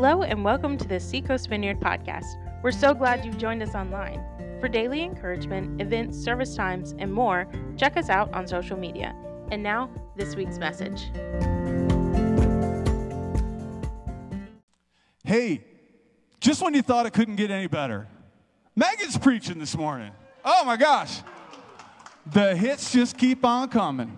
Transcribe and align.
Hello, 0.00 0.22
and 0.22 0.44
welcome 0.44 0.78
to 0.78 0.86
the 0.86 1.00
Seacoast 1.00 1.48
Vineyard 1.48 1.80
podcast. 1.80 2.36
We're 2.62 2.70
so 2.70 2.94
glad 2.94 3.24
you've 3.24 3.36
joined 3.36 3.64
us 3.64 3.74
online. 3.74 4.22
For 4.60 4.68
daily 4.68 5.02
encouragement, 5.02 5.82
events, 5.82 6.16
service 6.16 6.54
times, 6.54 6.94
and 7.00 7.12
more, 7.12 7.48
check 7.76 7.96
us 7.96 8.08
out 8.08 8.32
on 8.32 8.46
social 8.46 8.76
media. 8.76 9.12
And 9.50 9.60
now, 9.60 9.90
this 10.14 10.36
week's 10.36 10.56
message. 10.56 11.10
Hey, 15.24 15.64
just 16.38 16.62
when 16.62 16.74
you 16.74 16.82
thought 16.82 17.06
it 17.06 17.12
couldn't 17.12 17.34
get 17.34 17.50
any 17.50 17.66
better, 17.66 18.06
Megan's 18.76 19.18
preaching 19.18 19.58
this 19.58 19.76
morning. 19.76 20.12
Oh 20.44 20.64
my 20.64 20.76
gosh. 20.76 21.22
The 22.24 22.54
hits 22.54 22.92
just 22.92 23.18
keep 23.18 23.44
on 23.44 23.68
coming. 23.68 24.16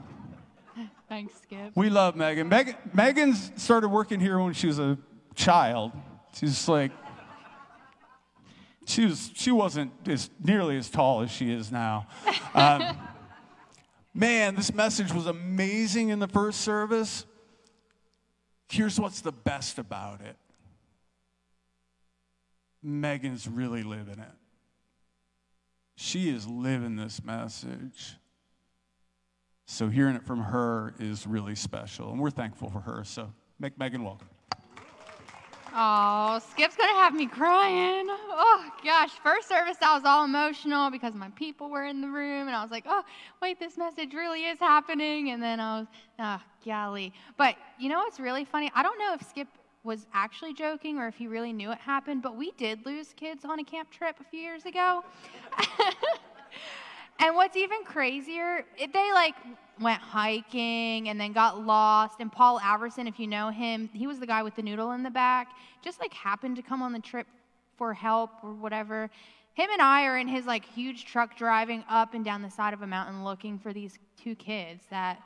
Thanks, 1.09 1.41
Skip. 1.41 1.73
We 1.75 1.89
love 1.89 2.17
Megan. 2.17 2.51
Megan 2.51 2.77
Megan's 2.93 3.51
started 3.57 3.89
working 3.89 4.21
here 4.21 4.39
when 4.39 4.53
she 4.53 4.67
was 4.67 4.79
a 4.79 4.99
child. 5.35 5.93
She's 6.35 6.69
like, 6.69 6.93
she 8.87 9.07
was 9.07 9.31
she 9.35 9.51
wasn't 9.51 9.93
as 10.07 10.31
nearly 10.43 10.77
as 10.77 10.91
tall 10.91 11.23
as 11.23 11.31
she 11.31 11.51
is 11.53 11.71
now. 11.71 12.07
Um, 12.55 12.97
man, 14.15 14.57
this 14.57 14.73
message 14.75 15.13
was 15.13 15.27
amazing 15.27 16.09
in 16.09 16.19
the 16.19 16.29
first 16.29 16.61
service. 16.63 17.25
Here's 18.69 18.99
what's 19.01 19.21
the 19.21 19.33
best 19.33 19.79
about 19.79 20.21
it. 20.21 20.37
Megan's 22.83 23.47
really 23.47 23.83
living 23.83 24.19
it. 24.19 24.33
She 25.97 26.31
is 26.31 26.47
living 26.47 26.97
this 26.97 27.23
message. 27.23 28.17
So 29.67 29.89
hearing 29.89 30.17
it 30.17 30.25
from 30.25 30.41
her 30.41 30.95
is 30.99 31.27
really 31.27 31.55
special, 31.55 32.11
and 32.11 32.21
we're 32.21 32.31
thankful 32.31 32.71
for 32.71 32.81
her. 32.81 33.05
So 33.05 33.33
make 33.59 33.79
Megan 33.79 34.03
welcome. 34.03 34.29
Oh, 35.73 36.41
Skip's 36.51 36.77
gonna 36.77 36.95
have 36.95 37.15
me 37.15 37.27
crying. 37.27 38.07
Oh 38.09 38.71
gosh, 38.83 39.11
first 39.23 39.49
service 39.49 39.77
I 39.81 39.95
was 39.95 40.05
all 40.05 40.25
emotional 40.25 40.91
because 40.91 41.15
my 41.15 41.29
people 41.31 41.71
were 41.71 41.85
in 41.85 42.01
the 42.01 42.09
room, 42.09 42.49
and 42.49 42.57
I 42.57 42.63
was 42.63 42.71
like, 42.71 42.85
oh 42.89 43.03
wait, 43.41 43.61
this 43.61 43.79
message 43.79 44.13
really 44.13 44.47
is 44.47 44.59
happening. 44.59 45.31
And 45.31 45.43
then 45.43 45.61
I 45.61 45.81
was, 45.81 45.87
oh 46.19 46.41
golly. 46.65 47.13
But 47.37 47.55
you 47.79 47.89
know 47.89 47.99
what's 47.99 48.19
really 48.19 48.45
funny? 48.45 48.71
I 48.75 48.83
don't 48.83 48.99
know 48.99 49.15
if 49.15 49.29
Skip 49.29 49.49
was 49.85 50.07
actually 50.13 50.55
joking 50.55 50.99
or 50.99 51.07
if 51.09 51.15
he 51.15 51.27
really 51.27 51.53
knew 51.53 51.71
it 51.71 51.79
happened, 51.79 52.23
but 52.23 52.37
we 52.37 52.51
did 52.53 52.85
lose 52.85 53.15
kids 53.15 53.45
on 53.45 53.61
a 53.61 53.65
camp 53.65 53.91
trip 53.91 54.17
a 54.21 54.25
few 54.25 54.41
years 54.41 54.67
ago. 54.67 55.03
and 57.21 57.37
what's 57.37 57.57
even 57.57 57.85
crazier, 57.85 58.65
they 58.79 59.13
like 59.13 59.35
went 59.81 60.01
hiking 60.01 61.09
and 61.09 61.21
then 61.21 61.33
got 61.33 61.65
lost. 61.65 62.21
And 62.21 62.33
Paul 62.33 62.59
Alverson, 62.61 63.07
if 63.07 63.19
you 63.19 63.27
know 63.27 63.51
him, 63.51 63.89
he 63.93 64.07
was 64.07 64.19
the 64.19 64.27
guy 64.27 64.43
with 64.43 64.57
the 64.57 64.63
noodle 64.63 64.93
in 64.93 65.03
the 65.03 65.11
back, 65.11 65.53
just 65.83 66.01
like 66.01 66.13
happened 66.13 66.57
to 66.57 66.63
come 66.63 66.83
on 66.83 66.93
the 66.93 67.01
trip 67.01 67.27
for 67.77 67.95
help 67.95 68.31
or 68.43 68.53
whatever. 68.53 69.11
Him 69.55 69.69
and 69.71 69.83
I 69.83 70.05
are 70.05 70.19
in 70.19 70.29
his 70.29 70.47
like 70.47 70.65
huge 70.65 71.05
truck 71.05 71.37
driving 71.37 71.85
up 71.89 72.15
and 72.15 72.25
down 72.25 72.43
the 72.43 72.51
side 72.51 72.73
of 72.73 72.83
a 72.83 72.87
mountain 72.87 73.25
looking 73.25 73.59
for 73.59 73.73
these 73.73 73.99
two 74.23 74.35
kids 74.35 74.85
that 74.91 75.21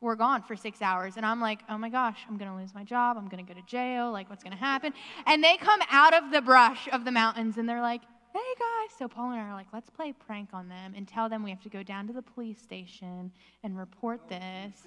were 0.00 0.16
gone 0.16 0.42
for 0.42 0.56
six 0.56 0.82
hours. 0.82 1.16
And 1.16 1.24
I'm 1.24 1.40
like, 1.40 1.60
oh 1.70 1.78
my 1.78 1.88
gosh, 1.88 2.18
I'm 2.28 2.36
to 2.50 2.56
lose 2.56 2.74
my 2.74 2.84
job. 2.84 3.16
I'm 3.16 3.28
to 3.44 3.54
go 3.54 3.58
to 3.58 3.66
jail. 3.66 4.10
Like, 4.10 4.28
what's 4.28 4.42
to 4.56 4.62
happen? 4.62 4.92
And 5.26 5.42
they 5.42 5.56
come 5.56 5.80
out 5.90 6.12
of 6.12 6.32
the 6.32 6.42
brush 6.42 6.88
of 6.92 7.04
the 7.04 7.12
mountains 7.12 7.56
and 7.56 7.68
they're 7.68 7.80
like, 7.80 8.02
hey 8.32 8.54
guys. 8.58 8.96
So 8.98 9.08
Paul 9.08 9.32
and 9.32 9.40
I 9.40 9.44
are 9.44 9.54
like, 9.54 9.66
let's 9.72 9.90
play 9.90 10.12
prank 10.12 10.50
on 10.52 10.68
them 10.68 10.94
and 10.96 11.06
tell 11.06 11.28
them 11.28 11.42
we 11.42 11.50
have 11.50 11.62
to 11.62 11.68
go 11.68 11.82
down 11.82 12.06
to 12.06 12.12
the 12.12 12.22
police 12.22 12.60
station 12.60 13.30
and 13.62 13.76
report 13.76 14.28
this. 14.28 14.86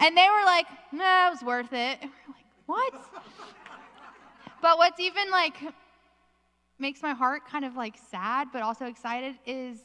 And 0.00 0.16
they 0.16 0.28
were 0.28 0.44
like, 0.44 0.66
no, 0.92 1.26
it 1.28 1.30
was 1.30 1.42
worth 1.42 1.72
it. 1.72 1.98
And 2.02 2.10
we're 2.68 2.76
like, 2.76 2.92
what? 2.92 2.94
but 4.62 4.78
what's 4.78 5.00
even 5.00 5.30
like 5.30 5.56
makes 6.78 7.02
my 7.02 7.12
heart 7.12 7.42
kind 7.46 7.64
of 7.64 7.76
like 7.76 7.96
sad, 8.10 8.48
but 8.52 8.62
also 8.62 8.86
excited 8.86 9.34
is 9.46 9.78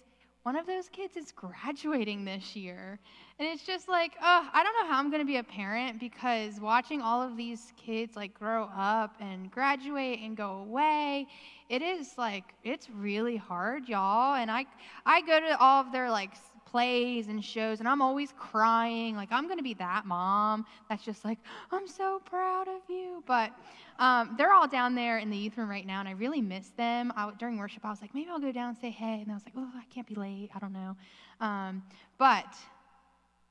one 0.50 0.56
of 0.56 0.66
those 0.66 0.90
kids 0.90 1.16
is 1.16 1.32
graduating 1.32 2.26
this 2.26 2.56
year. 2.56 2.98
And 3.38 3.48
it's 3.48 3.68
just 3.68 3.88
like, 3.88 4.14
oh, 4.20 4.50
I 4.52 4.64
don't 4.64 4.74
know 4.82 4.92
how 4.92 4.98
I'm 4.98 5.12
going 5.12 5.22
to 5.22 5.28
be 5.28 5.38
a 5.38 5.44
parent 5.44 6.00
because 6.00 6.60
watching 6.60 7.04
all 7.04 7.22
of 7.22 7.38
these 7.38 7.72
kids 7.78 8.16
like 8.16 8.34
grow 8.34 8.68
up 8.76 9.14
and 9.20 9.52
graduate 9.52 10.22
and 10.24 10.36
go 10.36 10.54
away, 10.68 11.28
it 11.70 11.84
is 11.84 12.18
like 12.18 12.46
it's 12.64 12.90
really 12.90 13.38
hard, 13.38 13.88
y'all. 13.88 14.34
And 14.34 14.50
I 14.50 14.66
I 15.06 15.22
go 15.22 15.40
to 15.40 15.56
all 15.59 15.86
of 15.86 15.92
their 15.92 16.09
like 16.09 16.32
plays 16.69 17.28
and 17.28 17.44
shows 17.44 17.80
and 17.80 17.88
I'm 17.88 18.02
always 18.02 18.34
crying 18.38 19.16
like 19.16 19.30
I'm 19.31 19.46
going 19.46 19.57
to 19.57 19.63
be 19.63 19.74
that 19.75 20.06
mom 20.06 20.66
that's 20.88 21.03
just 21.03 21.25
like 21.25 21.40
I'm 21.72 21.88
so 21.88 22.22
proud 22.25 22.68
of 22.68 22.81
you 22.88 23.24
but 23.25 23.52
um, 23.97 24.35
they're 24.38 24.53
all 24.53 24.68
down 24.68 24.96
there 24.96 25.18
in 25.18 25.29
the 25.29 25.38
youth 25.38 25.58
room 25.58 25.69
right 25.69 25.85
now 25.85 26.00
and 26.00 26.08
I 26.08 26.13
really 26.13 26.41
miss 26.41 26.69
them. 26.78 27.12
I, 27.16 27.31
during 27.38 27.58
worship 27.58 27.85
I 27.85 27.90
was 27.90 28.02
like 28.02 28.13
maybe 28.13 28.29
I'll 28.29 28.40
go 28.40 28.52
down 28.52 28.69
and 28.69 28.78
say 28.78 28.91
hey 28.91 29.22
and 29.22 29.31
I 29.31 29.34
was 29.34 29.44
like 29.46 29.56
oh 29.58 29.69
I 29.75 29.84
can't 29.94 30.08
be 30.08 30.16
late. 30.16 30.52
I 30.56 30.59
don't 30.59 30.74
know. 30.74 30.96
Um, 31.41 31.84
but 32.18 32.56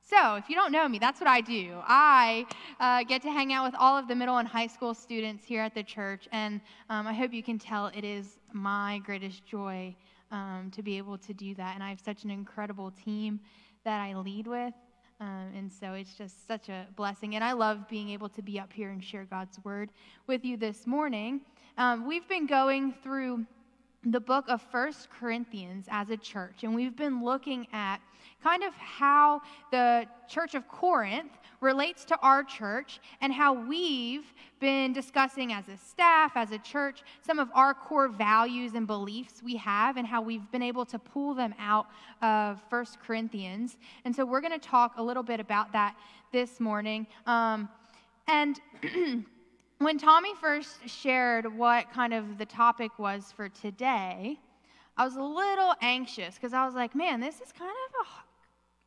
so, 0.09 0.35
if 0.35 0.49
you 0.49 0.55
don't 0.55 0.71
know 0.71 0.87
me, 0.87 0.97
that's 0.97 1.21
what 1.21 1.29
I 1.29 1.39
do. 1.39 1.75
I 1.85 2.47
uh, 2.79 3.03
get 3.03 3.21
to 3.21 3.31
hang 3.31 3.53
out 3.53 3.65
with 3.65 3.75
all 3.77 3.95
of 3.95 4.07
the 4.07 4.15
middle 4.15 4.37
and 4.37 4.47
high 4.47 4.65
school 4.65 4.95
students 4.95 5.45
here 5.45 5.61
at 5.61 5.75
the 5.75 5.83
church, 5.83 6.27
and 6.31 6.61
um, 6.89 7.05
I 7.05 7.13
hope 7.13 7.31
you 7.31 7.43
can 7.43 7.59
tell 7.59 7.87
it 7.87 8.03
is 8.03 8.39
my 8.51 9.01
greatest 9.05 9.45
joy 9.45 9.95
um, 10.31 10.71
to 10.73 10.81
be 10.81 10.97
able 10.97 11.19
to 11.19 11.33
do 11.33 11.53
that. 11.55 11.75
And 11.75 11.83
I 11.83 11.89
have 11.89 11.99
such 11.99 12.23
an 12.23 12.31
incredible 12.31 12.91
team 12.91 13.39
that 13.85 13.99
I 13.99 14.15
lead 14.15 14.47
with, 14.47 14.73
um, 15.19 15.51
and 15.55 15.71
so 15.71 15.93
it's 15.93 16.15
just 16.15 16.47
such 16.47 16.69
a 16.69 16.87
blessing. 16.95 17.35
And 17.35 17.43
I 17.43 17.51
love 17.51 17.87
being 17.87 18.09
able 18.09 18.29
to 18.29 18.41
be 18.41 18.59
up 18.59 18.73
here 18.73 18.89
and 18.89 19.03
share 19.03 19.25
God's 19.25 19.59
word 19.63 19.91
with 20.25 20.43
you 20.43 20.57
this 20.57 20.87
morning. 20.87 21.41
Um, 21.77 22.07
we've 22.07 22.27
been 22.27 22.47
going 22.47 22.95
through 23.03 23.45
the 24.05 24.19
book 24.19 24.45
of 24.47 24.61
First 24.61 25.09
Corinthians 25.09 25.87
as 25.89 26.09
a 26.09 26.17
church, 26.17 26.63
and 26.63 26.73
we've 26.73 26.95
been 26.95 27.23
looking 27.23 27.67
at 27.73 27.99
kind 28.41 28.63
of 28.63 28.73
how 28.75 29.41
the 29.71 30.05
church 30.29 30.55
of 30.55 30.67
Corinth 30.67 31.31
relates 31.61 32.05
to 32.05 32.17
our 32.21 32.43
church 32.43 33.01
and 33.19 33.33
how 33.33 33.53
we've 33.53 34.33
been 34.61 34.93
discussing 34.93 35.51
as 35.51 35.67
a 35.67 35.75
staff, 35.75 36.31
as 36.35 36.51
a 36.51 36.57
church, 36.59 37.03
some 37.21 37.39
of 37.39 37.49
our 37.53 37.73
core 37.73 38.07
values 38.07 38.75
and 38.75 38.87
beliefs 38.87 39.41
we 39.43 39.57
have 39.57 39.97
and 39.97 40.07
how 40.07 40.21
we've 40.21 40.49
been 40.51 40.61
able 40.61 40.85
to 40.85 40.97
pull 40.97 41.33
them 41.33 41.53
out 41.59 41.87
of 42.21 42.61
First 42.69 42.99
Corinthians. 43.01 43.77
And 44.05 44.15
so 44.15 44.25
we're 44.25 44.41
going 44.41 44.57
to 44.57 44.65
talk 44.65 44.93
a 44.97 45.03
little 45.03 45.23
bit 45.23 45.41
about 45.41 45.73
that 45.73 45.95
this 46.31 46.61
morning. 46.61 47.07
Um, 47.25 47.67
and 48.27 48.59
when 49.79 49.97
Tommy 49.97 50.33
first 50.35 50.87
shared 50.87 51.45
what 51.57 51.91
kind 51.91 52.13
of 52.13 52.37
the 52.37 52.45
topic 52.45 52.91
was 52.99 53.33
for 53.35 53.49
today, 53.49 54.37
I 54.97 55.05
was 55.05 55.15
a 55.15 55.21
little 55.21 55.73
anxious 55.81 56.35
because 56.35 56.53
I 56.53 56.65
was 56.65 56.75
like, 56.75 56.93
man, 56.95 57.21
this 57.21 57.35
is 57.35 57.51
kind 57.51 57.71
of 57.71 58.05
a 58.05 58.09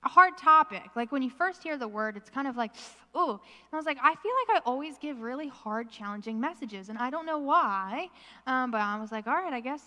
a 0.05 0.09
hard 0.09 0.37
topic. 0.37 0.83
Like 0.97 1.13
when 1.13 1.23
you 1.23 1.31
first 1.31 1.63
hear 1.63 1.79
the 1.79 1.87
word, 1.87 2.17
it's 2.17 2.29
kind 2.29 2.49
of 2.49 2.57
like, 2.57 2.73
ooh. 3.17 3.31
And 3.31 3.41
I 3.73 3.77
was 3.77 3.87
like, 3.87 3.99
I 4.03 4.15
feel 4.17 4.33
like 4.49 4.57
I 4.57 4.61
always 4.67 4.99
give 4.99 5.21
really 5.21 5.49
hard, 5.49 5.91
challenging 5.91 6.41
messages, 6.41 6.89
and 6.89 6.99
I 6.99 7.09
don't 7.11 7.25
know 7.25 7.39
why. 7.39 8.09
Um, 8.47 8.71
but 8.73 8.81
I 8.81 9.01
was 9.01 9.13
like, 9.13 9.27
all 9.27 9.35
right, 9.35 9.53
I 9.53 9.61
guess 9.61 9.83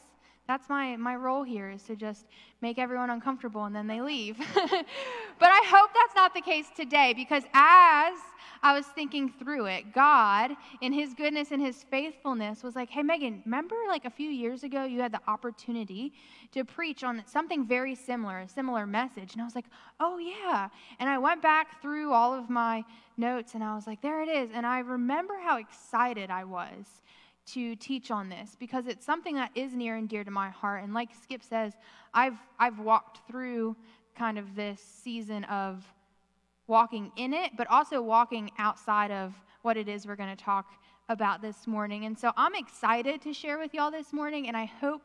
that's 0.48 0.70
my, 0.70 0.96
my 0.96 1.16
role 1.16 1.44
here 1.44 1.72
is 1.72 1.84
to 1.84 1.96
just 1.96 2.26
make 2.62 2.78
everyone 2.78 3.10
uncomfortable 3.10 3.66
and 3.66 3.76
then 3.76 3.88
they 3.88 4.02
leave. 4.02 4.38
but 4.56 5.50
I 5.50 5.62
hope 5.66 5.90
that's 5.94 6.16
not 6.16 6.34
the 6.34 6.42
case 6.42 6.68
today 6.76 7.14
because 7.16 7.44
as 7.54 8.14
I 8.62 8.74
was 8.74 8.86
thinking 8.86 9.30
through 9.30 9.66
it, 9.66 9.94
God, 9.94 10.52
in 10.82 10.94
His 10.94 11.14
goodness 11.14 11.52
and 11.52 11.62
His 11.62 11.84
faithfulness, 11.84 12.64
was 12.64 12.76
like, 12.76 12.90
hey, 12.90 13.04
Megan, 13.04 13.42
remember 13.46 13.76
like 13.88 14.06
a 14.06 14.10
few 14.10 14.30
years 14.30 14.64
ago 14.64 14.86
you 14.86 15.02
had 15.02 15.12
the 15.12 15.22
opportunity 15.28 16.14
to 16.52 16.64
preach 16.64 17.04
on 17.04 17.24
something 17.26 17.66
very 17.66 17.96
similar, 17.96 18.40
a 18.40 18.48
similar 18.48 18.86
message? 18.86 19.34
And 19.34 19.42
I 19.42 19.46
was 19.46 19.56
like, 19.56 19.68
oh, 20.00 20.18
yeah. 20.18 20.70
And 21.00 21.10
I 21.10 21.18
went 21.18 21.42
back 21.42 21.82
through 21.82 22.12
all 22.12 22.34
of 22.34 22.50
my 22.50 22.84
notes 23.18 23.56
and 23.56 23.64
I 23.64 23.76
was 23.76 23.88
like, 23.88 24.02
there 24.02 24.22
it 24.22 24.30
is. 24.30 24.50
And 24.54 24.66
I 24.66 24.80
remember 24.80 25.36
how 25.44 25.58
excited 25.58 26.30
I 26.30 26.44
was 26.44 27.02
to 27.48 27.76
teach 27.76 28.12
on 28.12 28.30
this 28.30 28.56
because 28.60 28.88
it's 28.88 29.06
something 29.06 29.36
that 29.36 29.52
is 29.56 29.74
near 29.74 29.96
and 29.96 30.10
dear 30.10 30.24
to 30.24 30.32
my 30.32 30.50
heart. 30.50 30.84
And 30.84 30.94
like 30.94 31.10
Skip 31.22 31.44
says, 31.44 31.74
I've, 32.14 32.38
I've 32.60 32.80
walked 32.80 33.28
through 33.30 33.76
kind 34.16 34.38
of 34.38 34.56
this 34.56 34.82
season 34.82 35.44
of 35.46 35.86
walking 36.68 37.12
in 37.16 37.34
it, 37.34 37.52
but 37.58 37.68
also 37.68 38.02
walking 38.02 38.52
outside 38.58 39.12
of 39.12 39.34
what 39.62 39.78
it 39.78 39.88
is 39.88 40.08
we're 40.08 40.16
going 40.16 40.36
to 40.36 40.44
talk 40.44 40.68
about 41.10 41.42
this 41.42 41.68
morning. 41.68 42.06
And 42.06 42.18
so 42.18 42.32
I'm 42.36 42.56
excited 42.56 43.22
to 43.22 43.34
share 43.34 43.60
with 43.60 43.74
y'all 43.74 43.92
this 43.92 44.12
morning, 44.12 44.48
and 44.48 44.58
I 44.58 44.66
hope 44.66 45.02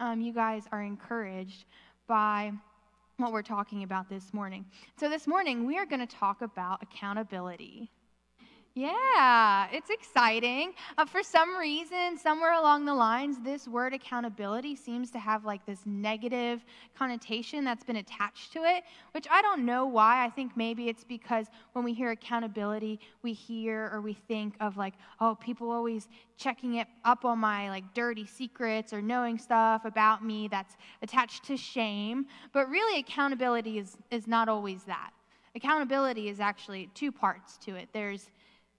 um, 0.00 0.20
you 0.20 0.32
guys 0.32 0.64
are 0.72 0.82
encouraged 0.82 1.64
by 2.06 2.52
what 3.16 3.32
we're 3.32 3.42
talking 3.42 3.82
about 3.82 4.08
this 4.08 4.32
morning. 4.32 4.64
So, 4.98 5.08
this 5.08 5.26
morning, 5.26 5.66
we 5.66 5.76
are 5.76 5.86
going 5.86 6.06
to 6.06 6.16
talk 6.16 6.40
about 6.40 6.82
accountability. 6.82 7.90
Yeah, 8.78 9.66
it's 9.72 9.90
exciting. 9.90 10.72
Uh, 10.96 11.04
for 11.04 11.20
some 11.20 11.56
reason, 11.56 12.16
somewhere 12.16 12.52
along 12.52 12.84
the 12.84 12.94
lines, 12.94 13.38
this 13.42 13.66
word 13.66 13.92
accountability 13.92 14.76
seems 14.76 15.10
to 15.10 15.18
have 15.18 15.44
like 15.44 15.66
this 15.66 15.80
negative 15.84 16.64
connotation 16.96 17.64
that's 17.64 17.82
been 17.82 17.96
attached 17.96 18.52
to 18.52 18.60
it, 18.60 18.84
which 19.14 19.26
I 19.32 19.42
don't 19.42 19.66
know 19.66 19.86
why. 19.86 20.24
I 20.24 20.30
think 20.30 20.56
maybe 20.56 20.88
it's 20.88 21.02
because 21.02 21.46
when 21.72 21.84
we 21.84 21.92
hear 21.92 22.12
accountability, 22.12 23.00
we 23.24 23.32
hear 23.32 23.90
or 23.92 24.00
we 24.00 24.12
think 24.12 24.54
of 24.60 24.76
like, 24.76 24.94
oh, 25.18 25.36
people 25.40 25.72
always 25.72 26.06
checking 26.36 26.74
it 26.74 26.86
up 27.04 27.24
on 27.24 27.40
my 27.40 27.70
like 27.70 27.94
dirty 27.94 28.26
secrets 28.26 28.92
or 28.92 29.02
knowing 29.02 29.38
stuff 29.38 29.86
about 29.86 30.24
me 30.24 30.46
that's 30.46 30.76
attached 31.02 31.42
to 31.46 31.56
shame. 31.56 32.26
But 32.52 32.68
really, 32.68 33.00
accountability 33.00 33.80
is, 33.80 33.96
is 34.12 34.28
not 34.28 34.48
always 34.48 34.84
that. 34.84 35.10
Accountability 35.56 36.28
is 36.28 36.38
actually 36.38 36.88
two 36.94 37.10
parts 37.10 37.56
to 37.56 37.74
it. 37.74 37.88
There's 37.92 38.30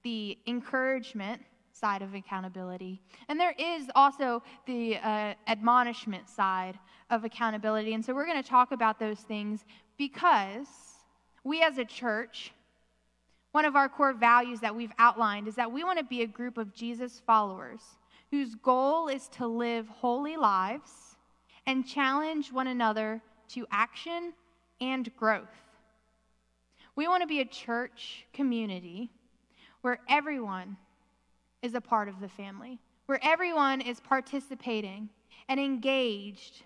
the 0.04 0.38
encouragement 0.48 1.42
side 1.72 2.02
of 2.02 2.14
accountability. 2.14 3.02
And 3.28 3.40
there 3.40 3.56
is 3.58 3.90
also 3.96 4.44
the 4.66 4.98
uh, 4.98 5.34
admonishment 5.48 6.30
side 6.30 6.78
of 7.10 7.24
accountability. 7.24 7.94
And 7.94 8.04
so 8.04 8.14
we're 8.14 8.26
going 8.26 8.42
to 8.42 8.50
talk 8.50 8.72
about 8.72 9.00
those 9.00 9.20
things 9.20 9.66
because 9.98 10.68
we 11.44 11.62
as 11.62 11.78
a 11.78 11.86
church, 11.86 12.52
one 13.52 13.66
of 13.66 13.76
our 13.76 13.90
core 13.90 14.14
values 14.14 14.60
that 14.60 14.76
we've 14.76 14.92
outlined 15.00 15.48
is 15.48 15.56
that 15.56 15.72
we 15.72 15.84
want 15.84 16.00
to 16.00 16.06
be 16.06 16.22
a 16.22 16.28
group 16.28 16.58
of 16.58 16.74
Jesus 16.74 17.22
followers 17.26 17.82
whose 18.32 18.56
goal 18.56 19.08
is 19.08 19.28
to 19.30 19.48
live 19.48 19.88
holy 19.88 20.38
lives 20.38 20.92
and 21.66 21.88
challenge 21.88 22.52
one 22.52 22.68
another 22.68 23.22
to 23.50 23.66
action 23.72 24.34
and 24.82 25.16
growth. 25.16 25.48
We 26.96 27.08
want 27.08 27.22
to 27.22 27.28
be 27.28 27.42
a 27.42 27.46
church 27.46 28.26
community 28.34 29.10
where 29.82 30.00
everyone 30.10 30.78
is 31.62 31.74
a 31.74 31.82
part 31.82 32.08
of 32.08 32.20
the 32.20 32.30
family, 32.30 32.80
where 33.06 33.20
everyone 33.24 33.82
is 33.82 34.00
participating 34.00 35.10
and 35.48 35.60
engaged. 35.60 36.64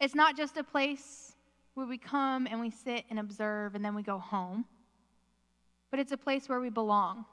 It's 0.00 0.14
not 0.14 0.36
just 0.36 0.56
a 0.56 0.64
place 0.64 1.32
where 1.74 1.86
we 1.86 1.98
come 1.98 2.46
and 2.46 2.60
we 2.60 2.70
sit 2.70 3.04
and 3.10 3.18
observe 3.18 3.74
and 3.74 3.84
then 3.84 3.94
we 3.94 4.02
go 4.02 4.18
home, 4.18 4.64
but 5.90 5.98
it's 6.00 6.12
a 6.12 6.16
place 6.16 6.48
where 6.48 6.60
we 6.60 6.70
belong, 6.70 7.24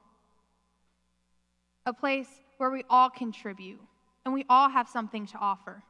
a 1.86 1.92
place 1.92 2.28
where 2.58 2.70
we 2.70 2.84
all 2.88 3.10
contribute 3.10 3.80
and 4.24 4.32
we 4.32 4.44
all 4.48 4.68
have 4.68 4.88
something 4.88 5.26
to 5.26 5.38
offer. 5.38 5.82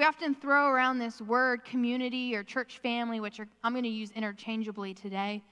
We 0.00 0.06
often 0.06 0.34
throw 0.34 0.68
around 0.68 0.98
this 0.98 1.20
word 1.20 1.62
community 1.62 2.34
or 2.34 2.42
church 2.42 2.78
family, 2.78 3.20
which 3.20 3.38
are, 3.38 3.46
I'm 3.62 3.74
going 3.74 3.84
to 3.84 3.90
use 3.90 4.10
interchangeably 4.12 4.94
today. 4.94 5.42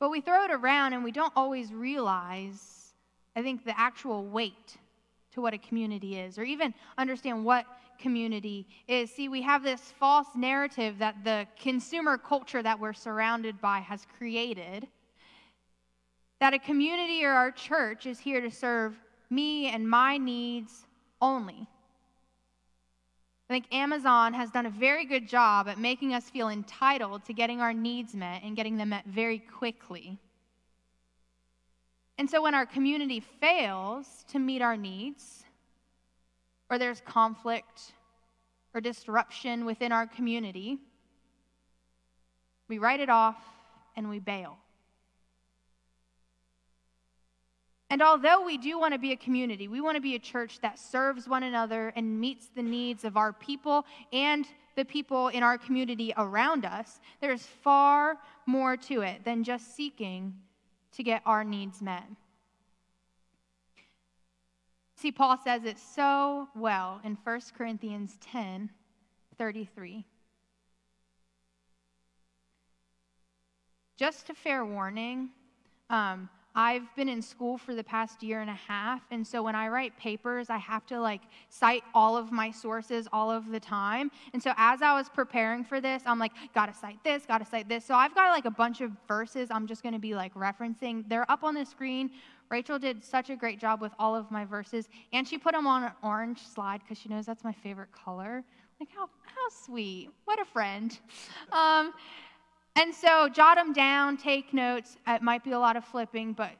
But 0.00 0.10
we 0.10 0.20
throw 0.20 0.46
it 0.46 0.50
around 0.50 0.94
and 0.94 1.04
we 1.04 1.12
don't 1.12 1.32
always 1.36 1.72
realize, 1.72 2.92
I 3.36 3.42
think, 3.42 3.64
the 3.64 3.78
actual 3.78 4.24
weight 4.24 4.76
to 5.30 5.40
what 5.40 5.54
a 5.54 5.58
community 5.58 6.18
is, 6.18 6.40
or 6.40 6.42
even 6.42 6.74
understand 6.98 7.44
what 7.44 7.66
community 8.00 8.66
is. 8.88 9.12
See, 9.12 9.28
we 9.28 9.42
have 9.42 9.62
this 9.62 9.80
false 9.80 10.26
narrative 10.34 10.98
that 10.98 11.22
the 11.22 11.46
consumer 11.56 12.18
culture 12.18 12.64
that 12.64 12.80
we're 12.80 12.92
surrounded 12.92 13.60
by 13.60 13.78
has 13.78 14.08
created 14.18 14.88
that 16.40 16.52
a 16.52 16.58
community 16.58 17.24
or 17.24 17.30
our 17.30 17.52
church 17.52 18.06
is 18.06 18.18
here 18.18 18.40
to 18.40 18.50
serve 18.50 18.96
me 19.30 19.68
and 19.68 19.88
my 19.88 20.18
needs 20.18 20.84
only. 21.22 21.68
I 23.48 23.54
think 23.54 23.72
Amazon 23.72 24.34
has 24.34 24.50
done 24.50 24.66
a 24.66 24.70
very 24.70 25.06
good 25.06 25.26
job 25.26 25.68
at 25.68 25.78
making 25.78 26.12
us 26.12 26.28
feel 26.28 26.50
entitled 26.50 27.24
to 27.24 27.32
getting 27.32 27.62
our 27.62 27.72
needs 27.72 28.14
met 28.14 28.42
and 28.42 28.54
getting 28.54 28.76
them 28.76 28.90
met 28.90 29.06
very 29.06 29.38
quickly. 29.38 30.18
And 32.18 32.28
so 32.28 32.42
when 32.42 32.54
our 32.54 32.66
community 32.66 33.20
fails 33.20 34.24
to 34.32 34.38
meet 34.38 34.60
our 34.60 34.76
needs, 34.76 35.44
or 36.68 36.78
there's 36.78 37.00
conflict 37.00 37.92
or 38.74 38.82
disruption 38.82 39.64
within 39.64 39.92
our 39.92 40.06
community, 40.06 40.78
we 42.68 42.78
write 42.78 43.00
it 43.00 43.08
off 43.08 43.42
and 43.96 44.10
we 44.10 44.18
bail. 44.18 44.58
And 47.90 48.02
although 48.02 48.44
we 48.44 48.58
do 48.58 48.78
want 48.78 48.92
to 48.92 48.98
be 48.98 49.12
a 49.12 49.16
community, 49.16 49.66
we 49.66 49.80
want 49.80 49.96
to 49.96 50.00
be 50.00 50.14
a 50.14 50.18
church 50.18 50.60
that 50.60 50.78
serves 50.78 51.26
one 51.26 51.42
another 51.42 51.92
and 51.96 52.20
meets 52.20 52.48
the 52.54 52.62
needs 52.62 53.04
of 53.04 53.16
our 53.16 53.32
people 53.32 53.86
and 54.12 54.46
the 54.76 54.84
people 54.84 55.28
in 55.28 55.42
our 55.42 55.56
community 55.56 56.12
around 56.18 56.66
us, 56.66 57.00
there's 57.20 57.42
far 57.42 58.18
more 58.46 58.76
to 58.76 59.00
it 59.00 59.24
than 59.24 59.42
just 59.42 59.74
seeking 59.74 60.34
to 60.92 61.02
get 61.02 61.22
our 61.24 61.44
needs 61.44 61.80
met. 61.80 62.04
See, 64.96 65.12
Paul 65.12 65.38
says 65.42 65.64
it 65.64 65.78
so 65.78 66.48
well 66.54 67.00
in 67.04 67.16
1 67.24 67.40
Corinthians 67.56 68.18
10 68.20 68.70
33. 69.38 70.04
Just 73.96 74.28
a 74.30 74.34
fair 74.34 74.64
warning. 74.64 75.28
Um, 75.88 76.28
I've 76.58 76.92
been 76.96 77.08
in 77.08 77.22
school 77.22 77.56
for 77.56 77.76
the 77.76 77.84
past 77.84 78.20
year 78.20 78.40
and 78.40 78.50
a 78.50 78.58
half, 78.66 79.02
and 79.12 79.24
so 79.24 79.44
when 79.44 79.54
I 79.54 79.68
write 79.68 79.96
papers, 79.96 80.50
I 80.50 80.56
have 80.56 80.84
to 80.86 81.00
like 81.00 81.20
cite 81.50 81.84
all 81.94 82.16
of 82.16 82.32
my 82.32 82.50
sources 82.50 83.06
all 83.12 83.30
of 83.30 83.48
the 83.50 83.60
time. 83.60 84.10
And 84.32 84.42
so 84.42 84.52
as 84.56 84.82
I 84.82 84.92
was 84.92 85.08
preparing 85.08 85.62
for 85.62 85.80
this, 85.80 86.02
I'm 86.04 86.18
like, 86.18 86.32
gotta 86.56 86.74
cite 86.74 86.98
this, 87.04 87.26
gotta 87.26 87.44
cite 87.44 87.68
this. 87.68 87.84
So 87.84 87.94
I've 87.94 88.12
got 88.12 88.30
like 88.30 88.44
a 88.44 88.50
bunch 88.50 88.80
of 88.80 88.90
verses 89.06 89.52
I'm 89.52 89.68
just 89.68 89.84
gonna 89.84 90.00
be 90.00 90.16
like 90.16 90.34
referencing. 90.34 91.08
They're 91.08 91.30
up 91.30 91.44
on 91.44 91.54
the 91.54 91.64
screen. 91.64 92.10
Rachel 92.50 92.76
did 92.76 93.04
such 93.04 93.30
a 93.30 93.36
great 93.36 93.60
job 93.60 93.80
with 93.80 93.92
all 93.96 94.16
of 94.16 94.28
my 94.32 94.44
verses, 94.44 94.88
and 95.12 95.28
she 95.28 95.38
put 95.38 95.52
them 95.52 95.68
on 95.68 95.84
an 95.84 95.92
orange 96.02 96.42
slide 96.42 96.80
because 96.80 96.98
she 96.98 97.08
knows 97.08 97.24
that's 97.24 97.44
my 97.44 97.52
favorite 97.52 97.92
color. 97.92 98.42
Like, 98.80 98.88
how, 98.92 99.08
how 99.22 99.48
sweet. 99.64 100.10
What 100.24 100.40
a 100.40 100.44
friend. 100.44 100.98
Um, 101.52 101.92
and 102.78 102.94
so 102.94 103.28
jot 103.28 103.56
them 103.56 103.72
down, 103.72 104.16
take 104.16 104.54
notes. 104.54 104.96
It 105.06 105.20
might 105.20 105.42
be 105.42 105.50
a 105.50 105.58
lot 105.58 105.76
of 105.76 105.84
flipping, 105.84 106.32
but 106.32 106.52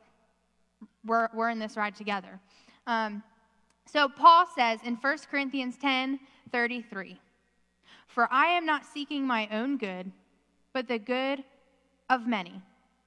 we're, 1.05 1.29
we're 1.33 1.51
in 1.51 1.59
this 1.59 1.77
ride 1.77 1.95
together. 1.95 2.41
Um, 2.87 3.23
so 3.87 4.09
Paul 4.09 4.47
says 4.55 4.81
in 4.85 4.97
1 4.97 5.19
Corinthians 5.31 5.77
10 5.79 6.19
33, 6.51 7.19
For 8.07 8.27
I 8.33 8.47
am 8.47 8.67
not 8.67 8.85
seeking 8.85 9.27
my 9.27 9.49
own 9.53 9.77
good, 9.77 10.11
but 10.73 10.89
the 10.89 10.99
good 10.99 11.45
of 12.11 12.27
many, 12.27 12.61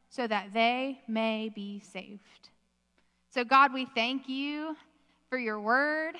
so 0.09 0.27
that 0.27 0.53
they 0.53 0.99
may 1.07 1.49
be 1.53 1.79
saved. 1.79 2.49
So, 3.29 3.43
God, 3.43 3.73
we 3.73 3.87
thank 3.93 4.29
you 4.29 4.75
for 5.29 5.37
your 5.37 5.59
word. 5.59 6.15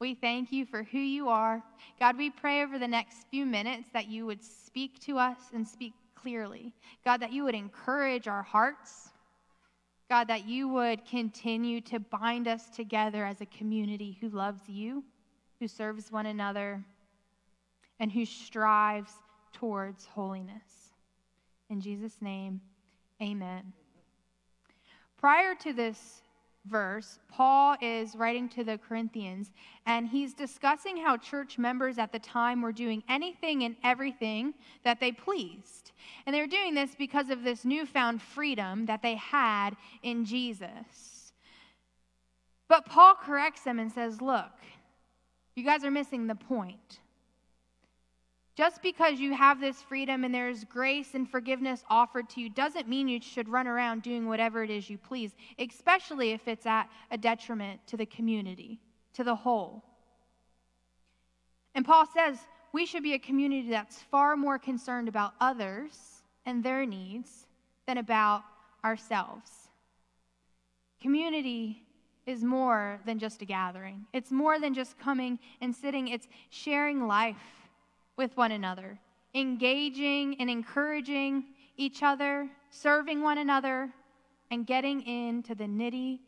We 0.00 0.14
thank 0.14 0.52
you 0.52 0.64
for 0.64 0.84
who 0.84 0.98
you 0.98 1.28
are. 1.28 1.62
God, 1.98 2.16
we 2.16 2.30
pray 2.30 2.62
over 2.62 2.78
the 2.78 2.86
next 2.86 3.26
few 3.30 3.44
minutes 3.44 3.88
that 3.92 4.08
you 4.08 4.26
would 4.26 4.42
speak 4.42 5.00
to 5.00 5.18
us 5.18 5.38
and 5.52 5.66
speak 5.66 5.92
clearly. 6.14 6.72
God, 7.04 7.18
that 7.18 7.32
you 7.32 7.44
would 7.44 7.54
encourage 7.54 8.28
our 8.28 8.42
hearts. 8.42 9.10
God, 10.08 10.28
that 10.28 10.46
you 10.46 10.68
would 10.68 11.04
continue 11.04 11.80
to 11.82 11.98
bind 11.98 12.46
us 12.46 12.70
together 12.70 13.24
as 13.24 13.40
a 13.40 13.46
community 13.46 14.16
who 14.20 14.28
loves 14.28 14.68
you, 14.68 15.02
who 15.58 15.66
serves 15.66 16.12
one 16.12 16.26
another, 16.26 16.84
and 17.98 18.12
who 18.12 18.24
strives 18.24 19.12
towards 19.52 20.06
holiness. 20.06 20.92
In 21.70 21.80
Jesus' 21.80 22.22
name, 22.22 22.60
amen. 23.20 23.72
Prior 25.18 25.54
to 25.56 25.72
this 25.72 26.22
verse, 26.68 27.18
Paul 27.28 27.76
is 27.80 28.14
writing 28.14 28.48
to 28.50 28.64
the 28.64 28.78
Corinthians, 28.78 29.50
and 29.86 30.06
he's 30.06 30.34
discussing 30.34 30.96
how 30.96 31.16
church 31.16 31.58
members 31.58 31.98
at 31.98 32.12
the 32.12 32.18
time 32.18 32.62
were 32.62 32.72
doing 32.72 33.02
anything 33.08 33.64
and 33.64 33.76
everything 33.82 34.54
that 34.84 35.00
they 35.00 35.12
pleased. 35.12 35.92
And 36.26 36.34
they 36.34 36.40
were 36.40 36.46
doing 36.46 36.74
this 36.74 36.94
because 36.94 37.30
of 37.30 37.42
this 37.42 37.64
newfound 37.64 38.22
freedom 38.22 38.86
that 38.86 39.02
they 39.02 39.16
had 39.16 39.70
in 40.02 40.24
Jesus. 40.24 41.32
But 42.68 42.86
Paul 42.86 43.14
corrects 43.14 43.62
them 43.62 43.78
and 43.78 43.90
says, 43.90 44.20
Look, 44.20 44.52
you 45.56 45.64
guys 45.64 45.84
are 45.84 45.90
missing 45.90 46.26
the 46.26 46.34
point. 46.34 47.00
Just 48.58 48.82
because 48.82 49.20
you 49.20 49.34
have 49.34 49.60
this 49.60 49.82
freedom 49.82 50.24
and 50.24 50.34
there's 50.34 50.64
grace 50.64 51.14
and 51.14 51.30
forgiveness 51.30 51.84
offered 51.88 52.28
to 52.30 52.40
you 52.40 52.50
doesn't 52.50 52.88
mean 52.88 53.06
you 53.06 53.20
should 53.22 53.48
run 53.48 53.68
around 53.68 54.02
doing 54.02 54.26
whatever 54.26 54.64
it 54.64 54.70
is 54.70 54.90
you 54.90 54.98
please, 54.98 55.36
especially 55.60 56.32
if 56.32 56.48
it's 56.48 56.66
at 56.66 56.88
a 57.12 57.16
detriment 57.16 57.78
to 57.86 57.96
the 57.96 58.04
community, 58.04 58.80
to 59.14 59.22
the 59.22 59.36
whole. 59.36 59.84
And 61.76 61.84
Paul 61.84 62.04
says 62.12 62.36
we 62.72 62.84
should 62.84 63.04
be 63.04 63.14
a 63.14 63.18
community 63.20 63.70
that's 63.70 64.02
far 64.10 64.36
more 64.36 64.58
concerned 64.58 65.06
about 65.06 65.34
others 65.40 66.24
and 66.44 66.60
their 66.60 66.84
needs 66.84 67.46
than 67.86 67.98
about 67.98 68.42
ourselves. 68.84 69.68
Community 71.00 71.84
is 72.26 72.42
more 72.42 72.98
than 73.06 73.20
just 73.20 73.40
a 73.40 73.44
gathering, 73.44 74.04
it's 74.12 74.32
more 74.32 74.58
than 74.58 74.74
just 74.74 74.98
coming 74.98 75.38
and 75.60 75.72
sitting, 75.72 76.08
it's 76.08 76.26
sharing 76.50 77.06
life 77.06 77.36
with 78.18 78.36
one 78.36 78.52
another, 78.52 78.98
engaging 79.34 80.36
and 80.40 80.50
encouraging 80.50 81.44
each 81.76 82.02
other, 82.02 82.48
serving 82.68 83.22
one 83.22 83.38
another, 83.38 83.88
and 84.50 84.66
getting 84.66 85.00
into 85.06 85.54
the 85.54 85.64
nitty 85.64 86.18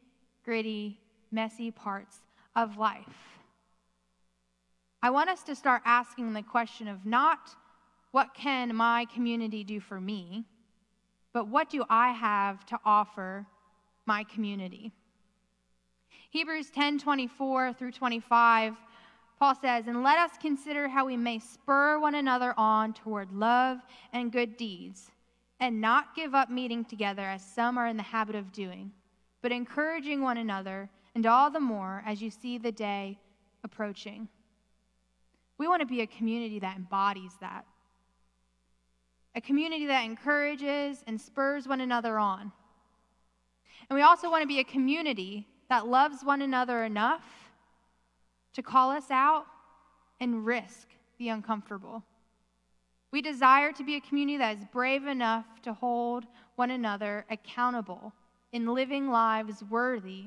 gritty, 0.45 0.99
messy 1.31 1.71
parts 1.71 2.21
of 2.57 2.79
life. 2.79 3.05
I 5.03 5.11
want 5.11 5.29
us 5.29 5.43
to 5.45 5.55
start 5.55 5.83
asking 5.85 6.33
the 6.33 6.43
question 6.43 6.87
of 6.87 7.05
not 7.05 7.57
what 8.13 8.35
can 8.35 8.75
my 8.75 9.07
community 9.13 9.65
do 9.65 9.81
for 9.81 10.01
me, 10.01 10.45
but 11.33 11.49
what 11.49 11.71
do 11.71 11.85
I 11.89 12.13
have 12.13 12.65
to 12.67 12.79
offer 12.85 13.47
my 14.07 14.25
community? 14.25 14.93
Hebrews 16.31 16.71
10 16.71 16.99
24 16.99 17.73
through 17.73 17.93
25, 17.93 18.75
Paul 19.41 19.55
says, 19.55 19.87
And 19.87 20.03
let 20.03 20.19
us 20.19 20.33
consider 20.39 20.87
how 20.87 21.07
we 21.07 21.17
may 21.17 21.39
spur 21.39 21.99
one 21.99 22.15
another 22.15 22.53
on 22.59 22.93
toward 22.93 23.33
love 23.33 23.79
and 24.13 24.31
good 24.31 24.59
deeds, 24.59 25.11
and 25.59 25.81
not 25.81 26.15
give 26.15 26.35
up 26.35 26.51
meeting 26.51 26.85
together 26.85 27.23
as 27.23 27.43
some 27.43 27.79
are 27.79 27.87
in 27.87 27.97
the 27.97 28.03
habit 28.03 28.37
of 28.37 28.53
doing, 28.53 28.93
but 29.41 29.51
encouraging 29.51 30.21
one 30.21 30.37
another, 30.37 30.91
and 31.15 31.27
all 31.27 31.51
the 31.51 31.59
more 31.59 32.05
as 32.07 32.21
you 32.21 32.31
see 32.31 32.59
the 32.59 32.71
day 32.71 33.19
approaching. 33.65 34.29
We 35.57 35.67
want 35.69 35.81
to 35.81 35.87
be 35.87 36.03
a 36.03 36.07
community 36.07 36.59
that 36.59 36.77
embodies 36.77 37.33
that. 37.41 37.65
A 39.35 39.41
community 39.41 39.87
that 39.87 40.05
encourages 40.05 41.03
and 41.07 41.19
spurs 41.19 41.67
one 41.67 41.81
another 41.81 42.19
on. 42.19 42.53
And 43.89 43.97
we 43.97 44.03
also 44.03 44.31
want 44.31 44.43
to 44.43 44.49
be 44.49 44.61
a 44.61 44.65
community 44.65 45.47
that 45.71 45.87
loves 45.87 46.25
one 46.25 46.43
another 46.43 46.85
enough 46.85 47.40
to 48.55 48.63
call 48.63 48.91
us 48.91 49.11
out 49.11 49.47
and 50.21 50.45
risk 50.45 50.89
the 51.19 51.29
uncomfortable. 51.29 52.03
We 53.13 53.23
desire 53.23 53.73
to 53.73 53.85
be 53.85 53.97
a 53.97 54.01
community 54.01 54.39
that 54.39 54.59
is 54.59 54.65
brave 54.73 55.07
enough 55.07 55.47
to 55.63 55.73
hold 55.73 56.27
one 56.57 56.71
another 56.71 57.25
accountable 57.31 58.13
in 58.53 58.73
living 58.75 59.11
lives 59.11 59.65
worthy 59.69 60.27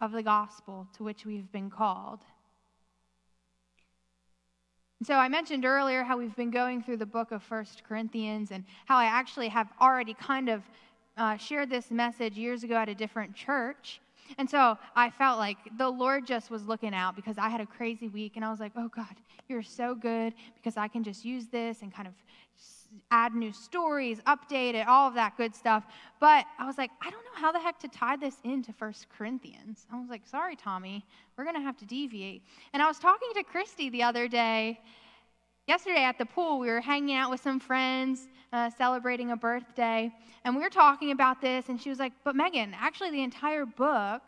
of 0.00 0.12
the 0.12 0.22
gospel 0.22 0.86
to 0.96 1.04
which 1.04 1.24
we've 1.24 1.50
been 1.52 1.70
called. 1.70 2.20
So 5.04 5.14
I 5.14 5.28
mentioned 5.28 5.64
earlier 5.64 6.02
how 6.02 6.18
we've 6.18 6.34
been 6.34 6.50
going 6.50 6.82
through 6.82 6.96
the 6.96 7.06
book 7.06 7.30
of 7.30 7.42
First 7.42 7.82
Corinthians 7.88 8.50
and 8.50 8.64
how 8.86 8.96
I 8.96 9.04
actually 9.04 9.48
have 9.48 9.68
already 9.80 10.14
kind 10.14 10.48
of 10.48 10.62
uh, 11.16 11.36
shared 11.36 11.70
this 11.70 11.90
message 11.90 12.36
years 12.36 12.64
ago 12.64 12.74
at 12.74 12.88
a 12.88 12.94
different 12.94 13.34
church. 13.34 14.00
And 14.36 14.48
so 14.48 14.76
I 14.94 15.10
felt 15.10 15.38
like 15.38 15.56
the 15.78 15.88
Lord 15.88 16.26
just 16.26 16.50
was 16.50 16.66
looking 16.66 16.94
out 16.94 17.16
because 17.16 17.38
I 17.38 17.48
had 17.48 17.60
a 17.60 17.66
crazy 17.66 18.08
week 18.08 18.36
and 18.36 18.44
I 18.44 18.50
was 18.50 18.60
like, 18.60 18.72
oh 18.76 18.88
God, 18.94 19.14
you're 19.48 19.62
so 19.62 19.94
good 19.94 20.34
because 20.56 20.76
I 20.76 20.88
can 20.88 21.02
just 21.02 21.24
use 21.24 21.46
this 21.46 21.82
and 21.82 21.94
kind 21.94 22.06
of 22.06 22.14
add 23.10 23.34
new 23.34 23.52
stories, 23.52 24.20
update 24.26 24.74
it, 24.74 24.86
all 24.86 25.08
of 25.08 25.14
that 25.14 25.36
good 25.36 25.54
stuff. 25.54 25.84
But 26.20 26.46
I 26.58 26.66
was 26.66 26.78
like, 26.78 26.90
I 27.00 27.10
don't 27.10 27.24
know 27.24 27.40
how 27.40 27.52
the 27.52 27.58
heck 27.58 27.78
to 27.80 27.88
tie 27.88 28.16
this 28.16 28.36
into 28.44 28.72
First 28.72 29.06
Corinthians. 29.16 29.86
I 29.92 29.98
was 29.98 30.08
like, 30.08 30.26
sorry, 30.26 30.56
Tommy, 30.56 31.04
we're 31.36 31.44
going 31.44 31.56
to 31.56 31.62
have 31.62 31.76
to 31.78 31.86
deviate. 31.86 32.42
And 32.72 32.82
I 32.82 32.86
was 32.86 32.98
talking 32.98 33.28
to 33.34 33.42
Christy 33.42 33.90
the 33.90 34.02
other 34.02 34.28
day. 34.28 34.80
Yesterday 35.66 36.02
at 36.02 36.16
the 36.16 36.26
pool, 36.26 36.58
we 36.58 36.68
were 36.68 36.80
hanging 36.80 37.14
out 37.14 37.30
with 37.30 37.40
some 37.40 37.60
friends, 37.60 38.26
uh, 38.52 38.70
celebrating 38.70 39.30
a 39.30 39.36
birthday, 39.36 40.12
and 40.44 40.56
we 40.56 40.62
were 40.62 40.70
talking 40.70 41.10
about 41.10 41.40
this. 41.40 41.68
And 41.68 41.80
she 41.80 41.90
was 41.90 41.98
like, 41.98 42.12
But 42.24 42.36
Megan, 42.36 42.74
actually, 42.74 43.10
the 43.10 43.22
entire 43.22 43.66
book 43.66 44.22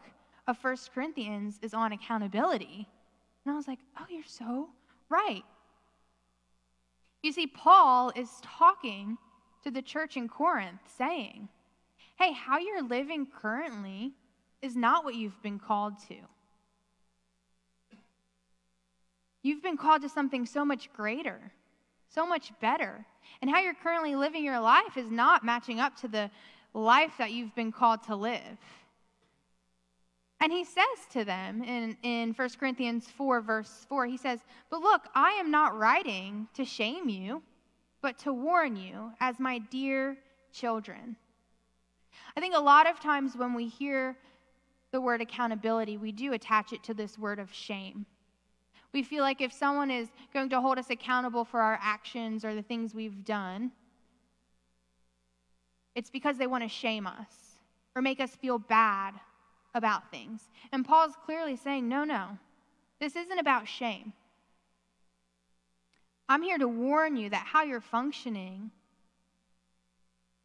of 0.47 0.59
First 0.59 0.93
Corinthians 0.93 1.59
is 1.63 1.75
on 1.75 1.93
accountability. 1.93 2.89
And 3.45 3.53
I 3.53 3.57
was 3.57 3.69
like, 3.69 3.79
Oh, 3.99 4.05
you're 4.09 4.23
so 4.25 4.69
right. 5.09 5.45
You 7.23 7.33
see, 7.33 7.47
Paul 7.47 8.13
is 8.17 8.29
talking 8.43 9.19
to 9.63 9.71
the 9.71 9.83
church 9.83 10.17
in 10.17 10.29
Corinth, 10.29 10.81
saying, 10.97 11.49
Hey, 12.19 12.33
how 12.33 12.59
you're 12.59 12.83
living 12.83 13.27
currently 13.27 14.13
is 14.63 14.77
not 14.77 15.05
what 15.05 15.15
you've 15.15 15.43
been 15.43 15.59
called 15.59 15.95
to. 16.09 16.17
You've 19.43 19.63
been 19.63 19.79
called 19.79 20.03
to 20.03 20.09
something 20.09 20.45
so 20.45 20.65
much 20.65 20.93
greater, 20.93 21.53
so 22.15 22.27
much 22.27 22.53
better. 22.61 23.05
And 23.41 23.51
how 23.51 23.61
you're 23.61 23.75
currently 23.75 24.17
living 24.17 24.45
your 24.45 24.61
life 24.61 24.97
is 24.97 25.11
not 25.11 25.45
matching 25.45 25.81
up 25.81 25.97
to 26.01 26.09
the 26.09 26.31
life 26.75 27.13
that 27.19 27.33
you've 27.33 27.55
been 27.55 27.73
called 27.73 28.03
to 28.05 28.17
live. 28.17 28.59
And 30.41 30.51
he 30.51 30.65
says 30.65 30.85
to 31.13 31.25
them 31.25 31.63
in, 31.63 31.97
in 32.03 32.33
1 32.33 32.49
Corinthians 32.59 33.07
4, 33.09 33.43
verse 33.43 33.87
4, 33.89 34.07
he 34.07 34.17
says, 34.17 34.41
But 34.71 34.81
look, 34.81 35.03
I 35.15 35.33
am 35.33 35.51
not 35.51 35.79
writing 35.79 36.49
to 36.55 36.65
shame 36.65 37.09
you, 37.09 37.43
but 38.01 38.19
to 38.21 38.33
warn 38.33 38.77
you 38.77 39.13
as 39.21 39.39
my 39.39 39.59
dear 39.59 40.17
children. 40.53 41.17
I 42.37 42.41
think 42.41 42.55
a 42.57 42.61
lot 42.61 42.89
of 42.89 43.01
times 43.01 43.37
when 43.37 43.55
we 43.55 43.69
hear 43.69 44.17
the 44.93 45.01
word 45.01 45.21
accountability, 45.21 45.99
we 45.99 46.11
do 46.11 46.33
attach 46.33 46.73
it 46.73 46.83
to 46.85 46.95
this 46.95 47.19
word 47.19 47.39
of 47.39 47.53
shame. 47.53 48.07
We 48.93 49.03
feel 49.03 49.23
like 49.23 49.41
if 49.41 49.53
someone 49.53 49.91
is 49.91 50.09
going 50.33 50.49
to 50.51 50.61
hold 50.61 50.79
us 50.79 50.91
accountable 50.91 51.45
for 51.45 51.61
our 51.61 51.79
actions 51.81 52.45
or 52.45 52.55
the 52.55 52.63
things 52.63 52.95
we've 52.95 53.25
done, 53.25 53.71
it's 55.95 56.11
because 56.11 56.39
they 56.39 56.47
want 56.47 56.65
to 56.65 56.69
shame 56.69 57.07
us 57.07 57.57
or 57.95 58.03
make 58.03 58.21
us 58.21 58.35
feel 58.37 58.59
bad 58.59 59.15
about 59.75 60.11
things. 60.11 60.49
And 60.73 60.85
Paul's 60.85 61.15
clearly 61.25 61.57
saying, 61.57 61.89
no, 61.89 62.05
no, 62.05 62.39
this 63.01 63.17
isn't 63.17 63.39
about 63.39 63.69
shame. 63.69 64.13
I'm 66.29 66.43
here 66.43 66.59
to 66.59 66.69
warn 66.69 67.17
you 67.17 67.31
that 67.31 67.47
how 67.47 67.65
you're 67.65 67.81
functioning 67.81 68.71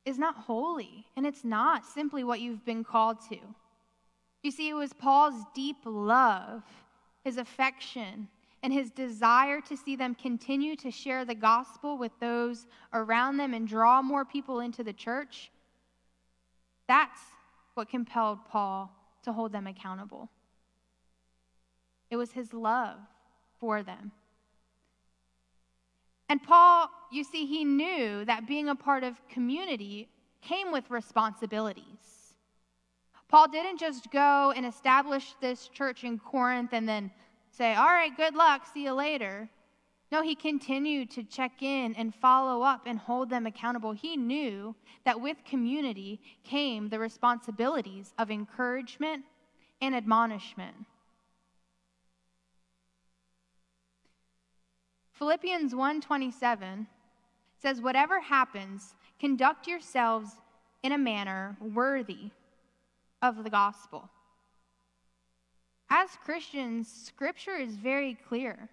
is 0.04 0.18
not 0.20 0.36
holy, 0.36 1.06
and 1.18 1.26
it's 1.26 1.44
not 1.44 1.84
simply 1.84 2.24
what 2.24 2.40
you've 2.40 2.64
been 2.64 2.84
called 2.84 3.18
to. 3.30 3.38
You 4.44 4.52
see, 4.52 4.70
it 4.70 4.76
was 4.76 4.94
Paul's 4.94 5.44
deep 5.56 5.78
love, 5.84 6.64
his 7.24 7.38
affection, 7.38 8.28
and 8.66 8.74
his 8.74 8.90
desire 8.90 9.62
to 9.62 9.78
see 9.78 9.96
them 9.96 10.16
continue 10.16 10.76
to 10.76 10.90
share 10.90 11.24
the 11.24 11.36
gospel 11.36 12.00
with 12.00 12.12
those 12.20 12.66
around 12.94 13.38
them 13.38 13.54
and 13.54 13.68
draw 13.68 14.02
more 14.02 14.26
people 14.26 14.60
into 14.60 14.84
the 14.84 14.92
church. 14.92 15.52
That's 16.88 17.20
what 17.76 17.90
compelled 17.90 18.40
Paul 18.50 18.92
to 19.22 19.32
hold 19.32 19.52
them 19.52 19.68
accountable. 19.68 20.32
It 22.10 22.16
was 22.16 22.32
his 22.32 22.56
love 22.56 22.98
for 23.60 23.84
them. 23.84 24.12
And 26.28 26.42
Paul, 26.42 26.90
you 27.12 27.24
see, 27.24 27.46
he 27.46 27.64
knew 27.64 28.26
that 28.26 28.48
being 28.48 28.70
a 28.70 28.76
part 28.76 29.04
of 29.04 29.14
community 29.30 30.10
came 30.42 30.72
with 30.72 30.90
responsibilities. 30.90 32.34
Paul 33.28 33.48
didn't 33.48 33.80
just 33.80 34.12
go 34.12 34.54
and 34.56 34.66
establish 34.66 35.36
this 35.40 35.68
church 35.68 36.04
in 36.04 36.18
Corinth 36.18 36.74
and 36.74 36.90
then 36.90 37.12
say, 37.56 37.74
All 37.74 37.86
right, 37.86 38.16
good 38.16 38.36
luck, 38.36 38.66
see 38.74 38.84
you 38.84 38.94
later. 38.94 39.50
No, 40.12 40.22
he 40.22 40.36
continued 40.36 41.10
to 41.12 41.24
check 41.24 41.62
in 41.64 41.96
and 41.96 42.14
follow 42.14 42.62
up 42.62 42.84
and 42.86 43.00
hold 43.00 43.30
them 43.30 43.46
accountable. 43.46 43.92
He 43.92 44.16
knew 44.16 44.76
that 45.04 45.20
with 45.20 45.44
community 45.44 46.22
came 46.44 46.90
the 46.90 47.00
responsibilities 47.00 48.14
of 48.18 48.30
encouragement 48.30 49.26
and 49.82 49.96
admonishment. 49.96 50.76
Philippians 55.14 55.74
1:27 55.74 56.88
says 57.58 57.82
whatever 57.82 58.20
happens 58.20 58.96
conduct 59.20 59.66
yourselves 59.66 60.42
in 60.84 60.92
a 60.92 60.98
manner 60.98 61.58
worthy 61.60 62.32
of 63.22 63.44
the 63.44 63.50
gospel. 63.50 64.10
As 65.90 66.10
Christians, 66.24 66.92
scripture 66.92 67.56
is 67.56 67.76
very 67.76 68.18
clear 68.28 68.70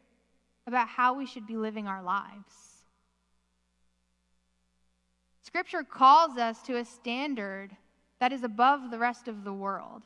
about 0.66 0.88
how 0.88 1.14
we 1.14 1.26
should 1.26 1.46
be 1.46 1.56
living 1.56 1.86
our 1.86 2.02
lives. 2.02 2.72
Scripture 5.42 5.82
calls 5.82 6.38
us 6.38 6.62
to 6.62 6.78
a 6.78 6.84
standard 6.84 7.76
that 8.20 8.32
is 8.32 8.44
above 8.44 8.90
the 8.90 8.98
rest 8.98 9.28
of 9.28 9.44
the 9.44 9.52
world. 9.52 10.02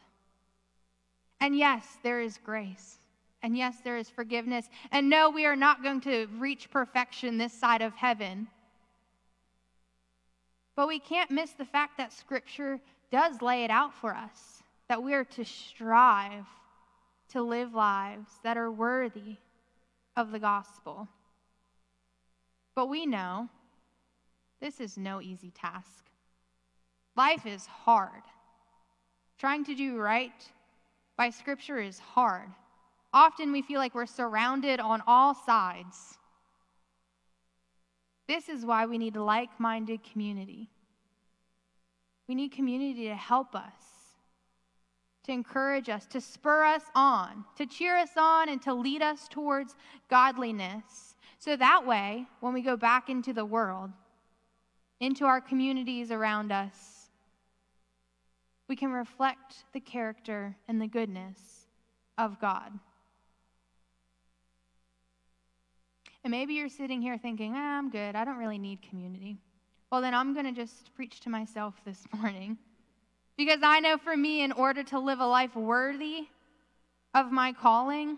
And 1.40 1.56
yes, 1.56 1.98
there 2.02 2.20
is 2.20 2.38
grace. 2.38 2.96
And 3.42 3.56
yes, 3.56 3.76
there 3.84 3.96
is 3.96 4.08
forgiveness. 4.08 4.68
And 4.90 5.08
no, 5.08 5.30
we 5.30 5.46
are 5.46 5.54
not 5.54 5.82
going 5.82 6.00
to 6.00 6.26
reach 6.38 6.70
perfection 6.70 7.38
this 7.38 7.52
side 7.52 7.82
of 7.82 7.94
heaven. 7.94 8.48
But 10.74 10.88
we 10.88 10.98
can't 10.98 11.30
miss 11.30 11.52
the 11.52 11.64
fact 11.64 11.98
that 11.98 12.12
Scripture 12.12 12.80
does 13.12 13.40
lay 13.40 13.64
it 13.64 13.70
out 13.70 13.94
for 13.94 14.14
us 14.14 14.62
that 14.88 15.02
we 15.02 15.14
are 15.14 15.24
to 15.24 15.44
strive 15.44 16.46
to 17.36 17.42
live 17.42 17.74
lives 17.74 18.30
that 18.42 18.56
are 18.56 18.72
worthy 18.72 19.36
of 20.16 20.32
the 20.32 20.38
gospel. 20.38 21.06
But 22.74 22.88
we 22.88 23.04
know 23.04 23.50
this 24.58 24.80
is 24.80 24.96
no 24.96 25.20
easy 25.20 25.50
task. 25.50 26.04
Life 27.14 27.44
is 27.44 27.66
hard. 27.66 28.22
Trying 29.38 29.66
to 29.66 29.74
do 29.74 29.98
right 29.98 30.32
by 31.18 31.28
Scripture 31.28 31.78
is 31.78 31.98
hard. 31.98 32.48
Often 33.12 33.52
we 33.52 33.60
feel 33.60 33.80
like 33.80 33.94
we're 33.94 34.06
surrounded 34.06 34.80
on 34.80 35.02
all 35.06 35.34
sides. 35.34 36.16
This 38.28 38.48
is 38.48 38.64
why 38.64 38.86
we 38.86 38.96
need 38.96 39.16
a 39.16 39.22
like 39.22 39.60
minded 39.60 40.00
community 40.10 40.70
We 42.28 42.34
need 42.34 42.52
community 42.52 43.08
to 43.08 43.14
help 43.14 43.54
us, 43.54 43.95
to 45.26 45.32
encourage 45.32 45.88
us, 45.88 46.06
to 46.06 46.20
spur 46.20 46.64
us 46.64 46.82
on, 46.94 47.44
to 47.56 47.66
cheer 47.66 47.96
us 47.96 48.10
on, 48.16 48.48
and 48.48 48.62
to 48.62 48.72
lead 48.72 49.02
us 49.02 49.28
towards 49.28 49.74
godliness. 50.08 51.16
So 51.38 51.56
that 51.56 51.86
way, 51.86 52.26
when 52.40 52.54
we 52.54 52.62
go 52.62 52.76
back 52.76 53.10
into 53.10 53.32
the 53.32 53.44
world, 53.44 53.90
into 55.00 55.26
our 55.26 55.40
communities 55.40 56.10
around 56.10 56.52
us, 56.52 57.10
we 58.68 58.76
can 58.76 58.90
reflect 58.90 59.64
the 59.72 59.80
character 59.80 60.56
and 60.68 60.80
the 60.80 60.86
goodness 60.86 61.66
of 62.18 62.40
God. 62.40 62.72
And 66.24 66.30
maybe 66.30 66.54
you're 66.54 66.68
sitting 66.68 67.02
here 67.02 67.18
thinking, 67.18 67.54
ah, 67.54 67.78
I'm 67.78 67.90
good. 67.90 68.16
I 68.16 68.24
don't 68.24 68.38
really 68.38 68.58
need 68.58 68.82
community. 68.82 69.38
Well, 69.90 70.00
then 70.00 70.14
I'm 70.14 70.34
going 70.34 70.46
to 70.46 70.52
just 70.52 70.92
preach 70.94 71.20
to 71.20 71.30
myself 71.30 71.74
this 71.84 72.04
morning. 72.16 72.58
Because 73.36 73.60
I 73.62 73.80
know 73.80 73.98
for 73.98 74.16
me, 74.16 74.42
in 74.42 74.52
order 74.52 74.82
to 74.84 74.98
live 74.98 75.20
a 75.20 75.26
life 75.26 75.54
worthy 75.54 76.26
of 77.14 77.30
my 77.30 77.52
calling, 77.52 78.16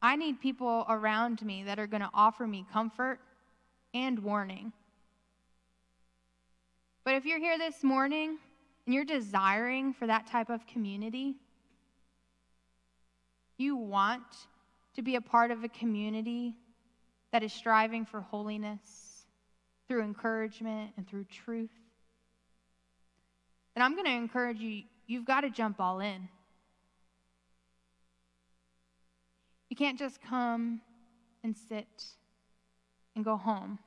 I 0.00 0.16
need 0.16 0.40
people 0.40 0.86
around 0.88 1.42
me 1.42 1.64
that 1.64 1.78
are 1.78 1.86
going 1.86 2.00
to 2.00 2.10
offer 2.14 2.46
me 2.46 2.64
comfort 2.72 3.20
and 3.92 4.18
warning. 4.20 4.72
But 7.04 7.14
if 7.14 7.26
you're 7.26 7.38
here 7.38 7.58
this 7.58 7.82
morning 7.82 8.38
and 8.86 8.94
you're 8.94 9.04
desiring 9.04 9.92
for 9.92 10.06
that 10.06 10.26
type 10.26 10.48
of 10.48 10.66
community, 10.66 11.34
you 13.58 13.76
want 13.76 14.22
to 14.94 15.02
be 15.02 15.16
a 15.16 15.20
part 15.20 15.50
of 15.50 15.64
a 15.64 15.68
community 15.68 16.54
that 17.32 17.42
is 17.42 17.52
striving 17.52 18.06
for 18.06 18.20
holiness 18.20 19.26
through 19.86 20.02
encouragement 20.02 20.92
and 20.96 21.06
through 21.06 21.24
truth, 21.24 21.70
then 23.74 23.82
I'm 23.82 23.94
going 23.94 24.06
to 24.06 24.12
encourage 24.12 24.58
you, 24.58 24.82
you've 25.06 25.24
got 25.24 25.42
to 25.42 25.50
jump 25.50 25.80
all 25.80 26.00
in. 26.00 26.28
You 29.68 29.76
can't 29.76 29.98
just 29.98 30.20
come 30.20 30.80
and 31.44 31.56
sit 31.56 32.04
and 33.14 33.24
go 33.24 33.36
home. 33.36 33.78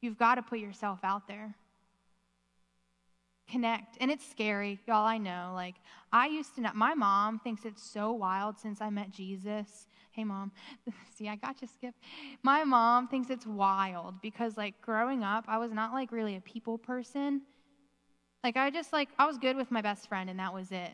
You've 0.00 0.18
got 0.18 0.36
to 0.36 0.42
put 0.42 0.60
yourself 0.60 1.00
out 1.02 1.26
there. 1.26 1.54
Connect. 3.50 3.96
And 4.00 4.10
it's 4.10 4.28
scary, 4.28 4.78
y'all, 4.86 5.06
I 5.06 5.18
know. 5.18 5.52
Like, 5.54 5.76
I 6.12 6.26
used 6.26 6.54
to 6.56 6.60
know, 6.60 6.70
my 6.74 6.94
mom 6.94 7.38
thinks 7.38 7.64
it's 7.64 7.82
so 7.82 8.12
wild 8.12 8.58
since 8.58 8.80
I 8.80 8.90
met 8.90 9.10
Jesus. 9.10 9.86
Hey, 10.12 10.22
mom. 10.22 10.52
See, 11.16 11.28
I 11.28 11.36
got 11.36 11.60
you, 11.62 11.68
Skip. 11.68 11.94
My 12.42 12.64
mom 12.64 13.08
thinks 13.08 13.30
it's 13.30 13.46
wild 13.46 14.20
because, 14.20 14.56
like, 14.56 14.80
growing 14.82 15.24
up, 15.24 15.44
I 15.48 15.58
was 15.58 15.72
not, 15.72 15.92
like, 15.92 16.12
really 16.12 16.36
a 16.36 16.40
people 16.40 16.76
person. 16.76 17.42
Like, 18.44 18.56
I 18.56 18.70
just, 18.70 18.92
like, 18.92 19.08
I 19.18 19.26
was 19.26 19.38
good 19.38 19.56
with 19.56 19.70
my 19.70 19.82
best 19.82 20.08
friend, 20.08 20.30
and 20.30 20.38
that 20.38 20.54
was 20.54 20.70
it. 20.70 20.92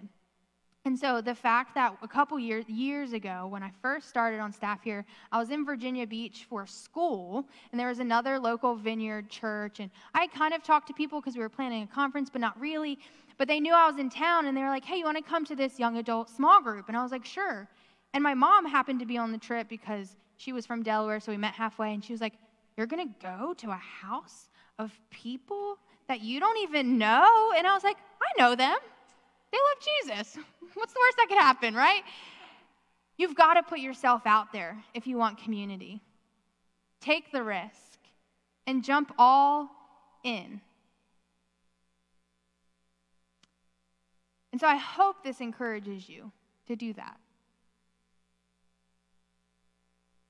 And 0.87 0.99
so 0.99 1.23
the 1.23 1.35
fact 1.35 1.75
that 1.77 1.97
a 2.03 2.09
couple 2.09 2.39
years 2.39 2.69
years 2.69 3.15
ago, 3.15 3.47
when 3.49 3.63
I 3.63 3.71
first 3.81 4.07
started 4.07 4.39
on 4.39 4.53
staff 4.53 4.83
here, 4.83 5.07
I 5.33 5.39
was 5.39 5.51
in 5.51 5.65
Virginia 5.65 6.07
Beach 6.07 6.45
for 6.47 6.67
school, 6.67 7.47
and 7.73 7.81
there 7.81 7.89
was 7.89 8.01
another 8.01 8.39
local 8.39 8.77
vineyard 8.77 9.31
church, 9.31 9.81
and 9.81 9.91
I 10.15 10.27
kind 10.27 10.53
of 10.53 10.63
talked 10.63 10.89
to 10.89 10.93
people 10.93 11.21
because 11.21 11.37
we 11.37 11.41
were 11.41 11.49
planning 11.49 11.85
a 11.85 11.87
conference, 11.87 12.29
but 12.29 12.43
not 12.43 12.61
really. 12.61 12.99
But 13.39 13.49
they 13.49 13.61
knew 13.61 13.73
I 13.73 13.89
was 13.89 13.99
in 13.99 14.11
town, 14.11 14.47
and 14.47 14.55
they 14.55 14.61
were 14.61 14.69
like, 14.69 14.85
"Hey, 14.85 14.99
you 14.99 15.07
want 15.07 15.17
to 15.17 15.23
come 15.23 15.47
to 15.47 15.57
this 15.57 15.79
young 15.79 15.97
adult 15.97 16.29
small 16.29 16.61
group?" 16.61 16.89
And 16.89 16.97
I 16.99 17.03
was 17.03 17.13
like, 17.13 17.25
"Sure." 17.25 17.67
And 18.13 18.23
my 18.23 18.35
mom 18.35 18.67
happened 18.67 19.01
to 19.01 19.07
be 19.07 19.17
on 19.17 19.33
the 19.33 19.39
trip 19.39 19.69
because 19.69 20.17
she 20.37 20.53
was 20.53 20.67
from 20.67 20.83
Delaware, 20.83 21.19
so 21.19 21.33
we 21.33 21.39
met 21.39 21.55
halfway, 21.55 21.95
and 21.95 22.05
she 22.05 22.13
was 22.13 22.21
like, 22.21 22.35
"You're 22.77 22.87
gonna 22.87 23.15
go 23.23 23.55
to 23.55 23.71
a 23.71 23.77
house 23.77 24.51
of 24.79 24.93
people 25.11 25.79
that 26.09 26.21
you 26.23 26.41
don't 26.41 26.59
even 26.59 26.99
know?" 26.99 27.53
And 27.57 27.67
I 27.67 27.75
was 27.75 27.85
like, 27.85 27.97
"I 28.21 28.43
know 28.43 28.55
them." 28.55 28.77
They 29.53 29.59
love 29.59 30.17
Jesus. 30.17 30.37
What's 30.75 30.93
the 30.93 31.01
worst 31.01 31.17
that 31.19 31.27
could 31.29 31.39
happen, 31.39 31.75
right? 31.75 32.03
You've 33.17 33.37
got 33.37 33.55
to 33.55 33.63
put 33.63 33.79
yourself 33.79 34.23
out 34.27 34.53
there 34.53 34.83
if 34.93 35.07
you 35.07 35.17
want 35.17 35.39
community. 35.39 36.01
Take 37.01 37.31
the 37.31 37.43
risk 37.43 37.99
and 38.67 38.83
jump 38.83 39.13
all 39.19 39.71
in. 40.25 40.61
And 44.51 44.61
so 44.61 44.67
I 44.67 44.77
hope 44.77 45.23
this 45.23 45.41
encourages 45.41 46.09
you 46.09 46.33
to 46.67 46.77
do 46.77 46.93
that. 46.95 47.19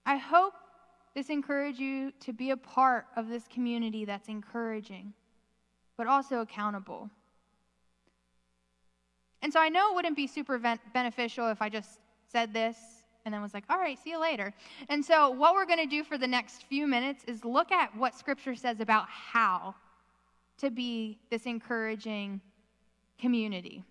I 0.07 0.17
hope 0.17 0.55
this 1.15 1.31
encourages 1.31 1.81
you 1.81 2.13
to 2.21 2.33
be 2.33 2.51
a 2.51 2.57
part 2.57 3.07
of 3.17 3.29
this 3.29 3.45
community 3.49 4.05
that's 4.05 4.29
encouraging, 4.29 5.15
but 5.97 6.07
also 6.07 6.41
accountable. 6.41 7.11
And 9.43 9.53
so 9.53 9.61
I 9.61 9.69
know 9.69 9.93
it 9.93 9.95
wouldn't 9.95 10.17
be 10.17 10.27
super 10.27 10.59
beneficial 10.93 11.49
if 11.51 11.61
I 11.61 11.69
just 11.69 12.01
said 12.33 12.53
this 12.53 12.77
and 13.25 13.33
then 13.33 13.41
was 13.41 13.55
like, 13.55 13.65
all 13.71 13.79
right, 13.79 13.99
see 14.03 14.11
you 14.11 14.21
later. 14.21 14.53
And 14.89 15.05
so 15.05 15.31
what 15.31 15.55
we're 15.55 15.67
going 15.67 15.79
to 15.79 15.87
do 15.87 16.05
for 16.05 16.19
the 16.19 16.27
next 16.27 16.65
few 16.65 16.87
minutes 16.87 17.25
is 17.27 17.45
look 17.45 17.73
at 17.73 17.97
what 17.97 18.15
Scripture 18.15 18.55
says 18.55 18.81
about 18.81 19.07
how 19.09 19.75
to 20.59 20.71
be 20.71 21.19
this 21.31 21.47
encouraging 21.47 22.41
community. 23.19 23.85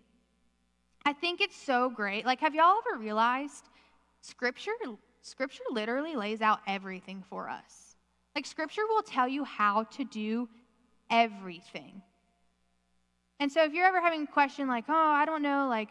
I 1.06 1.13
think 1.13 1.42
it's 1.42 1.56
so 1.56 1.89
great. 1.89 2.26
Like, 2.26 2.39
have 2.39 2.56
y'all 2.56 2.76
ever 2.88 3.00
realized 3.00 3.70
Scripture? 4.22 4.72
Scripture 5.22 5.63
literally 5.72 6.16
lays 6.16 6.42
out 6.42 6.60
everything 6.68 7.24
for 7.30 7.50
us. 7.50 7.96
Like, 8.36 8.46
Scripture 8.46 8.84
will 8.88 9.04
tell 9.04 9.28
you 9.28 9.44
how 9.44 9.84
to 9.84 10.04
do 10.04 10.48
everything. 11.10 12.02
And 13.39 13.52
so 13.52 13.63
if 13.63 13.74
you're 13.74 13.86
ever 13.86 14.02
having 14.02 14.24
a 14.24 14.28
question 14.28 14.68
like, 14.68 14.86
oh, 14.88 14.94
I 14.94 15.26
don't 15.26 15.42
know, 15.42 15.68
like, 15.70 15.89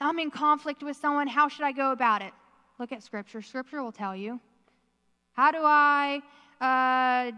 I'm 0.00 0.18
in 0.18 0.30
conflict 0.30 0.82
with 0.82 0.96
someone, 0.96 1.26
how 1.26 1.48
should 1.48 1.64
I 1.64 1.72
go 1.72 1.92
about 1.92 2.22
it? 2.22 2.32
Look 2.78 2.92
at 2.92 3.02
Scripture. 3.02 3.40
Scripture 3.40 3.82
will 3.82 3.92
tell 3.92 4.14
you. 4.14 4.40
How 5.32 5.50
do 5.50 5.60
I 5.62 6.20
uh, 6.60 7.32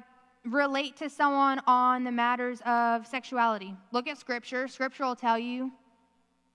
relate 0.49 0.97
to 0.99 1.09
someone 1.09 1.61
on 1.67 2.05
the 2.05 2.13
matters 2.13 2.61
of 2.67 3.07
sexuality? 3.07 3.75
Look 3.93 4.09
at 4.09 4.19
Scripture. 4.19 4.69
Scripture 4.69 5.05
will 5.05 5.17
tell 5.17 5.39
you. 5.39 5.73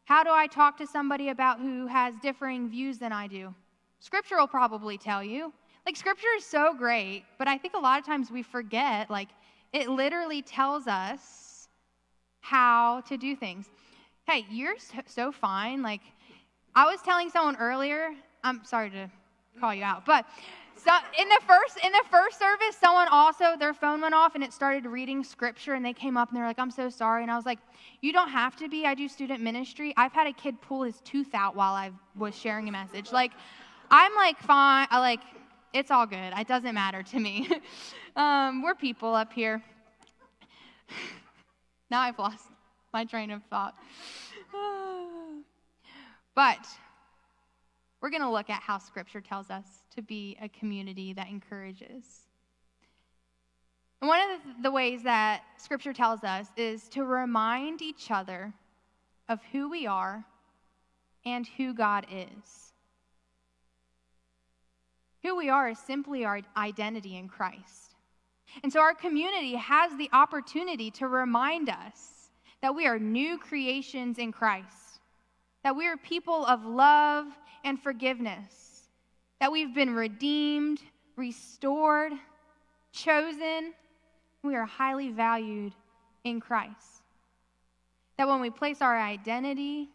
How 0.06 0.24
do 0.24 0.32
I 0.32 0.48
talk 0.48 0.78
to 0.78 0.88
somebody 0.88 1.30
about 1.30 1.60
who 1.60 1.88
has 1.88 2.16
differing 2.22 2.70
views 2.70 2.98
than 2.98 3.14
I 3.14 3.28
do? 3.28 3.54
Scripture 4.00 4.38
will 4.38 4.48
probably 4.48 4.98
tell 4.98 5.24
you. 5.24 5.54
Like, 5.86 5.96
Scripture 5.96 6.28
is 6.38 6.46
so 6.46 6.74
great, 6.74 7.24
but 7.38 7.48
I 7.48 7.58
think 7.58 7.74
a 7.74 7.80
lot 7.80 8.00
of 8.00 8.06
times 8.06 8.32
we 8.32 8.42
forget, 8.42 9.10
like, 9.10 9.30
it 9.74 9.90
literally 9.90 10.42
tells 10.42 10.88
us 10.88 11.68
how 12.40 13.02
to 13.02 13.18
do 13.18 13.36
things. 13.36 13.66
Hey, 14.28 14.46
you're 14.50 14.76
so 15.08 15.32
fine. 15.32 15.82
Like, 15.82 16.02
I 16.76 16.86
was 16.86 17.02
telling 17.02 17.30
someone 17.30 17.58
earlier, 17.58 18.12
I'm 18.44 18.64
sorry 18.64 18.90
to 18.92 19.10
call 19.60 19.74
you 19.74 19.84
out, 19.84 20.06
but 20.06 20.26
so 20.76 20.92
in 21.18 21.30
the 21.30 21.40
first 21.48 21.78
in 21.86 21.92
the 21.92 22.04
first 22.10 22.40
service, 22.40 22.76
someone 22.80 23.08
also 23.10 23.56
their 23.58 23.74
phone 23.74 24.02
went 24.02 24.16
off 24.16 24.36
and 24.36 24.44
it 24.44 24.52
started 24.52 24.86
reading 24.86 25.24
scripture, 25.24 25.76
and 25.76 25.86
they 25.86 25.94
came 25.94 26.18
up 26.18 26.30
and 26.30 26.38
they're 26.38 26.48
like, 26.48 26.60
"I'm 26.60 26.72
so 26.72 26.90
sorry," 26.90 27.22
and 27.22 27.32
I 27.32 27.36
was 27.36 27.46
like, 27.46 27.60
"You 28.02 28.12
don't 28.12 28.30
have 28.30 28.56
to 28.58 28.68
be. 28.68 28.86
I 28.86 28.96
do 28.96 29.08
student 29.08 29.40
ministry. 29.42 29.94
I've 29.96 30.14
had 30.14 30.28
a 30.28 30.34
kid 30.34 30.60
pull 30.62 30.84
his 30.84 31.00
tooth 31.02 31.34
out 31.34 31.56
while 31.56 31.74
I 31.74 31.92
was 32.16 32.36
sharing 32.36 32.68
a 32.68 32.72
message. 32.72 33.12
Like, 33.12 33.32
I'm 33.92 34.14
like 34.16 34.40
fine. 34.40 34.88
I 34.90 35.00
like 35.00 35.22
it's 35.74 35.92
all 35.92 36.06
good. 36.06 36.34
It 36.38 36.48
doesn't 36.48 36.74
matter 36.74 37.04
to 37.04 37.20
me. 37.20 37.50
um, 38.16 38.62
we're 38.62 38.76
people 38.76 39.14
up 39.14 39.34
here." 39.34 39.64
Now 41.92 42.02
I've 42.02 42.18
lost 42.18 42.48
my 42.92 43.06
train 43.06 43.30
of 43.30 43.44
thought. 43.52 43.76
but 46.36 46.66
we're 48.02 48.10
going 48.10 48.24
to 48.24 48.32
look 48.32 48.50
at 48.50 48.64
how 48.64 48.80
Scripture 48.80 49.22
tells 49.22 49.52
us 49.52 49.66
to 49.96 50.02
be 50.02 50.36
a 50.42 50.50
community 50.50 51.14
that 51.14 51.30
encourages. 51.30 52.28
And 54.02 54.08
one 54.08 54.20
of 54.32 54.64
the 54.64 54.72
ways 54.72 55.04
that 55.04 55.44
Scripture 55.58 55.94
tells 55.94 56.24
us 56.24 56.48
is 56.58 56.90
to 56.90 57.06
remind 57.06 57.84
each 57.84 58.10
other 58.10 58.52
of 59.30 59.40
who 59.52 59.70
we 59.70 59.86
are 59.86 60.26
and 61.26 61.48
who 61.58 61.76
God 61.76 62.08
is. 62.12 62.73
Who 65.24 65.38
we 65.38 65.50
are 65.50 65.70
is 65.70 65.80
simply 65.80 66.26
our 66.26 66.42
identity 66.56 67.18
in 67.18 67.28
Christ. 67.28 67.96
And 68.62 68.72
so 68.72 68.82
our 68.82 68.94
community 68.94 69.56
has 69.56 69.96
the 69.98 70.10
opportunity 70.14 70.92
to 70.92 71.08
remind 71.08 71.70
us 71.70 72.30
that 72.62 72.76
we 72.76 72.86
are 72.86 73.00
new 73.00 73.38
creations 73.38 74.20
in 74.20 74.32
Christ, 74.32 75.00
that 75.64 75.76
we 75.76 75.88
are 75.88 75.98
people 75.98 76.46
of 76.46 76.66
love 76.66 77.26
and 77.64 77.82
forgiveness, 77.82 78.90
that 79.40 79.52
we've 79.52 79.74
been 79.74 79.96
redeemed, 79.96 80.82
restored, 81.16 82.14
chosen. 82.92 83.74
We 84.44 84.56
are 84.56 84.66
highly 84.66 85.10
valued 85.10 85.74
in 86.24 86.40
Christ. 86.40 87.04
That 88.18 88.28
when 88.28 88.42
we 88.42 88.50
place 88.50 88.82
our 88.82 89.00
identity 89.00 89.90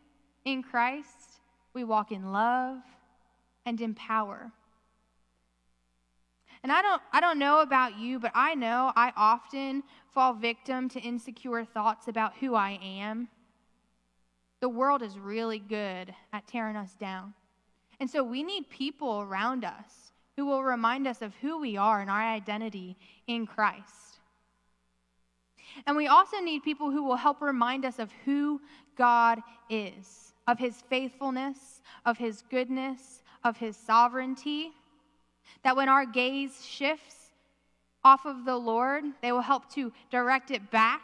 in 0.45 0.63
Christ, 0.63 1.41
we 1.75 1.85
walk 1.85 2.13
in 2.13 2.33
love 2.33 2.79
and 3.65 3.81
in 3.81 3.95
power. 3.95 4.51
And 6.63 6.73
I 6.73 6.83
don't, 6.83 7.03
I 7.13 7.21
don't 7.21 7.39
know 7.39 7.61
about 7.61 7.99
you, 7.99 8.19
but 8.19 8.33
I 8.35 8.55
know 8.55 8.93
I 8.97 9.13
often 9.17 9.83
fall 10.13 10.35
victim 10.35 10.89
to 10.91 11.01
insecure 11.01 11.65
thoughts 11.65 12.09
about 12.09 12.37
who 12.39 12.55
I 12.55 12.79
am. 12.83 13.29
The 14.61 14.69
world 14.69 15.03
is 15.03 15.19
really 15.19 15.61
good 15.61 16.13
at 16.33 16.47
tearing 16.49 16.77
us 16.77 16.95
down. 16.95 17.35
And 18.01 18.11
so 18.11 18.23
we 18.25 18.43
need 18.43 18.69
people 18.71 19.21
around 19.21 19.65
us 19.65 20.13
who 20.37 20.47
will 20.47 20.63
remind 20.63 21.07
us 21.07 21.23
of 21.23 21.35
who 21.37 21.61
we 21.61 21.77
are 21.77 22.01
and 22.01 22.11
our 22.11 22.23
identity 22.23 22.97
in 23.27 23.47
Christ. 23.47 24.21
And 25.87 25.97
we 25.97 26.07
also 26.07 26.39
need 26.41 26.63
people 26.63 26.91
who 26.91 27.05
will 27.05 27.17
help 27.17 27.41
remind 27.41 27.85
us 27.85 27.99
of 27.99 28.11
who 28.25 28.61
God 28.97 29.41
is, 29.69 30.33
of 30.47 30.59
his 30.59 30.83
faithfulness, 30.89 31.83
of 32.05 32.19
his 32.19 32.43
goodness, 32.51 33.23
of 33.45 33.57
his 33.57 33.77
sovereignty. 33.77 34.73
That 35.63 35.77
when 35.77 35.89
our 35.89 36.05
gaze 36.05 36.65
shifts 36.65 37.33
off 38.05 38.27
of 38.27 38.45
the 38.45 38.57
Lord, 38.57 39.05
they 39.23 39.33
will 39.33 39.41
help 39.41 39.71
to 39.75 39.93
direct 40.11 40.51
it 40.51 40.71
back 40.71 41.03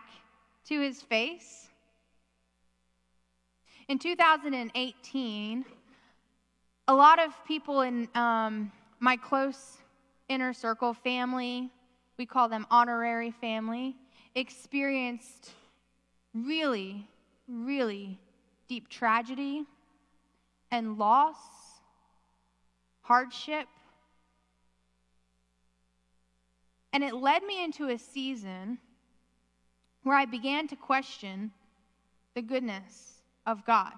to 0.66 0.80
his 0.80 1.02
face. 1.02 1.68
In 3.88 3.98
2018, 3.98 5.64
a 6.88 6.94
lot 6.94 7.18
of 7.18 7.32
people 7.46 7.82
in 7.82 8.08
um, 8.14 8.72
my 9.00 9.16
close 9.16 9.78
inner 10.28 10.52
circle 10.52 10.94
family, 10.94 11.70
we 12.16 12.26
call 12.26 12.48
them 12.48 12.66
honorary 12.70 13.30
family, 13.30 13.96
experienced 14.34 15.50
really, 16.34 17.06
really 17.48 18.18
deep 18.68 18.88
tragedy 18.88 19.64
and 20.70 20.98
loss, 20.98 21.36
hardship. 23.02 23.66
And 26.94 27.02
it 27.02 27.12
led 27.12 27.42
me 27.42 27.62
into 27.62 27.88
a 27.88 27.98
season 27.98 28.78
where 30.04 30.16
I 30.16 30.26
began 30.26 30.68
to 30.68 30.76
question 30.76 31.50
the 32.34 32.40
goodness 32.40 33.14
of 33.46 33.66
God, 33.66 33.92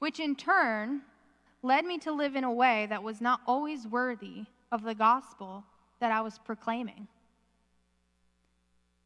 which 0.00 0.18
in 0.18 0.34
turn 0.34 1.02
led 1.62 1.84
me 1.84 1.96
to 1.98 2.12
live 2.12 2.34
in 2.34 2.42
a 2.42 2.52
way 2.52 2.86
that 2.90 3.04
was 3.04 3.20
not 3.20 3.40
always 3.46 3.86
worthy 3.86 4.46
of 4.72 4.82
the 4.82 4.96
gospel 4.96 5.62
that 6.00 6.10
I 6.10 6.22
was 6.22 6.40
proclaiming. 6.40 7.06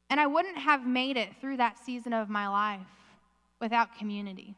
And 0.09 0.19
I 0.19 0.27
wouldn't 0.27 0.57
have 0.57 0.87
made 0.87 1.19
it 1.19 1.37
through 1.43 1.59
that 1.59 1.77
season 1.77 2.15
of 2.15 2.31
my 2.31 2.49
life 2.49 2.81
without 3.61 3.99
community. 3.99 4.55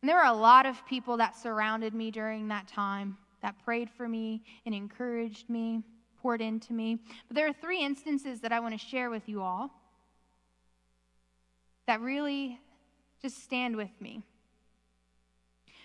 And 0.00 0.08
there 0.08 0.16
were 0.16 0.22
a 0.22 0.32
lot 0.32 0.64
of 0.64 0.86
people 0.86 1.16
that 1.16 1.36
surrounded 1.36 1.92
me 1.92 2.12
during 2.12 2.46
that 2.48 2.68
time 2.68 3.16
that 3.42 3.64
prayed 3.64 3.90
for 3.90 4.08
me 4.08 4.44
and 4.64 4.72
encouraged 4.72 5.50
me, 5.50 5.82
poured 6.26 6.40
into 6.40 6.72
me. 6.72 6.98
But 7.28 7.36
there 7.36 7.46
are 7.46 7.52
three 7.52 7.84
instances 7.84 8.40
that 8.40 8.50
I 8.50 8.58
want 8.58 8.74
to 8.74 8.84
share 8.84 9.10
with 9.10 9.28
you 9.28 9.42
all 9.42 9.70
that 11.86 12.00
really 12.00 12.58
just 13.22 13.44
stand 13.44 13.76
with 13.76 13.92
me. 14.00 14.24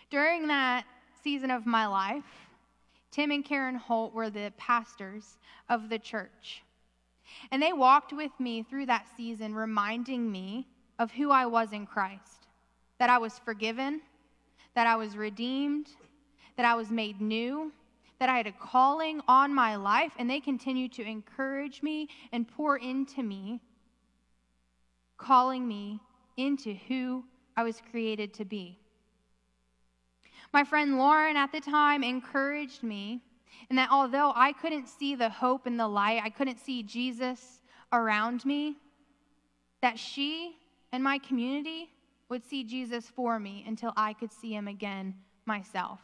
During 0.10 0.48
that 0.48 0.86
season 1.24 1.52
of 1.52 1.68
my 1.68 1.86
life, 1.86 2.24
Tim 3.12 3.30
and 3.30 3.46
Karen 3.46 3.76
Holt 3.76 4.16
were 4.16 4.32
the 4.32 4.52
pastors 4.58 5.38
of 5.70 5.90
the 5.90 6.00
church. 6.00 6.64
And 7.52 7.62
they 7.62 7.72
walked 7.72 8.12
with 8.12 8.32
me 8.40 8.64
through 8.64 8.88
that 8.88 9.06
season, 9.16 9.54
reminding 9.54 10.32
me 10.32 10.66
of 10.98 11.12
who 11.12 11.30
I 11.30 11.46
was 11.46 11.72
in 11.72 11.86
Christ 11.86 12.48
that 12.98 13.12
I 13.12 13.20
was 13.20 13.38
forgiven, 13.38 14.02
that 14.74 14.88
I 14.88 14.96
was 14.96 15.16
redeemed, 15.16 15.90
that 16.58 16.66
I 16.66 16.74
was 16.74 16.90
made 16.90 17.22
new, 17.22 17.72
that 18.22 18.30
I 18.30 18.38
had 18.38 18.46
a 18.46 18.52
calling 18.52 19.20
on 19.28 19.52
my 19.52 19.76
life, 19.76 20.12
and 20.20 20.30
they 20.30 20.40
continue 20.40 20.88
to 20.90 21.02
encourage 21.02 21.82
me 21.82 22.08
and 22.32 22.48
pour 22.48 22.78
into 22.78 23.24
me, 23.24 23.60
calling 25.18 25.68
me 25.68 26.00
into 26.38 26.76
who 26.88 27.24
I 27.58 27.64
was 27.64 27.82
created 27.90 28.32
to 28.36 28.46
be. 28.46 28.78
My 30.54 30.64
friend 30.64 31.00
Lauren 31.00 31.36
at 31.36 31.52
the 31.52 31.62
time 31.62 32.04
encouraged 32.04 32.84
me, 32.84 33.24
and 33.72 33.80
that 33.80 33.90
although 33.92 34.32
I 34.36 34.54
couldn't 34.54 34.88
see 34.88 35.16
the 35.16 35.30
hope 35.30 35.66
and 35.66 35.80
the 35.80 35.88
light, 35.88 36.22
I 36.24 36.30
couldn't 36.30 36.60
see 36.60 36.84
Jesus 36.84 37.60
around 37.92 38.46
me, 38.46 38.76
that 39.82 39.98
she 39.98 40.58
and 40.92 41.04
my 41.04 41.18
community 41.18 41.90
would 42.30 42.46
see 42.46 42.64
Jesus 42.64 43.08
for 43.08 43.40
me 43.40 43.66
until 43.68 43.94
I 43.98 44.14
could 44.14 44.32
see 44.32 44.54
him 44.54 44.68
again 44.68 45.16
myself. 45.48 46.02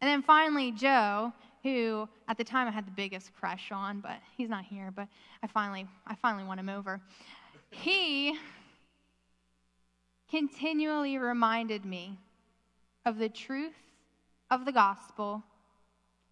And 0.00 0.08
then 0.08 0.22
finally, 0.22 0.72
Joe, 0.72 1.32
who 1.62 2.08
at 2.28 2.38
the 2.38 2.44
time 2.44 2.68
I 2.68 2.70
had 2.70 2.86
the 2.86 2.92
biggest 2.92 3.34
crush 3.34 3.70
on, 3.70 4.00
but 4.00 4.16
he's 4.36 4.48
not 4.48 4.64
here, 4.64 4.90
but 4.94 5.08
I 5.42 5.46
finally, 5.46 5.86
I 6.06 6.14
finally 6.14 6.44
won 6.44 6.58
him 6.58 6.68
over. 6.68 7.00
He 7.70 8.38
continually 10.30 11.18
reminded 11.18 11.84
me 11.84 12.18
of 13.04 13.18
the 13.18 13.28
truth 13.28 13.74
of 14.50 14.64
the 14.64 14.72
gospel 14.72 15.42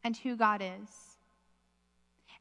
and 0.04 0.16
who 0.16 0.36
God 0.36 0.62
is. 0.62 1.16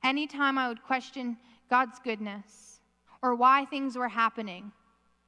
Anytime 0.03 0.57
I 0.57 0.67
would 0.67 0.83
question 0.83 1.37
God's 1.69 1.99
goodness 1.99 2.79
or 3.21 3.35
why 3.35 3.65
things 3.65 3.97
were 3.97 4.07
happening, 4.07 4.71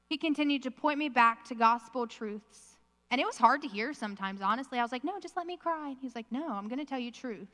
he 0.07 0.17
continued 0.17 0.63
to 0.63 0.71
point 0.71 0.97
me 0.97 1.09
back 1.09 1.43
to 1.45 1.55
gospel 1.55 2.07
truths. 2.07 2.68
And 3.11 3.19
it 3.19 3.25
was 3.25 3.37
hard 3.37 3.61
to 3.63 3.67
hear 3.67 3.93
sometimes, 3.93 4.41
honestly. 4.41 4.77
I 4.77 4.83
was 4.83 4.91
like, 4.91 5.03
no, 5.03 5.19
just 5.19 5.35
let 5.35 5.47
me 5.47 5.57
cry. 5.57 5.89
And 5.89 5.97
he's 6.01 6.15
like, 6.15 6.31
no, 6.31 6.49
I'm 6.49 6.67
going 6.67 6.79
to 6.79 6.85
tell 6.85 6.99
you 6.99 7.11
truth. 7.11 7.47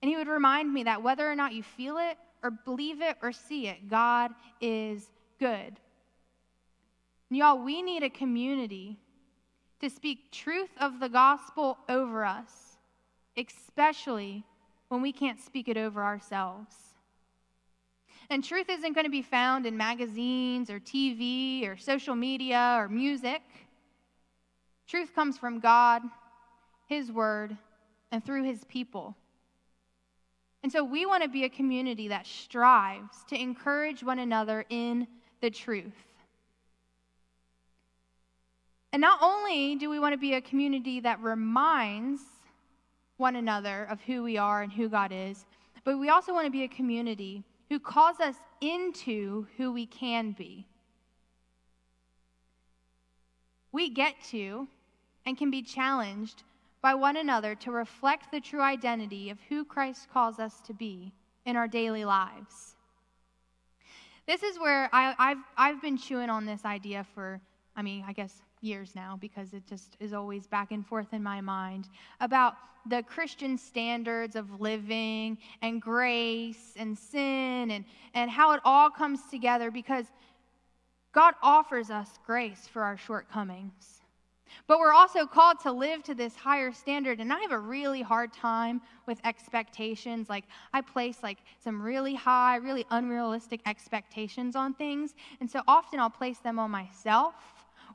And 0.00 0.08
he 0.08 0.16
would 0.16 0.28
remind 0.28 0.72
me 0.72 0.84
that 0.84 1.02
whether 1.02 1.28
or 1.30 1.34
not 1.34 1.54
you 1.54 1.62
feel 1.62 1.98
it 1.98 2.16
or 2.42 2.50
believe 2.50 3.00
it 3.00 3.16
or 3.20 3.32
see 3.32 3.66
it, 3.66 3.88
God 3.88 4.30
is 4.60 5.10
good. 5.40 5.80
And 7.30 7.36
y'all, 7.36 7.58
we 7.58 7.82
need 7.82 8.04
a 8.04 8.10
community 8.10 8.96
to 9.80 9.90
speak 9.90 10.30
truth 10.30 10.70
of 10.80 11.00
the 11.00 11.08
gospel 11.08 11.78
over 11.88 12.24
us, 12.24 12.76
especially 13.36 14.44
when 14.88 15.02
we 15.02 15.12
can't 15.12 15.40
speak 15.40 15.68
it 15.68 15.76
over 15.76 16.02
ourselves. 16.02 16.74
And 18.30 18.44
truth 18.44 18.68
isn't 18.68 18.92
going 18.92 19.06
to 19.06 19.10
be 19.10 19.22
found 19.22 19.66
in 19.66 19.76
magazines 19.76 20.70
or 20.70 20.80
TV 20.80 21.66
or 21.66 21.76
social 21.76 22.14
media 22.14 22.76
or 22.78 22.88
music. 22.88 23.42
Truth 24.86 25.14
comes 25.14 25.38
from 25.38 25.60
God, 25.60 26.02
His 26.86 27.10
Word, 27.10 27.56
and 28.12 28.24
through 28.24 28.44
His 28.44 28.64
people. 28.64 29.14
And 30.62 30.72
so 30.72 30.82
we 30.82 31.06
want 31.06 31.22
to 31.22 31.28
be 31.28 31.44
a 31.44 31.48
community 31.48 32.08
that 32.08 32.26
strives 32.26 33.24
to 33.28 33.40
encourage 33.40 34.02
one 34.02 34.18
another 34.18 34.64
in 34.68 35.06
the 35.40 35.50
truth. 35.50 35.94
And 38.92 39.00
not 39.00 39.20
only 39.22 39.76
do 39.76 39.90
we 39.90 40.00
want 40.00 40.14
to 40.14 40.18
be 40.18 40.34
a 40.34 40.40
community 40.40 41.00
that 41.00 41.20
reminds 41.20 42.22
one 43.18 43.36
another 43.36 43.84
of 43.90 44.00
who 44.00 44.22
we 44.22 44.38
are 44.38 44.62
and 44.62 44.72
who 44.72 44.88
God 44.88 45.12
is, 45.12 45.44
but 45.84 45.98
we 45.98 46.08
also 46.08 46.32
want 46.32 46.46
to 46.46 46.50
be 46.50 46.64
a 46.64 46.68
community 46.68 47.44
who 47.68 47.78
calls 47.78 48.20
us 48.20 48.36
into 48.60 49.46
who 49.56 49.72
we 49.72 49.86
can 49.86 50.32
be. 50.32 50.66
We 53.72 53.90
get 53.90 54.14
to 54.30 54.68
and 55.26 55.36
can 55.36 55.50
be 55.50 55.62
challenged 55.62 56.42
by 56.80 56.94
one 56.94 57.16
another 57.16 57.54
to 57.56 57.70
reflect 57.70 58.30
the 58.30 58.40
true 58.40 58.62
identity 58.62 59.30
of 59.30 59.38
who 59.48 59.64
Christ 59.64 60.08
calls 60.12 60.38
us 60.38 60.60
to 60.62 60.72
be 60.72 61.12
in 61.44 61.56
our 61.56 61.68
daily 61.68 62.04
lives. 62.04 62.76
This 64.26 64.42
is 64.42 64.58
where 64.58 64.88
I, 64.92 65.14
have 65.18 65.38
I've 65.56 65.82
been 65.82 65.96
chewing 65.96 66.30
on 66.30 66.46
this 66.46 66.64
idea 66.64 67.06
for, 67.14 67.40
I 67.74 67.82
mean, 67.82 68.04
I 68.06 68.12
guess 68.12 68.42
years 68.60 68.94
now 68.94 69.16
because 69.20 69.52
it 69.52 69.66
just 69.66 69.96
is 70.00 70.12
always 70.12 70.46
back 70.46 70.72
and 70.72 70.86
forth 70.86 71.12
in 71.12 71.22
my 71.22 71.40
mind 71.40 71.88
about 72.20 72.54
the 72.86 73.02
Christian 73.02 73.58
standards 73.58 74.36
of 74.36 74.60
living 74.60 75.38
and 75.62 75.80
grace 75.80 76.74
and 76.76 76.96
sin 76.96 77.70
and, 77.70 77.84
and 78.14 78.30
how 78.30 78.52
it 78.52 78.60
all 78.64 78.90
comes 78.90 79.20
together 79.30 79.70
because 79.70 80.06
God 81.12 81.34
offers 81.42 81.90
us 81.90 82.08
grace 82.24 82.68
for 82.70 82.82
our 82.82 82.96
shortcomings. 82.96 83.98
But 84.66 84.78
we're 84.78 84.92
also 84.92 85.26
called 85.26 85.60
to 85.60 85.72
live 85.72 86.02
to 86.04 86.14
this 86.14 86.34
higher 86.34 86.72
standard. 86.72 87.20
And 87.20 87.32
I 87.32 87.40
have 87.40 87.52
a 87.52 87.58
really 87.58 88.02
hard 88.02 88.32
time 88.32 88.80
with 89.06 89.18
expectations. 89.24 90.28
Like, 90.28 90.44
I 90.72 90.80
place 90.80 91.18
like 91.22 91.38
some 91.62 91.80
really 91.80 92.14
high, 92.14 92.56
really 92.56 92.84
unrealistic 92.90 93.60
expectations 93.66 94.56
on 94.56 94.74
things. 94.74 95.14
And 95.40 95.50
so 95.50 95.62
often 95.68 96.00
I'll 96.00 96.10
place 96.10 96.38
them 96.38 96.58
on 96.58 96.70
myself 96.70 97.34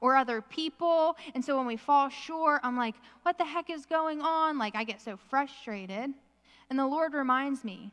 or 0.03 0.17
other 0.17 0.41
people. 0.41 1.15
And 1.33 1.43
so 1.43 1.55
when 1.55 1.65
we 1.65 1.77
fall 1.77 2.09
short, 2.09 2.59
I'm 2.61 2.75
like, 2.75 2.95
what 3.21 3.37
the 3.37 3.45
heck 3.45 3.69
is 3.69 3.85
going 3.85 4.19
on? 4.19 4.57
Like, 4.57 4.75
I 4.75 4.83
get 4.83 5.01
so 5.01 5.15
frustrated. 5.29 6.11
And 6.69 6.77
the 6.77 6.85
Lord 6.85 7.13
reminds 7.13 7.63
me 7.63 7.89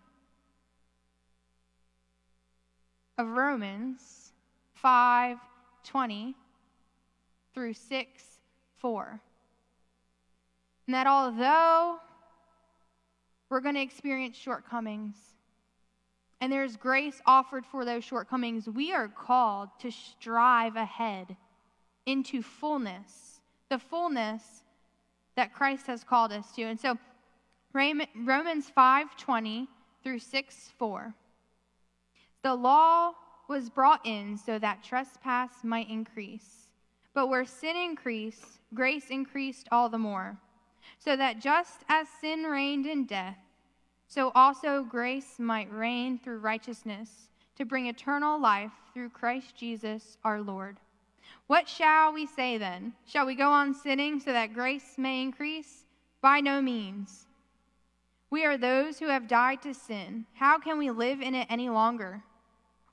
of 3.17 3.29
Romans 3.29 4.33
5 4.75 5.39
20 5.85 6.35
through 7.55 7.75
6 7.75 8.25
4. 8.79 9.21
And 10.89 10.95
that 10.95 11.07
although 11.07 12.01
we're 13.49 13.61
going 13.61 13.77
to 13.77 13.81
experience 13.81 14.37
shortcomings, 14.37 15.15
and 16.41 16.53
there's 16.53 16.77
grace 16.77 17.23
offered 17.25 17.65
for 17.65 17.85
those 17.85 18.03
shortcomings, 18.03 18.69
we 18.69 18.93
are 18.93 19.07
called 19.07 19.69
to 19.79 19.93
strive 19.93 20.75
ahead 20.75 21.37
into 22.07 22.43
fullness, 22.43 23.41
the 23.69 23.79
fullness 23.79 24.65
that 25.37 25.55
Christ 25.55 25.87
has 25.87 26.05
called 26.05 26.33
us 26.33 26.51
to. 26.53 26.63
And 26.63 26.79
so 26.79 26.99
Romans 27.73 28.71
5:20 28.71 29.69
through 30.03 30.19
6:4. 30.19 31.15
The 32.43 32.55
law 32.55 33.15
was 33.49 33.71
brought 33.71 34.05
in 34.07 34.37
so 34.37 34.59
that 34.59 34.83
trespass 34.83 35.65
might 35.65 35.89
increase. 35.89 36.71
But 37.13 37.27
where 37.27 37.45
sin 37.45 37.77
increased, 37.77 38.61
grace 38.73 39.11
increased 39.11 39.69
all 39.73 39.89
the 39.89 39.99
more. 39.99 40.39
So 40.99 41.17
that 41.17 41.41
just 41.41 41.85
as 41.89 42.09
sin 42.09 42.45
reigned 42.45 42.87
in 42.87 43.05
death, 43.05 43.39
so 44.07 44.31
also 44.35 44.83
grace 44.83 45.39
might 45.39 45.71
reign 45.71 46.19
through 46.19 46.39
righteousness 46.39 47.31
to 47.57 47.65
bring 47.65 47.87
eternal 47.87 48.41
life 48.41 48.73
through 48.93 49.11
Christ 49.11 49.57
Jesus 49.57 50.17
our 50.25 50.41
Lord. 50.41 50.81
What 51.51 51.69
shall 51.69 52.13
we 52.13 52.27
say 52.27 52.59
then? 52.59 52.93
Shall 53.05 53.27
we 53.27 53.35
go 53.35 53.51
on 53.51 53.75
sinning 53.75 54.21
so 54.21 54.33
that 54.33 54.55
grace 54.55 54.95
may 54.97 55.21
increase? 55.21 55.85
By 56.21 56.39
no 56.39 56.63
means. 56.63 57.27
We 58.31 58.45
are 58.45 58.57
those 58.57 59.01
who 59.01 59.09
have 59.09 59.27
died 59.27 59.61
to 59.63 59.75
sin. 59.75 60.27
How 60.35 60.61
can 60.61 60.79
we 60.79 60.93
live 60.93 61.21
in 61.21 61.35
it 61.35 61.49
any 61.51 61.69
longer? 61.69 62.23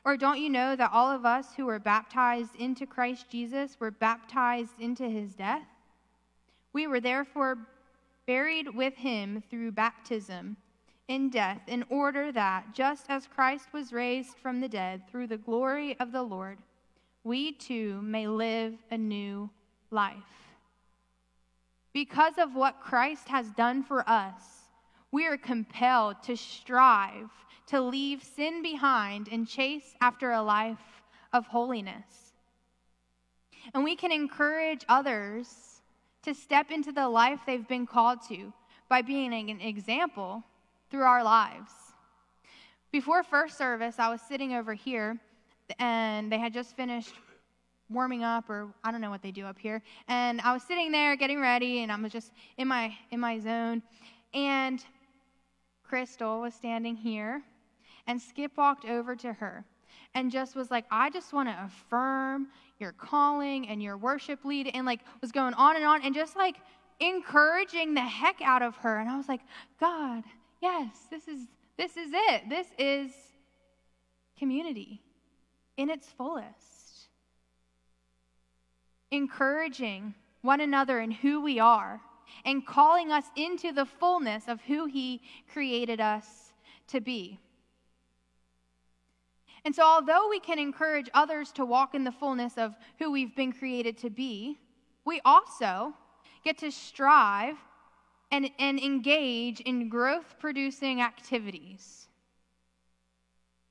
Or 0.03 0.17
don't 0.17 0.39
you 0.39 0.49
know 0.49 0.75
that 0.75 0.89
all 0.91 1.11
of 1.11 1.23
us 1.23 1.53
who 1.55 1.67
were 1.67 1.77
baptized 1.77 2.55
into 2.55 2.87
Christ 2.87 3.29
Jesus 3.29 3.79
were 3.79 3.91
baptized 3.91 4.79
into 4.79 5.07
his 5.07 5.35
death? 5.35 5.67
We 6.73 6.87
were 6.87 6.99
therefore 6.99 7.59
buried 8.25 8.73
with 8.73 8.95
him 8.95 9.43
through 9.51 9.73
baptism 9.73 10.57
in 11.07 11.29
death, 11.29 11.61
in 11.67 11.85
order 11.91 12.31
that, 12.31 12.73
just 12.73 13.05
as 13.07 13.27
Christ 13.27 13.71
was 13.71 13.93
raised 13.93 14.35
from 14.35 14.61
the 14.61 14.67
dead 14.67 15.03
through 15.07 15.27
the 15.27 15.37
glory 15.37 15.95
of 15.99 16.11
the 16.11 16.23
Lord, 16.23 16.57
we 17.27 17.51
too 17.51 18.01
may 18.01 18.25
live 18.25 18.73
a 18.89 18.97
new 18.97 19.49
life. 19.91 20.15
Because 21.93 22.37
of 22.37 22.55
what 22.55 22.79
Christ 22.79 23.27
has 23.27 23.49
done 23.51 23.83
for 23.83 24.09
us, 24.09 24.41
we 25.11 25.27
are 25.27 25.37
compelled 25.37 26.23
to 26.23 26.37
strive 26.37 27.29
to 27.67 27.81
leave 27.81 28.23
sin 28.23 28.61
behind 28.61 29.27
and 29.29 29.45
chase 29.45 29.93
after 29.99 30.31
a 30.31 30.41
life 30.41 31.01
of 31.33 31.45
holiness. 31.47 32.33
And 33.73 33.83
we 33.83 33.97
can 33.97 34.13
encourage 34.13 34.85
others 34.87 35.81
to 36.23 36.33
step 36.33 36.71
into 36.71 36.93
the 36.93 37.09
life 37.09 37.41
they've 37.45 37.67
been 37.67 37.85
called 37.85 38.19
to 38.29 38.53
by 38.87 39.01
being 39.01 39.33
an 39.33 39.59
example 39.59 40.43
through 40.89 41.03
our 41.03 41.23
lives. 41.23 41.71
Before 42.89 43.21
first 43.21 43.57
service, 43.57 43.95
I 43.99 44.09
was 44.09 44.21
sitting 44.21 44.53
over 44.53 44.73
here, 44.73 45.19
and 45.79 46.31
they 46.31 46.39
had 46.39 46.53
just 46.53 46.75
finished 46.75 47.13
warming 47.89 48.23
up, 48.23 48.49
or 48.49 48.67
I 48.83 48.91
don't 48.91 49.01
know 49.01 49.09
what 49.09 49.21
they 49.21 49.31
do 49.31 49.45
up 49.45 49.57
here. 49.57 49.81
And 50.07 50.41
I 50.41 50.53
was 50.53 50.63
sitting 50.63 50.91
there 50.91 51.15
getting 51.15 51.39
ready, 51.39 51.83
and 51.83 51.91
I 51.91 51.95
was 51.99 52.11
just 52.11 52.31
in 52.57 52.67
my 52.67 52.95
in 53.11 53.19
my 53.19 53.39
zone. 53.39 53.81
And 54.33 54.83
Crystal 55.83 56.41
was 56.41 56.53
standing 56.53 56.95
here, 56.95 57.41
and 58.07 58.21
Skip 58.21 58.57
walked 58.57 58.85
over 58.85 59.15
to 59.15 59.33
her 59.33 59.65
and 60.13 60.31
just 60.31 60.55
was 60.55 60.69
like, 60.71 60.85
I 60.91 61.09
just 61.09 61.33
want 61.33 61.49
to 61.49 61.63
affirm 61.63 62.47
your 62.79 62.91
calling 62.91 63.67
and 63.67 63.81
your 63.81 63.97
worship 63.97 64.45
lead, 64.45 64.69
and 64.73 64.85
like 64.85 65.01
was 65.21 65.31
going 65.31 65.53
on 65.53 65.75
and 65.75 65.85
on, 65.85 66.01
and 66.03 66.13
just 66.13 66.35
like 66.35 66.57
encouraging 66.99 67.93
the 67.93 68.01
heck 68.01 68.41
out 68.41 68.61
of 68.61 68.75
her. 68.77 68.99
And 68.99 69.09
I 69.09 69.17
was 69.17 69.27
like, 69.27 69.41
God, 69.79 70.23
yes, 70.61 70.89
this 71.09 71.27
is 71.27 71.47
this 71.77 71.95
is 71.97 72.09
it. 72.11 72.49
This 72.49 72.67
is 72.77 73.11
community 74.37 75.01
in 75.77 75.89
its 75.89 76.07
fullest. 76.07 77.09
Encouraging 79.11 80.13
one 80.41 80.59
another 80.59 80.99
in 80.99 81.11
who 81.11 81.41
we 81.41 81.59
are 81.59 82.01
and 82.43 82.65
calling 82.65 83.11
us 83.11 83.25
into 83.35 83.71
the 83.71 83.85
fullness 83.85 84.47
of 84.47 84.59
who 84.61 84.85
he 84.85 85.21
created 85.51 86.01
us 86.01 86.51
to 86.87 86.99
be. 86.99 87.39
And 89.63 89.75
so, 89.75 89.83
although 89.83 90.29
we 90.29 90.39
can 90.39 90.59
encourage 90.59 91.09
others 91.13 91.51
to 91.53 91.65
walk 91.65 91.93
in 91.93 92.03
the 92.03 92.11
fullness 92.11 92.57
of 92.57 92.75
who 92.99 93.11
we've 93.11 93.35
been 93.35 93.51
created 93.51 93.97
to 93.99 94.09
be, 94.09 94.57
we 95.05 95.19
also 95.25 95.93
get 96.43 96.57
to 96.59 96.71
strive 96.71 97.57
and, 98.31 98.49
and 98.59 98.79
engage 98.79 99.59
in 99.61 99.89
growth 99.89 100.35
producing 100.39 101.01
activities. 101.01 102.06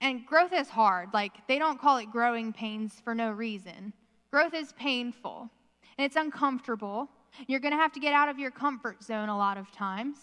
And 0.00 0.26
growth 0.26 0.52
is 0.52 0.68
hard. 0.68 1.09
Like, 1.14 1.32
they 1.48 1.59
don't 1.59 1.80
call 1.80 1.96
it 1.98 2.11
growing 2.11 2.52
pains 2.52 3.00
for 3.02 3.14
no 3.14 3.30
reason. 3.30 3.92
Growth 4.30 4.54
is 4.54 4.72
painful 4.74 5.50
and 5.98 6.04
it's 6.04 6.16
uncomfortable. 6.16 7.09
You're 7.46 7.61
going 7.61 7.72
to 7.72 7.78
have 7.78 7.92
to 7.92 8.00
get 8.00 8.12
out 8.12 8.28
of 8.28 8.38
your 8.38 8.50
comfort 8.50 9.02
zone 9.02 9.28
a 9.28 9.37
lot 9.37 9.59
of 9.59 9.70
times, 9.70 10.18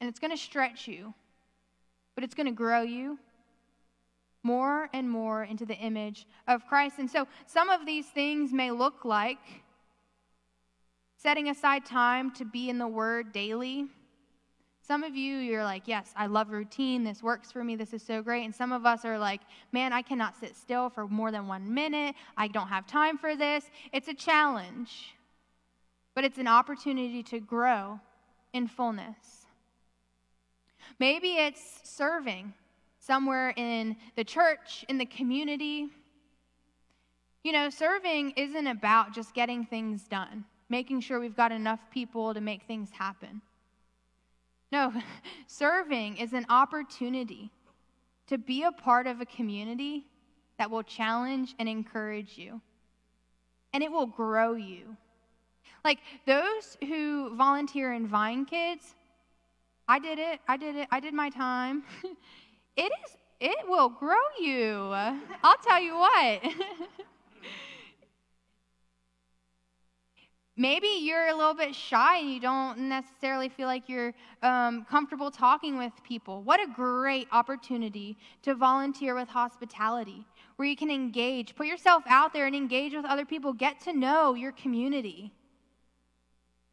and 0.00 0.08
it's 0.08 0.18
going 0.18 0.30
to 0.30 0.36
stretch 0.36 0.88
you, 0.88 1.14
but 2.14 2.24
it's 2.24 2.34
going 2.34 2.46
to 2.46 2.52
grow 2.52 2.82
you 2.82 3.18
more 4.42 4.88
and 4.92 5.08
more 5.08 5.44
into 5.44 5.64
the 5.64 5.76
image 5.76 6.26
of 6.48 6.66
Christ. 6.66 6.98
And 6.98 7.08
so, 7.08 7.28
some 7.46 7.70
of 7.70 7.86
these 7.86 8.06
things 8.06 8.52
may 8.52 8.70
look 8.70 9.04
like 9.04 9.62
setting 11.16 11.48
aside 11.48 11.86
time 11.86 12.32
to 12.32 12.44
be 12.44 12.68
in 12.68 12.78
the 12.78 12.88
Word 12.88 13.32
daily. 13.32 13.86
Some 14.92 15.04
of 15.04 15.16
you, 15.16 15.38
you're 15.38 15.64
like, 15.64 15.88
yes, 15.88 16.12
I 16.16 16.26
love 16.26 16.50
routine. 16.50 17.02
This 17.02 17.22
works 17.22 17.50
for 17.50 17.64
me. 17.64 17.76
This 17.76 17.94
is 17.94 18.02
so 18.02 18.20
great. 18.20 18.44
And 18.44 18.54
some 18.54 18.72
of 18.72 18.84
us 18.84 19.06
are 19.06 19.18
like, 19.18 19.40
man, 19.72 19.90
I 19.90 20.02
cannot 20.02 20.38
sit 20.38 20.54
still 20.54 20.90
for 20.90 21.08
more 21.08 21.30
than 21.30 21.48
one 21.48 21.72
minute. 21.72 22.14
I 22.36 22.48
don't 22.48 22.68
have 22.68 22.86
time 22.86 23.16
for 23.16 23.34
this. 23.34 23.64
It's 23.94 24.08
a 24.08 24.12
challenge, 24.12 25.14
but 26.14 26.24
it's 26.24 26.36
an 26.36 26.46
opportunity 26.46 27.22
to 27.22 27.40
grow 27.40 28.00
in 28.52 28.68
fullness. 28.68 29.46
Maybe 30.98 31.36
it's 31.36 31.80
serving 31.84 32.52
somewhere 32.98 33.54
in 33.56 33.96
the 34.14 34.24
church, 34.24 34.84
in 34.90 34.98
the 34.98 35.06
community. 35.06 35.88
You 37.44 37.52
know, 37.52 37.70
serving 37.70 38.32
isn't 38.36 38.66
about 38.66 39.14
just 39.14 39.32
getting 39.32 39.64
things 39.64 40.02
done 40.02 40.44
making 40.68 41.00
sure 41.00 41.20
we've 41.20 41.36
got 41.36 41.52
enough 41.52 41.80
people 41.90 42.32
to 42.32 42.40
make 42.40 42.62
things 42.62 42.88
happen. 42.90 43.42
No, 44.72 44.92
serving 45.46 46.16
is 46.16 46.32
an 46.32 46.46
opportunity 46.48 47.50
to 48.26 48.38
be 48.38 48.64
a 48.64 48.72
part 48.72 49.06
of 49.06 49.20
a 49.20 49.26
community 49.26 50.06
that 50.58 50.70
will 50.70 50.82
challenge 50.82 51.54
and 51.58 51.68
encourage 51.68 52.38
you. 52.38 52.60
And 53.74 53.82
it 53.82 53.92
will 53.92 54.06
grow 54.06 54.54
you. 54.54 54.96
Like 55.84 55.98
those 56.26 56.78
who 56.88 57.36
volunteer 57.36 57.92
in 57.92 58.06
Vine 58.06 58.46
Kids, 58.46 58.94
I 59.88 59.98
did 59.98 60.18
it, 60.18 60.40
I 60.48 60.56
did 60.56 60.76
it, 60.76 60.88
I 60.90 61.00
did 61.00 61.12
my 61.12 61.28
time. 61.28 61.82
it 62.76 62.92
is, 63.04 63.16
it 63.40 63.68
will 63.68 63.88
grow 63.88 64.14
you. 64.40 64.92
I'll 65.42 65.58
tell 65.66 65.82
you 65.82 65.96
what. 65.96 66.42
Maybe 70.56 70.88
you're 71.00 71.28
a 71.28 71.34
little 71.34 71.54
bit 71.54 71.74
shy 71.74 72.18
and 72.18 72.30
you 72.30 72.38
don't 72.38 72.88
necessarily 72.88 73.48
feel 73.48 73.66
like 73.66 73.88
you're 73.88 74.12
um, 74.42 74.84
comfortable 74.84 75.30
talking 75.30 75.78
with 75.78 75.92
people. 76.04 76.42
What 76.42 76.60
a 76.60 76.66
great 76.70 77.26
opportunity 77.32 78.18
to 78.42 78.54
volunteer 78.54 79.14
with 79.14 79.28
hospitality, 79.28 80.26
where 80.56 80.68
you 80.68 80.76
can 80.76 80.90
engage, 80.90 81.54
put 81.54 81.66
yourself 81.66 82.04
out 82.06 82.34
there 82.34 82.44
and 82.44 82.54
engage 82.54 82.94
with 82.94 83.06
other 83.06 83.24
people, 83.24 83.54
get 83.54 83.80
to 83.82 83.94
know 83.94 84.34
your 84.34 84.52
community. 84.52 85.32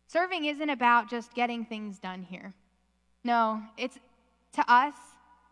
Serving 0.07 0.45
isn't 0.45 0.69
about 0.69 1.09
just 1.09 1.33
getting 1.33 1.63
things 1.63 1.99
done 1.99 2.23
here. 2.23 2.53
No, 3.23 3.61
it's 3.77 3.97
to 4.53 4.71
us, 4.71 4.95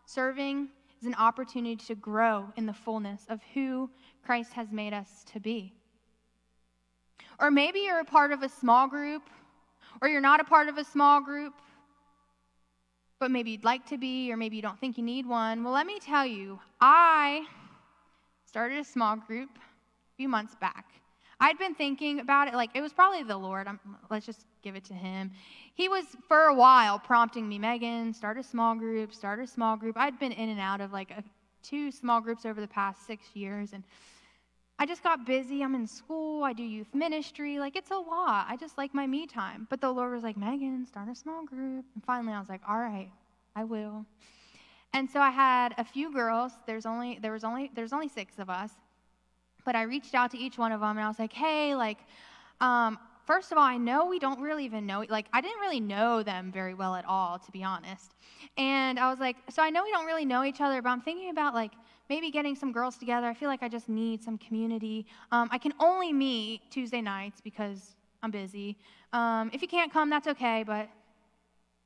serving 0.04 0.68
is 1.00 1.06
an 1.06 1.14
opportunity 1.14 1.76
to 1.76 1.94
grow 1.94 2.52
in 2.56 2.66
the 2.66 2.72
fullness 2.74 3.24
of 3.30 3.40
who 3.54 3.88
Christ 4.22 4.52
has 4.52 4.70
made 4.70 4.92
us 4.92 5.24
to 5.32 5.40
be. 5.40 5.77
Or 7.40 7.50
maybe 7.50 7.80
you're 7.80 8.00
a 8.00 8.04
part 8.04 8.32
of 8.32 8.42
a 8.42 8.48
small 8.48 8.88
group, 8.88 9.22
or 10.00 10.08
you're 10.08 10.20
not 10.20 10.40
a 10.40 10.44
part 10.44 10.68
of 10.68 10.78
a 10.78 10.84
small 10.84 11.20
group, 11.20 11.54
but 13.20 13.30
maybe 13.30 13.52
you'd 13.52 13.64
like 13.64 13.86
to 13.86 13.98
be, 13.98 14.32
or 14.32 14.36
maybe 14.36 14.56
you 14.56 14.62
don't 14.62 14.78
think 14.78 14.96
you 14.96 15.04
need 15.04 15.26
one. 15.26 15.64
Well, 15.64 15.72
let 15.72 15.86
me 15.86 15.98
tell 16.00 16.26
you, 16.26 16.58
I 16.80 17.44
started 18.46 18.78
a 18.78 18.84
small 18.84 19.16
group 19.16 19.50
a 19.56 20.16
few 20.16 20.28
months 20.28 20.54
back. 20.60 20.86
I'd 21.40 21.58
been 21.58 21.74
thinking 21.74 22.18
about 22.18 22.48
it, 22.48 22.54
like 22.54 22.70
it 22.74 22.80
was 22.80 22.92
probably 22.92 23.22
the 23.22 23.36
Lord. 23.36 23.68
I'm, 23.68 23.78
let's 24.10 24.26
just 24.26 24.44
give 24.62 24.74
it 24.74 24.84
to 24.86 24.94
Him. 24.94 25.30
He 25.74 25.88
was 25.88 26.04
for 26.26 26.44
a 26.46 26.54
while 26.54 26.98
prompting 26.98 27.48
me, 27.48 27.58
Megan, 27.58 28.12
start 28.12 28.38
a 28.38 28.42
small 28.42 28.74
group, 28.74 29.14
start 29.14 29.38
a 29.38 29.46
small 29.46 29.76
group. 29.76 29.96
I'd 29.96 30.18
been 30.18 30.32
in 30.32 30.48
and 30.48 30.58
out 30.58 30.80
of 30.80 30.92
like 30.92 31.12
a, 31.12 31.22
two 31.62 31.92
small 31.92 32.20
groups 32.20 32.44
over 32.44 32.60
the 32.60 32.68
past 32.68 33.06
six 33.06 33.26
years, 33.34 33.72
and 33.72 33.84
I 34.80 34.86
just 34.86 35.02
got 35.02 35.26
busy. 35.26 35.62
I'm 35.62 35.74
in 35.74 35.86
school. 35.86 36.44
I 36.44 36.52
do 36.52 36.62
youth 36.62 36.94
ministry. 36.94 37.58
Like, 37.58 37.74
it's 37.74 37.90
a 37.90 37.96
lot. 37.96 38.46
I 38.48 38.56
just 38.56 38.78
like 38.78 38.94
my 38.94 39.06
me 39.06 39.26
time. 39.26 39.66
But 39.70 39.80
the 39.80 39.90
Lord 39.90 40.14
was 40.14 40.22
like, 40.22 40.36
Megan, 40.36 40.86
start 40.86 41.08
a 41.08 41.14
small 41.14 41.44
group. 41.44 41.84
And 41.94 42.04
finally, 42.04 42.32
I 42.32 42.38
was 42.38 42.48
like, 42.48 42.60
all 42.68 42.78
right, 42.78 43.10
I 43.56 43.64
will. 43.64 44.06
And 44.92 45.10
so 45.10 45.20
I 45.20 45.30
had 45.30 45.74
a 45.78 45.84
few 45.84 46.12
girls. 46.12 46.52
There's 46.66 46.86
only, 46.86 47.18
there 47.20 47.32
was 47.32 47.42
only, 47.42 47.70
there's 47.74 47.92
only 47.92 48.08
six 48.08 48.38
of 48.38 48.48
us. 48.48 48.70
But 49.64 49.74
I 49.74 49.82
reached 49.82 50.14
out 50.14 50.30
to 50.30 50.38
each 50.38 50.56
one 50.58 50.72
of 50.72 50.80
them 50.80 50.90
and 50.96 51.00
I 51.00 51.08
was 51.08 51.18
like, 51.18 51.32
hey, 51.32 51.74
like, 51.74 51.98
um, 52.60 52.98
first 53.26 53.52
of 53.52 53.58
all, 53.58 53.64
I 53.64 53.76
know 53.76 54.06
we 54.06 54.18
don't 54.18 54.40
really 54.40 54.64
even 54.64 54.86
know, 54.86 55.04
like, 55.08 55.26
I 55.32 55.42
didn't 55.42 55.60
really 55.60 55.80
know 55.80 56.22
them 56.22 56.50
very 56.50 56.72
well 56.72 56.94
at 56.94 57.04
all, 57.04 57.38
to 57.38 57.50
be 57.52 57.62
honest. 57.62 58.14
And 58.56 58.98
I 58.98 59.10
was 59.10 59.18
like, 59.18 59.36
so 59.50 59.62
I 59.62 59.68
know 59.68 59.84
we 59.84 59.90
don't 59.90 60.06
really 60.06 60.24
know 60.24 60.44
each 60.44 60.62
other, 60.62 60.80
but 60.80 60.88
I'm 60.88 61.02
thinking 61.02 61.28
about, 61.28 61.52
like, 61.54 61.72
maybe 62.08 62.30
getting 62.30 62.54
some 62.54 62.72
girls 62.72 62.96
together. 62.96 63.26
I 63.26 63.34
feel 63.34 63.48
like 63.48 63.62
I 63.62 63.68
just 63.68 63.88
need 63.88 64.22
some 64.22 64.38
community. 64.38 65.06
Um, 65.30 65.48
I 65.52 65.58
can 65.58 65.72
only 65.78 66.12
meet 66.12 66.62
Tuesday 66.70 67.00
nights 67.00 67.40
because 67.40 67.96
I'm 68.22 68.30
busy. 68.30 68.76
Um, 69.12 69.50
if 69.52 69.62
you 69.62 69.68
can't 69.68 69.92
come, 69.92 70.10
that's 70.10 70.26
okay, 70.28 70.64
but 70.66 70.88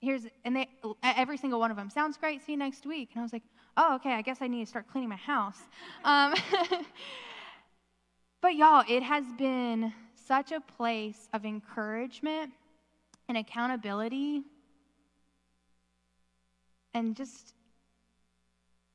here's, 0.01 0.23
and 0.45 0.57
they, 0.57 0.69
every 1.03 1.37
single 1.37 1.61
one 1.61 1.71
of 1.71 1.77
them, 1.77 1.91
sounds 1.91 2.17
great, 2.17 2.45
see 2.45 2.53
you 2.53 2.59
next 2.59 2.87
week. 2.87 3.11
And 3.15 3.21
I 3.21 3.23
was 3.23 3.33
like, 3.33 3.43
oh, 3.77 3.97
okay, 3.97 4.13
I 4.13 4.23
guess 4.23 4.39
I 4.41 4.47
need 4.49 4.65
to 4.65 4.71
start 4.71 4.87
cleaning 4.91 5.09
my 5.09 5.17
house. 5.17 5.59
Um, 6.05 6.35
but 8.43 8.55
y'all, 8.57 8.85
it 8.89 9.03
has 9.05 9.25
been 9.39 9.93
such 10.27 10.51
a 10.51 10.61
place 10.61 11.29
of 11.33 11.45
encouragement 11.45 12.51
and 13.29 13.39
accountability 13.39 14.43
and 16.95 17.17
just 17.17 17.55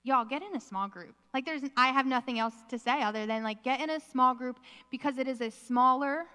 y'all 0.08 0.26
get 0.26 0.42
in 0.42 0.56
a 0.56 0.60
small 0.60 0.88
group. 0.88 1.16
Like 1.34 1.46
there's 1.46 1.62
i 1.76 1.88
have 1.88 2.06
nothing 2.06 2.40
else 2.40 2.56
to 2.70 2.80
say 2.80 3.04
other 3.04 3.26
than 3.26 3.44
like 3.44 3.64
get 3.64 3.82
in 3.82 3.90
a 3.90 4.00
small 4.00 4.34
group 4.34 4.58
because 4.90 5.18
it 5.18 5.28
is 5.28 5.42
a 5.42 5.52
smaller 5.52 6.26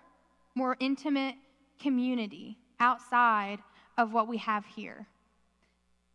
more 0.55 0.77
intimate 0.81 1.35
community 1.81 2.59
outside 2.79 3.59
of 3.97 4.13
what 4.13 4.29
we 4.29 4.37
have 4.37 4.65
here. 4.67 5.07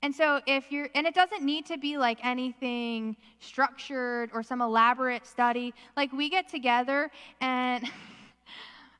And 0.03 0.13
so 0.13 0.41
if 0.45 0.71
you're 0.71 0.89
and 0.93 1.07
it 1.07 1.15
doesn't 1.15 1.43
need 1.43 1.65
to 1.65 1.77
be 1.77 1.97
like 1.97 2.19
anything 2.23 3.17
structured 3.39 4.29
or 4.33 4.43
some 4.43 4.61
elaborate 4.61 5.25
study. 5.25 5.73
Like 5.95 6.13
we 6.13 6.29
get 6.29 6.47
together 6.47 7.09
and 7.41 7.83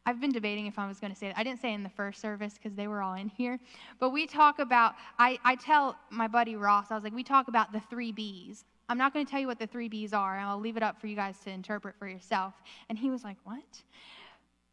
I've 0.07 0.21
been 0.21 0.31
debating 0.31 0.67
if 0.67 0.79
I 0.79 0.87
was 0.87 1.01
going 1.01 1.11
to 1.11 1.19
say 1.19 1.27
it. 1.27 1.33
I 1.35 1.43
didn't 1.43 1.59
say 1.59 1.73
in 1.73 1.83
the 1.83 1.89
first 1.89 2.21
service 2.21 2.53
because 2.53 2.73
they 2.77 2.87
were 2.87 3.01
all 3.01 3.15
in 3.15 3.27
here. 3.27 3.59
But 3.99 4.11
we 4.11 4.25
talk 4.25 4.59
about, 4.59 4.95
I, 5.19 5.37
I 5.43 5.55
tell 5.55 5.97
my 6.09 6.29
buddy 6.29 6.55
Ross, 6.55 6.91
I 6.91 6.95
was 6.95 7.03
like, 7.03 7.13
we 7.13 7.25
talk 7.25 7.49
about 7.49 7.73
the 7.73 7.81
three 7.81 8.13
B's. 8.13 8.63
I'm 8.87 8.97
not 8.97 9.13
going 9.13 9.25
to 9.25 9.29
tell 9.29 9.41
you 9.41 9.47
what 9.47 9.59
the 9.59 9.67
three 9.67 9.89
B's 9.89 10.13
are, 10.13 10.37
and 10.37 10.47
I'll 10.47 10.61
leave 10.61 10.77
it 10.77 10.81
up 10.81 11.01
for 11.01 11.07
you 11.07 11.17
guys 11.17 11.37
to 11.39 11.49
interpret 11.49 11.93
for 11.99 12.07
yourself. 12.07 12.53
And 12.87 12.97
he 12.97 13.09
was 13.09 13.25
like, 13.25 13.35
what? 13.43 13.83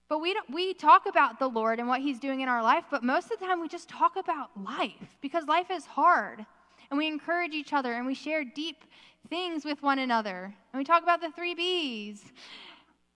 But 0.08 0.20
we, 0.20 0.34
don't, 0.34 0.48
we 0.50 0.72
talk 0.72 1.06
about 1.06 1.40
the 1.40 1.48
Lord 1.48 1.80
and 1.80 1.88
what 1.88 2.00
He's 2.00 2.20
doing 2.20 2.40
in 2.40 2.48
our 2.48 2.62
life, 2.62 2.84
but 2.88 3.02
most 3.02 3.32
of 3.32 3.40
the 3.40 3.44
time 3.44 3.60
we 3.60 3.66
just 3.66 3.88
talk 3.88 4.14
about 4.14 4.50
life 4.62 5.16
because 5.20 5.48
life 5.48 5.68
is 5.68 5.84
hard. 5.84 6.46
And 6.90 6.98
we 6.98 7.08
encourage 7.08 7.54
each 7.54 7.72
other 7.72 7.94
and 7.94 8.06
we 8.06 8.14
share 8.14 8.44
deep 8.44 8.84
things 9.28 9.64
with 9.64 9.82
one 9.82 9.98
another. 9.98 10.54
And 10.72 10.78
we 10.78 10.84
talk 10.84 11.02
about 11.02 11.20
the 11.20 11.32
three 11.32 11.56
B's. 11.56 12.22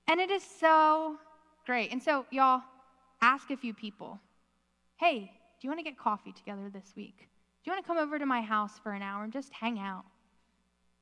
And 0.09 0.19
it 0.19 0.33
is 0.33 0.43
so 0.43 1.19
Great. 1.69 1.93
And 1.93 2.03
so, 2.03 2.25
y'all, 2.31 2.63
ask 3.21 3.51
a 3.51 3.57
few 3.57 3.75
people 3.75 4.19
hey, 4.97 5.31
do 5.61 5.67
you 5.67 5.69
want 5.69 5.79
to 5.79 5.85
get 5.85 5.99
coffee 5.99 6.33
together 6.33 6.71
this 6.73 6.95
week? 6.97 7.19
Do 7.19 7.71
you 7.71 7.73
want 7.73 7.85
to 7.85 7.87
come 7.87 7.99
over 7.99 8.19
to 8.19 8.25
my 8.25 8.41
house 8.41 8.81
for 8.83 8.93
an 8.93 9.03
hour 9.03 9.23
and 9.23 9.33
just 9.33 9.53
hang 9.53 9.79
out? 9.79 10.05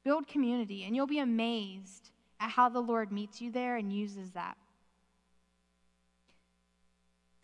Build 0.04 0.26
community, 0.26 0.82
and 0.84 0.96
you'll 0.96 1.06
be 1.06 1.20
amazed 1.20 2.10
at 2.40 2.50
how 2.50 2.68
the 2.68 2.80
Lord 2.80 3.12
meets 3.12 3.40
you 3.40 3.52
there 3.52 3.76
and 3.76 3.92
uses 3.92 4.32
that. 4.32 4.56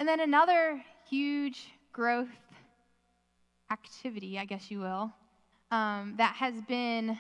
And 0.01 0.09
then 0.09 0.19
another 0.19 0.83
huge 1.09 1.69
growth 1.93 2.27
activity, 3.71 4.37
I 4.37 4.47
guess 4.47 4.69
you 4.69 4.81
will, 4.81 5.13
um, 5.71 6.15
that 6.19 6.35
has 6.35 6.61
been 6.63 7.17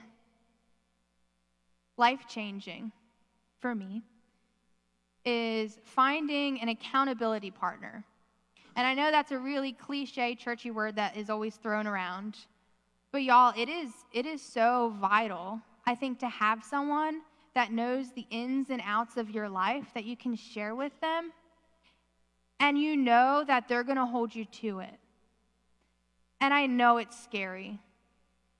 life 1.96 2.26
changing 2.28 2.90
for 3.60 3.72
me 3.72 4.02
is 5.24 5.78
finding 5.84 6.60
an 6.60 6.68
accountability 6.68 7.50
partner. 7.50 8.04
And 8.74 8.86
I 8.86 8.94
know 8.94 9.10
that's 9.10 9.32
a 9.32 9.38
really 9.38 9.72
cliche, 9.72 10.34
churchy 10.34 10.70
word 10.70 10.96
that 10.96 11.16
is 11.16 11.30
always 11.30 11.56
thrown 11.56 11.86
around. 11.86 12.38
But 13.10 13.22
y'all, 13.22 13.52
it 13.56 13.68
is, 13.68 13.90
it 14.12 14.24
is 14.24 14.40
so 14.40 14.94
vital, 15.00 15.60
I 15.86 15.94
think, 15.94 16.18
to 16.20 16.28
have 16.28 16.64
someone 16.64 17.20
that 17.54 17.70
knows 17.70 18.10
the 18.12 18.26
ins 18.30 18.70
and 18.70 18.80
outs 18.84 19.18
of 19.18 19.30
your 19.30 19.48
life 19.48 19.84
that 19.94 20.04
you 20.04 20.16
can 20.16 20.34
share 20.34 20.74
with 20.74 20.98
them. 21.00 21.32
And 22.58 22.78
you 22.78 22.96
know 22.96 23.44
that 23.46 23.68
they're 23.68 23.84
going 23.84 23.98
to 23.98 24.06
hold 24.06 24.34
you 24.34 24.46
to 24.46 24.80
it. 24.80 24.98
And 26.40 26.54
I 26.54 26.66
know 26.66 26.96
it's 26.96 27.22
scary. 27.22 27.78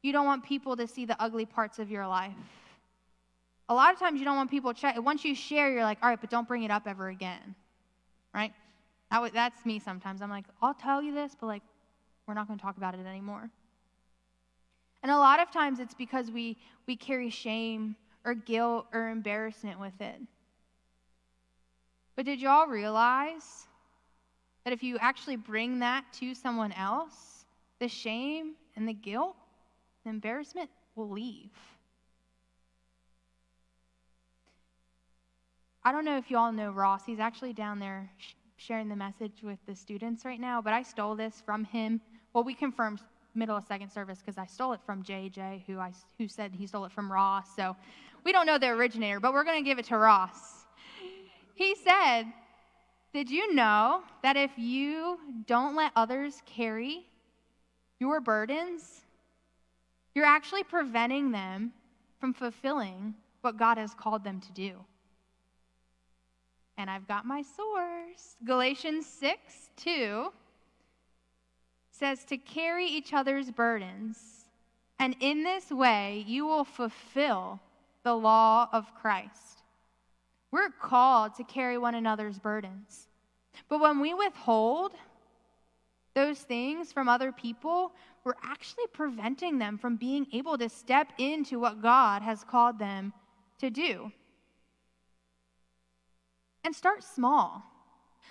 You 0.03 0.12
don't 0.12 0.27
want 0.27 0.44
people 0.44 0.77
to 0.77 0.87
see 0.87 1.07
the 1.07 1.20
ugly 1.22 1.46
parts 1.46 1.79
of 1.79 1.90
your 1.90 2.07
life 2.07 2.35
a 3.68 3.75
lot 3.75 3.92
of 3.92 3.98
times 3.98 4.18
you 4.18 4.25
don't 4.25 4.37
want 4.37 4.51
people 4.51 4.72
to 4.75 4.81
check. 4.81 5.01
Once 5.03 5.25
you 5.25 5.35
share, 5.35 5.70
you're 5.70 5.83
like, 5.83 5.98
all 6.03 6.09
right, 6.09 6.20
but 6.20 6.31
don't 6.31 6.46
bring 6.46 6.62
it 6.62 6.70
up 6.70 6.87
ever 6.87 7.09
again. 7.09 7.55
Right? 8.35 8.53
That, 9.11 9.33
that's 9.33 9.64
me 9.64 9.79
sometimes. 9.79 10.22
I'm 10.22 10.31
like, 10.31 10.46
I'll 10.61 10.75
tell 10.75 11.03
you 11.03 11.14
this, 11.14 11.37
but 11.38 11.46
like, 11.46 11.62
we're 12.27 12.35
not 12.35 12.46
going 12.46 12.59
to 12.59 12.64
talk 12.64 12.77
about 12.77 12.94
it 12.94 13.07
anymore. 13.07 13.51
And 15.03 15.11
a 15.11 15.16
lot 15.16 15.40
of 15.40 15.51
times 15.51 15.81
it's 15.81 15.94
because 15.94 16.31
we, 16.31 16.57
we 16.87 16.96
carry 16.96 17.31
shame 17.31 17.96
or 18.25 18.35
guilt 18.35 18.87
or 18.92 19.09
embarrassment 19.09 19.81
with 19.81 20.01
it. 20.01 20.20
But 22.14 22.27
did 22.27 22.40
y'all 22.40 22.66
realize 22.66 23.66
that 24.64 24.72
if 24.72 24.83
you 24.83 24.98
actually 24.98 25.37
bring 25.37 25.81
that 25.81 26.05
to 26.20 26.35
someone 26.35 26.72
else, 26.72 27.44
the 27.81 27.88
shame 27.88 28.53
and 28.77 28.87
the 28.87 28.92
guilt, 28.92 29.37
the 30.05 30.11
embarrassment 30.11 30.70
will 30.94 31.11
leave? 31.11 31.51
I 35.85 35.90
don't 35.90 36.05
know 36.05 36.16
if 36.16 36.31
you 36.31 36.38
all 36.38 36.53
know 36.53 36.71
Ross. 36.71 37.05
He's 37.05 37.18
actually 37.18 37.53
down 37.53 37.81
there 37.81 38.09
sh- 38.16 38.35
sharing 38.57 38.88
the 38.88 38.95
message 38.95 39.42
with 39.42 39.59
the 39.66 39.75
students 39.75 40.25
right 40.25 40.40
now, 40.40 40.62
but 40.62 40.73
I 40.73 40.83
stole 40.83 41.16
this 41.16 41.42
from 41.45 41.64
him. 41.64 42.01
Well, 42.33 42.45
we 42.45 42.55
confirmed 42.55 43.01
middle 43.35 43.57
of 43.57 43.64
second 43.64 43.90
service 43.90 44.21
because 44.21 44.38
I 44.38 44.47
stole 44.47 44.75
it 44.75 44.81
from 44.87 45.03
JJ, 45.03 45.64
who, 45.66 45.79
I, 45.79 45.92
who 46.18 46.29
said 46.29 46.53
he 46.55 46.68
stole 46.68 46.85
it 46.85 46.92
from 46.92 47.11
Ross. 47.11 47.49
So 47.57 47.77
we 48.25 48.31
don't 48.31 48.47
know 48.47 48.59
the 48.59 48.68
originator, 48.68 49.18
but 49.18 49.33
we're 49.33 49.42
going 49.42 49.62
to 49.62 49.68
give 49.68 49.81
it 49.81 49.87
to 49.87 49.97
Ross. 49.97 50.66
He 51.55 51.75
said, 51.75 52.25
Did 53.12 53.29
you 53.29 53.53
know 53.55 54.03
that 54.23 54.37
if 54.37 54.53
you 54.57 55.18
don't 55.47 55.75
let 55.75 55.90
others 55.97 56.42
carry 56.47 57.07
your 57.99 58.21
burdens, 58.21 59.01
you're 60.14 60.27
actually 60.27 60.62
preventing 60.62 61.33
them 61.33 61.73
from 62.21 62.33
fulfilling 62.35 63.14
what 63.40 63.57
God 63.57 63.79
has 63.79 63.95
called 63.95 64.23
them 64.23 64.40
to 64.40 64.53
do? 64.53 64.77
And 66.77 66.91
I've 66.91 67.07
got 67.07 67.27
my 67.27 67.43
source. 67.43 68.37
Galatians 68.45 69.07
6 69.07 69.71
2 69.77 70.33
says 71.91 72.25
to 72.25 72.37
carry 72.37 72.87
each 72.87 73.13
other's 73.13 73.51
burdens, 73.51 74.47
and 74.99 75.15
in 75.21 75.43
this 75.43 75.71
way 75.71 76.25
you 76.27 76.47
will 76.47 76.65
fulfill 76.65 77.61
the 78.03 78.15
law 78.15 78.69
of 78.73 78.95
Christ. 78.95 79.63
We're 80.51 80.71
called 80.71 81.35
to 81.37 81.45
carry 81.45 81.79
one 81.79 81.95
another's 81.95 82.39
burdens. 82.39 83.09
But 83.69 83.81
when 83.81 84.01
we 84.01 84.13
withhold 84.15 84.93
those 86.15 86.41
things 86.41 86.93
from 86.93 87.09
other 87.09 87.33
people, 87.33 87.93
we're 88.25 88.35
actually 88.43 88.87
preventing 88.93 89.59
them 89.59 89.79
from 89.79 89.97
being 89.97 90.27
able 90.33 90.59
to 90.59 90.69
step 90.69 91.13
into 91.19 91.59
what 91.59 91.81
God 91.81 92.23
has 92.23 92.45
called 92.45 92.79
them 92.79 93.13
to 93.59 93.71
do 93.71 94.13
and 96.64 96.75
start 96.75 97.05
small. 97.05 97.62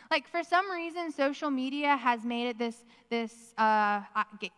Like 0.09 0.27
for 0.27 0.43
some 0.43 0.69
reason, 0.69 1.11
social 1.11 1.49
media 1.49 1.95
has 1.95 2.25
made 2.25 2.47
it 2.47 2.57
this, 2.57 2.83
this, 3.09 3.53
uh, 3.57 4.01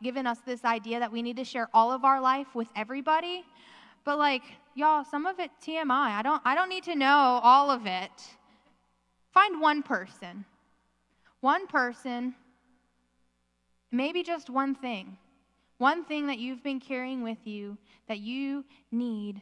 given 0.02 0.26
us 0.26 0.40
this 0.46 0.66
idea 0.66 1.00
that 1.00 1.12
we 1.12 1.22
need 1.22 1.38
to 1.38 1.44
share 1.44 1.70
all 1.74 1.92
of 1.92 2.04
our 2.04 2.20
life 2.20 2.48
with 2.56 2.68
everybody. 2.76 3.44
But 4.04 4.18
like, 4.18 4.42
y'all, 4.74 5.04
some 5.04 5.26
of 5.26 5.40
it 5.40 5.52
TMI. 5.64 5.92
I 5.92 6.22
don't, 6.24 6.42
I 6.44 6.56
don't 6.56 6.70
need 6.70 6.84
to 6.86 6.96
know 6.96 7.40
all 7.44 7.70
of 7.70 7.86
it. 7.86 8.12
Find 9.32 9.62
one 9.62 9.84
person, 9.84 10.46
one 11.42 11.68
person, 11.68 12.36
maybe 13.92 14.24
just 14.24 14.50
one 14.50 14.76
thing, 14.76 15.18
one 15.78 16.04
thing 16.04 16.28
that 16.28 16.40
you've 16.40 16.64
been 16.64 16.80
carrying 16.80 17.24
with 17.24 17.46
you 17.46 17.78
that 18.08 18.20
you 18.20 18.66
need 18.92 19.42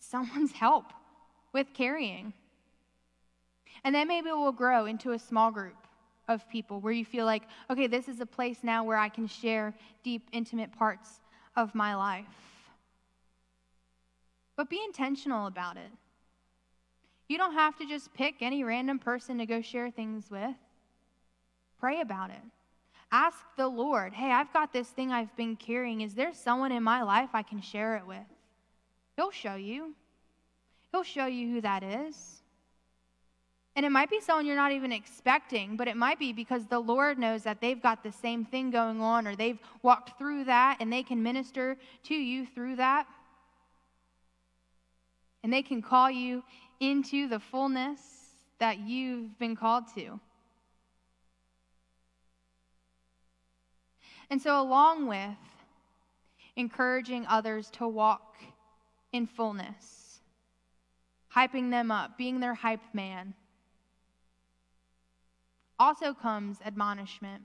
someone's 0.00 0.52
help 0.64 0.86
with 1.52 1.68
carrying. 1.74 2.32
And 3.84 3.94
then 3.94 4.08
maybe 4.08 4.30
we'll 4.30 4.52
grow 4.52 4.86
into 4.86 5.12
a 5.12 5.18
small 5.18 5.50
group 5.50 5.76
of 6.28 6.48
people 6.48 6.80
where 6.80 6.92
you 6.92 7.04
feel 7.04 7.24
like, 7.24 7.42
okay, 7.70 7.86
this 7.86 8.08
is 8.08 8.20
a 8.20 8.26
place 8.26 8.58
now 8.62 8.84
where 8.84 8.98
I 8.98 9.08
can 9.08 9.26
share 9.26 9.74
deep, 10.02 10.28
intimate 10.32 10.76
parts 10.76 11.20
of 11.54 11.74
my 11.74 11.94
life. 11.94 12.26
But 14.56 14.70
be 14.70 14.80
intentional 14.84 15.46
about 15.46 15.76
it. 15.76 15.90
You 17.28 17.38
don't 17.38 17.54
have 17.54 17.76
to 17.78 17.86
just 17.86 18.12
pick 18.14 18.36
any 18.40 18.64
random 18.64 18.98
person 18.98 19.38
to 19.38 19.46
go 19.46 19.60
share 19.60 19.90
things 19.90 20.30
with. 20.30 20.54
Pray 21.78 22.00
about 22.00 22.30
it. 22.30 22.42
Ask 23.12 23.38
the 23.56 23.68
Lord, 23.68 24.12
hey, 24.12 24.32
I've 24.32 24.52
got 24.52 24.72
this 24.72 24.88
thing 24.88 25.12
I've 25.12 25.34
been 25.36 25.56
carrying. 25.56 26.00
Is 26.00 26.14
there 26.14 26.32
someone 26.34 26.72
in 26.72 26.82
my 26.82 27.02
life 27.02 27.30
I 27.34 27.42
can 27.42 27.60
share 27.60 27.96
it 27.96 28.06
with? 28.06 28.18
He'll 29.16 29.30
show 29.30 29.54
you. 29.54 29.94
He'll 30.90 31.02
show 31.02 31.26
you 31.26 31.52
who 31.52 31.60
that 31.60 31.82
is. 31.82 32.42
And 33.76 33.84
it 33.84 33.90
might 33.90 34.08
be 34.08 34.22
someone 34.22 34.46
you're 34.46 34.56
not 34.56 34.72
even 34.72 34.90
expecting, 34.90 35.76
but 35.76 35.86
it 35.86 35.98
might 35.98 36.18
be 36.18 36.32
because 36.32 36.64
the 36.64 36.78
Lord 36.78 37.18
knows 37.18 37.42
that 37.42 37.60
they've 37.60 37.80
got 37.80 38.02
the 38.02 38.10
same 38.10 38.42
thing 38.42 38.70
going 38.70 39.02
on 39.02 39.26
or 39.26 39.36
they've 39.36 39.58
walked 39.82 40.16
through 40.18 40.44
that 40.44 40.78
and 40.80 40.90
they 40.90 41.02
can 41.02 41.22
minister 41.22 41.76
to 42.04 42.14
you 42.14 42.46
through 42.46 42.76
that. 42.76 43.06
And 45.44 45.52
they 45.52 45.60
can 45.60 45.82
call 45.82 46.10
you 46.10 46.42
into 46.80 47.28
the 47.28 47.38
fullness 47.38 48.00
that 48.58 48.78
you've 48.78 49.38
been 49.38 49.54
called 49.54 49.84
to. 49.94 50.18
And 54.30 54.40
so, 54.40 54.60
along 54.60 55.06
with 55.06 55.36
encouraging 56.56 57.26
others 57.28 57.70
to 57.72 57.86
walk 57.86 58.36
in 59.12 59.26
fullness, 59.26 60.20
hyping 61.34 61.70
them 61.70 61.90
up, 61.90 62.16
being 62.16 62.40
their 62.40 62.54
hype 62.54 62.80
man, 62.94 63.34
also 65.78 66.14
comes 66.14 66.58
admonishment. 66.64 67.42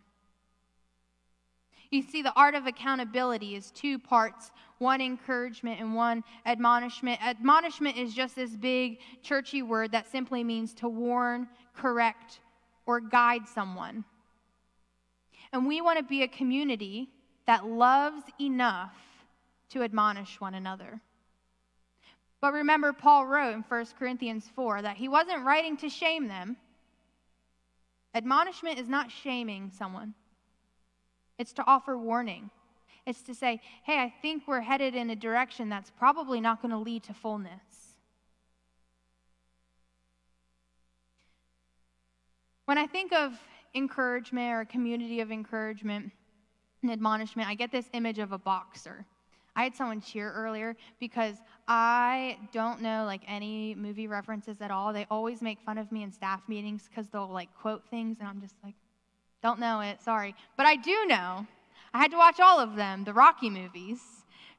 You 1.92 2.02
see, 2.02 2.22
the 2.22 2.34
art 2.36 2.56
of 2.56 2.68
accountability 2.68 3.56
is 3.56 3.70
two 3.72 4.00
parts 4.00 4.52
one 4.78 5.00
encouragement 5.00 5.80
and 5.80 5.94
one 5.94 6.24
admonishment. 6.46 7.22
Admonishment 7.22 7.98
is 7.98 8.16
just 8.16 8.36
this 8.36 8.56
big 8.56 8.98
churchy 9.22 9.62
word 9.62 9.92
that 9.92 10.12
simply 10.12 10.44
means 10.44 10.74
to 10.74 10.90
warn, 10.90 11.48
correct, 11.76 12.40
or 12.88 13.00
guide 13.00 13.48
someone. 13.48 14.04
And 15.54 15.68
we 15.68 15.82
want 15.82 16.00
to 16.00 16.04
be 16.04 16.24
a 16.24 16.28
community 16.28 17.10
that 17.46 17.68
loves 17.68 18.24
enough 18.40 18.96
to 19.70 19.84
admonish 19.84 20.40
one 20.40 20.56
another. 20.56 21.00
But 22.40 22.54
remember, 22.54 22.92
Paul 22.92 23.28
wrote 23.28 23.54
in 23.54 23.62
1 23.62 23.86
Corinthians 24.00 24.50
4 24.56 24.82
that 24.82 24.98
he 24.98 25.08
wasn't 25.08 25.46
writing 25.46 25.78
to 25.78 25.90
shame 25.90 26.28
them. 26.28 26.58
Admonishment 28.14 28.78
is 28.78 28.89
not 28.89 29.09
shaming 29.09 29.72
someone, 29.72 30.14
it's 31.38 31.53
to 31.53 31.64
offer 31.66 31.97
warning. 31.97 32.49
It's 33.05 33.22
to 33.24 33.34
say, 33.34 33.62
hey, 33.84 33.97
I 33.97 34.14
think 34.22 34.43
we're 34.47 34.62
headed 34.62 34.93
in 34.93 35.09
a 35.09 35.16
direction 35.16 35.70
that's 35.70 35.89
probably 35.89 36.39
not 36.39 36.62
going 36.62 36.72
to 36.72 36.78
lead 36.78 37.03
to 37.03 37.14
fullness. 37.14 37.95
When 42.66 42.78
I 42.78 42.86
think 42.86 43.12
of 43.12 43.34
encouragement 43.74 44.53
or 44.53 44.62
a 44.62 44.66
community 44.66 45.20
of 45.20 45.32
encouragement 45.32 46.12
and 46.84 46.91
admonishment, 46.91 47.49
I 47.49 47.55
get 47.55 47.72
this 47.72 47.89
image 47.93 48.20
of 48.20 48.34
a 48.34 48.38
boxer. 48.38 49.05
I 49.56 49.64
had 49.64 49.76
someone 49.76 50.02
cheer 50.02 50.32
earlier 50.32 50.76
because 50.99 51.36
I 51.68 52.38
don't 52.54 52.82
know 52.82 53.04
like 53.06 53.22
any 53.28 53.76
movie 53.76 54.08
references 54.08 54.62
at 54.62 54.72
all. 54.72 54.93
They 54.93 55.06
always 55.12 55.41
make 55.41 55.60
fun 55.60 55.78
of 55.78 55.91
me 55.91 56.04
in 56.04 56.12
staff 56.12 56.41
meetings 56.47 56.88
because 56.89 57.08
they'll 57.08 57.28
like 57.28 57.49
quote 57.60 57.84
things, 57.89 58.18
and 58.20 58.28
I'm 58.28 58.41
just 58.41 58.56
like, 58.64 58.76
don't 59.43 59.60
know 59.60 59.82
it, 59.82 60.02
sorry. 60.02 60.36
But 60.56 60.66
I 60.66 60.76
do 60.76 61.06
know. 61.08 61.45
I 61.93 61.97
had 61.97 62.12
to 62.12 62.18
watch 62.18 62.39
all 62.39 62.60
of 62.60 62.76
them, 62.76 63.04
the 63.04 63.14
Rocky 63.14 63.49
movies, 63.49 63.99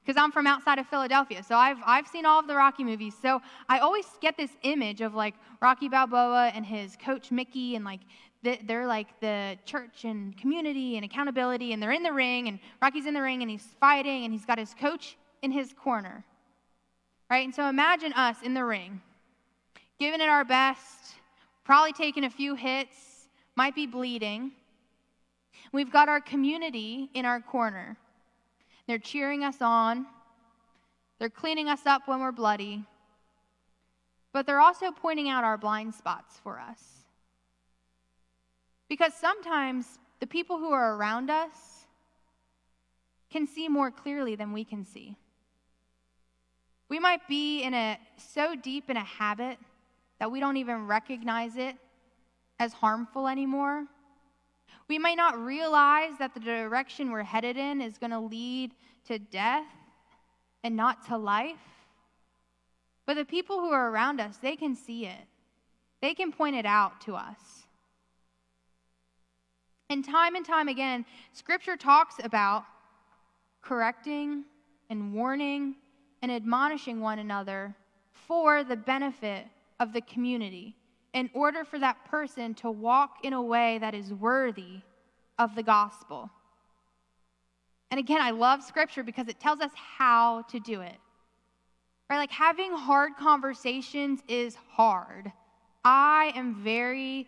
because 0.04 0.20
I'm 0.20 0.32
from 0.32 0.46
outside 0.46 0.78
of 0.78 0.86
Philadelphia. 0.88 1.42
So 1.42 1.56
I've, 1.56 1.78
I've 1.86 2.06
seen 2.06 2.26
all 2.26 2.40
of 2.40 2.46
the 2.46 2.56
Rocky 2.56 2.84
movies. 2.84 3.14
So 3.20 3.40
I 3.68 3.78
always 3.78 4.04
get 4.20 4.36
this 4.36 4.50
image 4.62 5.00
of 5.00 5.14
like 5.14 5.34
Rocky 5.60 5.88
Balboa 5.88 6.50
and 6.54 6.66
his 6.66 6.96
coach 6.96 7.30
Mickey 7.30 7.76
and 7.76 7.84
like 7.84 8.00
they're 8.42 8.86
like 8.86 9.20
the 9.20 9.56
church 9.64 10.04
and 10.04 10.36
community 10.36 10.96
and 10.96 11.04
accountability, 11.04 11.72
and 11.72 11.82
they're 11.82 11.92
in 11.92 12.02
the 12.02 12.12
ring, 12.12 12.48
and 12.48 12.58
Rocky's 12.80 13.06
in 13.06 13.14
the 13.14 13.22
ring, 13.22 13.42
and 13.42 13.50
he's 13.50 13.66
fighting, 13.80 14.24
and 14.24 14.32
he's 14.32 14.44
got 14.44 14.58
his 14.58 14.74
coach 14.74 15.16
in 15.42 15.52
his 15.52 15.72
corner. 15.72 16.24
Right? 17.30 17.44
And 17.44 17.54
so 17.54 17.68
imagine 17.68 18.12
us 18.14 18.36
in 18.42 18.54
the 18.54 18.64
ring, 18.64 19.00
giving 19.98 20.20
it 20.20 20.28
our 20.28 20.44
best, 20.44 21.14
probably 21.64 21.92
taking 21.92 22.24
a 22.24 22.30
few 22.30 22.54
hits, 22.54 23.28
might 23.54 23.74
be 23.74 23.86
bleeding. 23.86 24.52
We've 25.72 25.92
got 25.92 26.08
our 26.08 26.20
community 26.20 27.10
in 27.14 27.24
our 27.24 27.40
corner. 27.40 27.96
They're 28.88 28.98
cheering 28.98 29.44
us 29.44 29.56
on, 29.60 30.06
they're 31.18 31.30
cleaning 31.30 31.68
us 31.68 31.86
up 31.86 32.08
when 32.08 32.20
we're 32.20 32.32
bloody, 32.32 32.84
but 34.32 34.44
they're 34.44 34.60
also 34.60 34.90
pointing 34.90 35.28
out 35.28 35.44
our 35.44 35.56
blind 35.56 35.94
spots 35.94 36.40
for 36.42 36.58
us. 36.58 37.01
Because 38.92 39.14
sometimes 39.14 39.86
the 40.20 40.26
people 40.26 40.58
who 40.58 40.70
are 40.70 40.96
around 40.96 41.30
us 41.30 41.86
can 43.30 43.46
see 43.46 43.66
more 43.66 43.90
clearly 43.90 44.34
than 44.36 44.52
we 44.52 44.64
can 44.64 44.84
see. 44.84 45.16
We 46.90 46.98
might 46.98 47.26
be 47.26 47.62
in 47.62 47.72
a 47.72 47.98
so 48.18 48.54
deep 48.54 48.90
in 48.90 48.98
a 48.98 49.04
habit 49.04 49.56
that 50.18 50.30
we 50.30 50.40
don't 50.40 50.58
even 50.58 50.86
recognize 50.86 51.56
it 51.56 51.74
as 52.60 52.74
harmful 52.74 53.28
anymore. 53.28 53.86
We 54.88 54.98
might 54.98 55.16
not 55.16 55.38
realize 55.38 56.18
that 56.18 56.34
the 56.34 56.40
direction 56.40 57.12
we're 57.12 57.22
headed 57.22 57.56
in 57.56 57.80
is 57.80 57.96
going 57.96 58.10
to 58.10 58.20
lead 58.20 58.72
to 59.06 59.18
death 59.18 59.64
and 60.62 60.76
not 60.76 61.06
to 61.06 61.16
life. 61.16 61.56
But 63.06 63.14
the 63.14 63.24
people 63.24 63.58
who 63.58 63.70
are 63.70 63.88
around 63.88 64.20
us, 64.20 64.36
they 64.36 64.54
can 64.54 64.76
see 64.76 65.06
it. 65.06 65.24
They 66.02 66.12
can 66.12 66.30
point 66.30 66.56
it 66.56 66.66
out 66.66 67.00
to 67.06 67.14
us. 67.14 67.61
And 69.92 70.02
time 70.02 70.36
and 70.36 70.46
time 70.46 70.68
again, 70.68 71.04
Scripture 71.34 71.76
talks 71.76 72.14
about 72.24 72.64
correcting 73.60 74.44
and 74.88 75.12
warning 75.12 75.74
and 76.22 76.32
admonishing 76.32 77.02
one 77.02 77.18
another 77.18 77.76
for 78.14 78.64
the 78.64 78.74
benefit 78.74 79.44
of 79.80 79.92
the 79.92 80.00
community 80.00 80.74
in 81.12 81.28
order 81.34 81.62
for 81.62 81.78
that 81.78 82.02
person 82.06 82.54
to 82.54 82.70
walk 82.70 83.18
in 83.22 83.34
a 83.34 83.42
way 83.42 83.76
that 83.80 83.94
is 83.94 84.14
worthy 84.14 84.80
of 85.38 85.54
the 85.54 85.62
gospel. 85.62 86.30
And 87.90 88.00
again, 88.00 88.22
I 88.22 88.30
love 88.30 88.62
scripture 88.62 89.02
because 89.02 89.28
it 89.28 89.40
tells 89.40 89.60
us 89.60 89.72
how 89.74 90.40
to 90.48 90.58
do 90.58 90.80
it. 90.80 90.96
Right? 92.08 92.16
Like 92.16 92.32
having 92.32 92.72
hard 92.72 93.12
conversations 93.18 94.22
is 94.26 94.54
hard. 94.54 95.30
I 95.84 96.32
am 96.34 96.54
very 96.64 97.26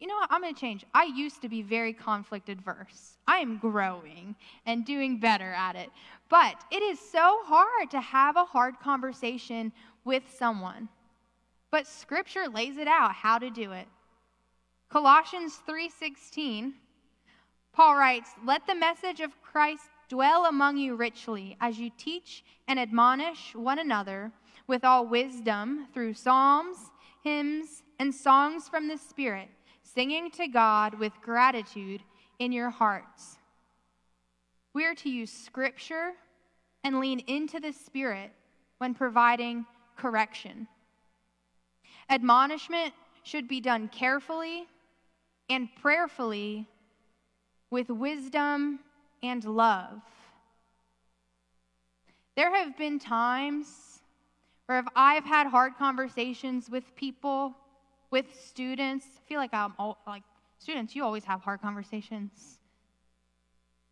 you 0.00 0.06
know 0.06 0.14
what? 0.14 0.30
I'm 0.30 0.42
going 0.42 0.54
to 0.54 0.60
change. 0.60 0.84
I 0.94 1.04
used 1.04 1.42
to 1.42 1.48
be 1.48 1.62
very 1.62 1.92
conflict 1.92 2.48
adverse. 2.48 3.16
I 3.26 3.38
am 3.38 3.58
growing 3.58 4.36
and 4.64 4.86
doing 4.86 5.18
better 5.18 5.52
at 5.52 5.74
it. 5.74 5.90
But 6.28 6.62
it 6.70 6.82
is 6.82 7.00
so 7.00 7.40
hard 7.44 7.90
to 7.90 8.00
have 8.00 8.36
a 8.36 8.44
hard 8.44 8.78
conversation 8.78 9.72
with 10.04 10.22
someone. 10.38 10.88
But 11.70 11.86
scripture 11.86 12.48
lays 12.48 12.76
it 12.76 12.86
out 12.86 13.12
how 13.12 13.38
to 13.38 13.50
do 13.50 13.72
it. 13.72 13.88
Colossians 14.88 15.56
3:16 15.66 16.74
Paul 17.72 17.96
writes, 17.96 18.30
"Let 18.44 18.66
the 18.66 18.74
message 18.74 19.20
of 19.20 19.42
Christ 19.42 19.90
dwell 20.08 20.46
among 20.46 20.78
you 20.78 20.96
richly 20.96 21.56
as 21.60 21.78
you 21.78 21.90
teach 21.90 22.44
and 22.66 22.78
admonish 22.78 23.54
one 23.54 23.78
another 23.78 24.32
with 24.66 24.84
all 24.84 25.06
wisdom 25.06 25.86
through 25.92 26.14
psalms, 26.14 26.90
hymns, 27.22 27.82
and 27.98 28.14
songs 28.14 28.68
from 28.68 28.88
the 28.88 28.96
Spirit." 28.96 29.50
Singing 29.94 30.30
to 30.32 30.48
God 30.48 30.94
with 30.98 31.12
gratitude 31.22 32.02
in 32.38 32.52
your 32.52 32.70
hearts. 32.70 33.38
We 34.74 34.84
are 34.84 34.94
to 34.96 35.08
use 35.08 35.30
scripture 35.30 36.12
and 36.84 37.00
lean 37.00 37.20
into 37.20 37.60
the 37.60 37.72
Spirit 37.72 38.32
when 38.78 38.94
providing 38.94 39.66
correction. 39.96 40.68
Admonishment 42.08 42.94
should 43.22 43.48
be 43.48 43.60
done 43.60 43.88
carefully 43.88 44.66
and 45.50 45.68
prayerfully 45.80 46.66
with 47.70 47.88
wisdom 47.90 48.80
and 49.22 49.44
love. 49.44 50.00
There 52.36 52.54
have 52.54 52.78
been 52.78 52.98
times 52.98 54.00
where 54.66 54.84
I've 54.94 55.24
had 55.24 55.48
hard 55.48 55.76
conversations 55.76 56.70
with 56.70 56.94
people 56.94 57.54
with 58.10 58.26
students. 58.34 59.06
I 59.16 59.28
feel 59.28 59.38
like 59.38 59.52
I'm 59.52 59.74
all, 59.78 59.98
like 60.06 60.22
students. 60.58 60.94
You 60.94 61.04
always 61.04 61.24
have 61.24 61.40
hard 61.40 61.60
conversations. 61.60 62.58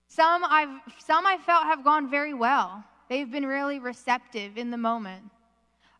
Some 0.08 0.44
I've 0.44 0.80
some 0.98 1.26
I 1.26 1.38
felt 1.38 1.64
have 1.64 1.84
gone 1.84 2.10
very 2.10 2.34
well. 2.34 2.84
They've 3.08 3.30
been 3.30 3.46
really 3.46 3.78
receptive 3.78 4.56
in 4.56 4.70
the 4.70 4.76
moment. 4.76 5.24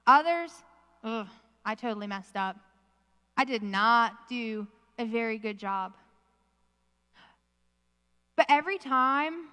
Others, 0.07 0.53
ugh, 1.05 1.29
I 1.65 1.75
totally 1.75 2.07
messed 2.07 2.37
up. 2.37 2.57
I 3.37 3.45
did 3.45 3.63
not 3.63 4.29
do 4.29 4.67
a 4.99 5.05
very 5.05 5.39
good 5.39 5.59
job. 5.59 5.93
But 8.37 8.47
every 8.49 8.79
time 8.79 9.49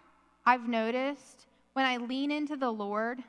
I've 0.46 0.68
noticed 0.68 1.48
when 1.74 1.86
I 1.86 1.98
lean 1.98 2.32
into 2.32 2.56
the 2.56 2.72
Lord, 2.72 3.20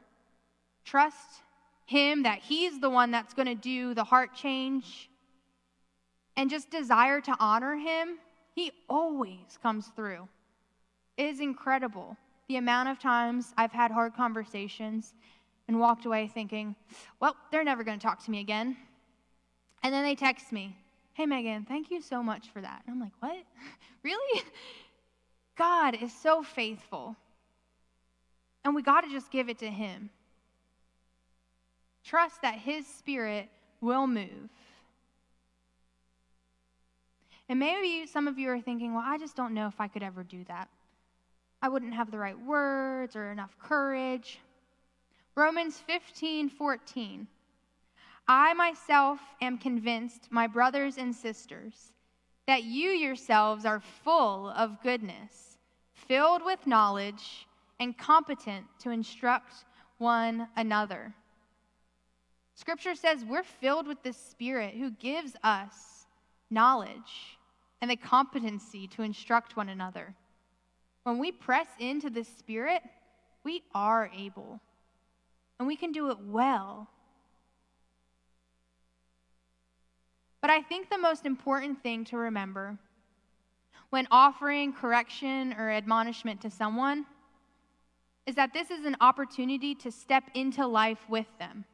trust 0.85 1.43
Him, 1.87 2.25
that 2.25 2.41
He's 2.41 2.81
the 2.81 2.91
one 2.91 3.11
that's 3.11 3.35
going 3.35 3.49
to 3.49 3.55
do 3.55 3.95
the 3.95 4.05
heart 4.05 4.35
change, 4.35 5.09
and 6.37 6.51
just 6.51 6.71
desire 6.71 7.21
to 7.21 7.37
honor 7.39 7.77
Him, 7.77 8.19
He 8.55 8.73
always 8.89 9.59
comes 9.63 9.89
through. 9.95 10.29
It 11.17 11.27
is 11.27 11.41
incredible 11.41 12.17
the 12.49 12.57
amount 12.57 12.89
of 12.89 12.99
times 12.99 13.55
I've 13.57 13.73
had 13.73 13.91
hard 13.91 14.15
conversations 14.15 15.15
and 15.69 15.81
walked 15.81 16.05
away 16.05 16.29
thinking, 16.33 16.77
well, 17.21 17.37
they're 17.51 17.65
never 17.65 17.85
going 17.85 17.99
to 17.99 18.07
talk 18.07 18.23
to 18.25 18.31
me 18.31 18.41
again. 18.41 18.77
And 19.83 19.93
then 19.95 20.05
they 20.05 20.15
text 20.15 20.53
me, 20.53 20.77
hey, 21.15 21.27
Megan, 21.27 21.65
thank 21.65 21.91
you 21.91 22.03
so 22.03 22.23
much 22.23 22.51
for 22.51 22.61
that. 22.61 22.83
And 22.87 22.95
I'm 22.95 23.01
like, 23.01 23.13
what? 23.21 23.37
really? 24.03 24.43
God 25.57 25.97
is 26.03 26.13
so 26.13 26.43
faithful. 26.43 27.17
And 28.65 28.75
we 28.75 28.83
got 28.83 29.03
to 29.03 29.11
just 29.11 29.31
give 29.31 29.49
it 29.49 29.59
to 29.59 29.71
Him. 29.71 30.11
Trust 32.05 32.43
that 32.43 32.57
His 32.57 32.87
Spirit 32.87 33.49
will 33.81 34.07
move. 34.07 34.51
And 37.49 37.59
maybe 37.59 38.07
some 38.07 38.27
of 38.27 38.39
you 38.39 38.51
are 38.51 38.61
thinking, 38.61 38.95
well, 38.95 39.05
I 39.05 39.19
just 39.19 39.37
don't 39.37 39.55
know 39.55 39.67
if 39.67 39.81
I 39.81 39.89
could 39.89 40.03
ever 40.03 40.23
do 40.23 40.45
that. 40.45 40.69
I 41.61 41.69
wouldn't 41.69 41.95
have 41.95 42.11
the 42.11 42.19
right 42.19 42.39
words 42.39 43.17
or 43.17 43.31
enough 43.31 43.57
courage. 43.59 44.39
Romans 45.35 45.79
15 45.79 46.49
14. 46.49 47.27
I 48.27 48.55
myself 48.55 49.21
am 49.43 49.59
convinced, 49.59 50.29
my 50.31 50.47
brothers 50.47 50.97
and 50.97 51.15
sisters, 51.15 51.93
that 52.47 52.65
you 52.65 52.91
yourselves 52.91 53.67
are 53.67 53.81
full 53.81 54.49
of 54.51 54.83
goodness, 54.83 55.59
filled 55.93 56.43
with 56.45 56.67
knowledge, 56.67 57.47
and 57.81 57.97
competent 57.99 58.65
to 58.79 58.91
instruct 58.91 59.65
one 59.99 60.49
another. 60.57 61.13
Scripture 62.55 62.95
says 62.95 63.25
we're 63.25 63.43
filled 63.43 63.87
with 63.87 64.03
the 64.03 64.13
Spirit 64.13 64.75
who 64.75 64.91
gives 64.91 65.37
us 65.43 65.94
knowledge 66.55 67.39
and 67.83 67.91
the 67.91 67.97
competency 67.97 68.87
to 68.89 69.03
instruct 69.03 69.57
one 69.57 69.69
another. 69.69 70.15
When 71.03 71.19
we 71.19 71.33
press 71.33 71.67
into 71.79 72.09
the 72.09 72.25
Spirit, 72.25 72.81
we 73.45 73.63
are 73.75 74.11
able, 74.17 74.61
and 75.59 75.69
we 75.69 75.77
can 75.77 75.93
do 75.93 76.11
it 76.11 76.19
well. 76.27 76.89
But 80.41 80.51
I 80.51 80.63
think 80.63 80.89
the 80.89 80.99
most 80.99 81.27
important 81.27 81.83
thing 81.83 82.05
to 82.07 82.17
remember 82.17 82.79
when 83.91 84.09
offering 84.11 84.73
correction 84.73 85.55
or 85.59 85.71
admonishment 85.71 86.41
to 86.41 86.51
someone 86.51 87.07
is 88.27 88.35
that 88.35 88.53
this 88.53 88.71
is 88.71 88.85
an 88.85 88.97
opportunity 89.01 89.75
to 89.75 89.91
step 89.91 90.25
into 90.35 90.67
life 90.67 90.99
with 91.09 91.27
them. 91.39 91.65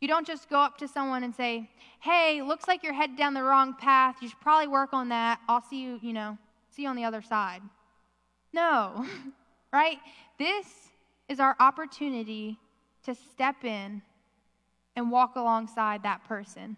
You 0.00 0.08
don't 0.08 0.26
just 0.26 0.48
go 0.48 0.60
up 0.60 0.78
to 0.78 0.88
someone 0.88 1.24
and 1.24 1.34
say, 1.34 1.70
Hey, 2.00 2.40
looks 2.42 2.66
like 2.66 2.82
you're 2.82 2.94
headed 2.94 3.16
down 3.16 3.34
the 3.34 3.42
wrong 3.42 3.74
path. 3.74 4.16
You 4.20 4.28
should 4.28 4.40
probably 4.40 4.68
work 4.68 4.92
on 4.92 5.10
that. 5.10 5.40
I'll 5.48 5.60
see 5.60 5.82
you, 5.82 5.98
you 6.02 6.12
know, 6.12 6.38
see 6.70 6.82
you 6.82 6.88
on 6.88 6.96
the 6.96 7.04
other 7.04 7.22
side. 7.22 7.60
No, 8.52 9.06
right? 9.72 9.98
This 10.38 10.66
is 11.28 11.38
our 11.38 11.54
opportunity 11.60 12.58
to 13.04 13.14
step 13.14 13.64
in 13.64 14.02
and 14.96 15.10
walk 15.10 15.36
alongside 15.36 16.02
that 16.02 16.24
person. 16.24 16.76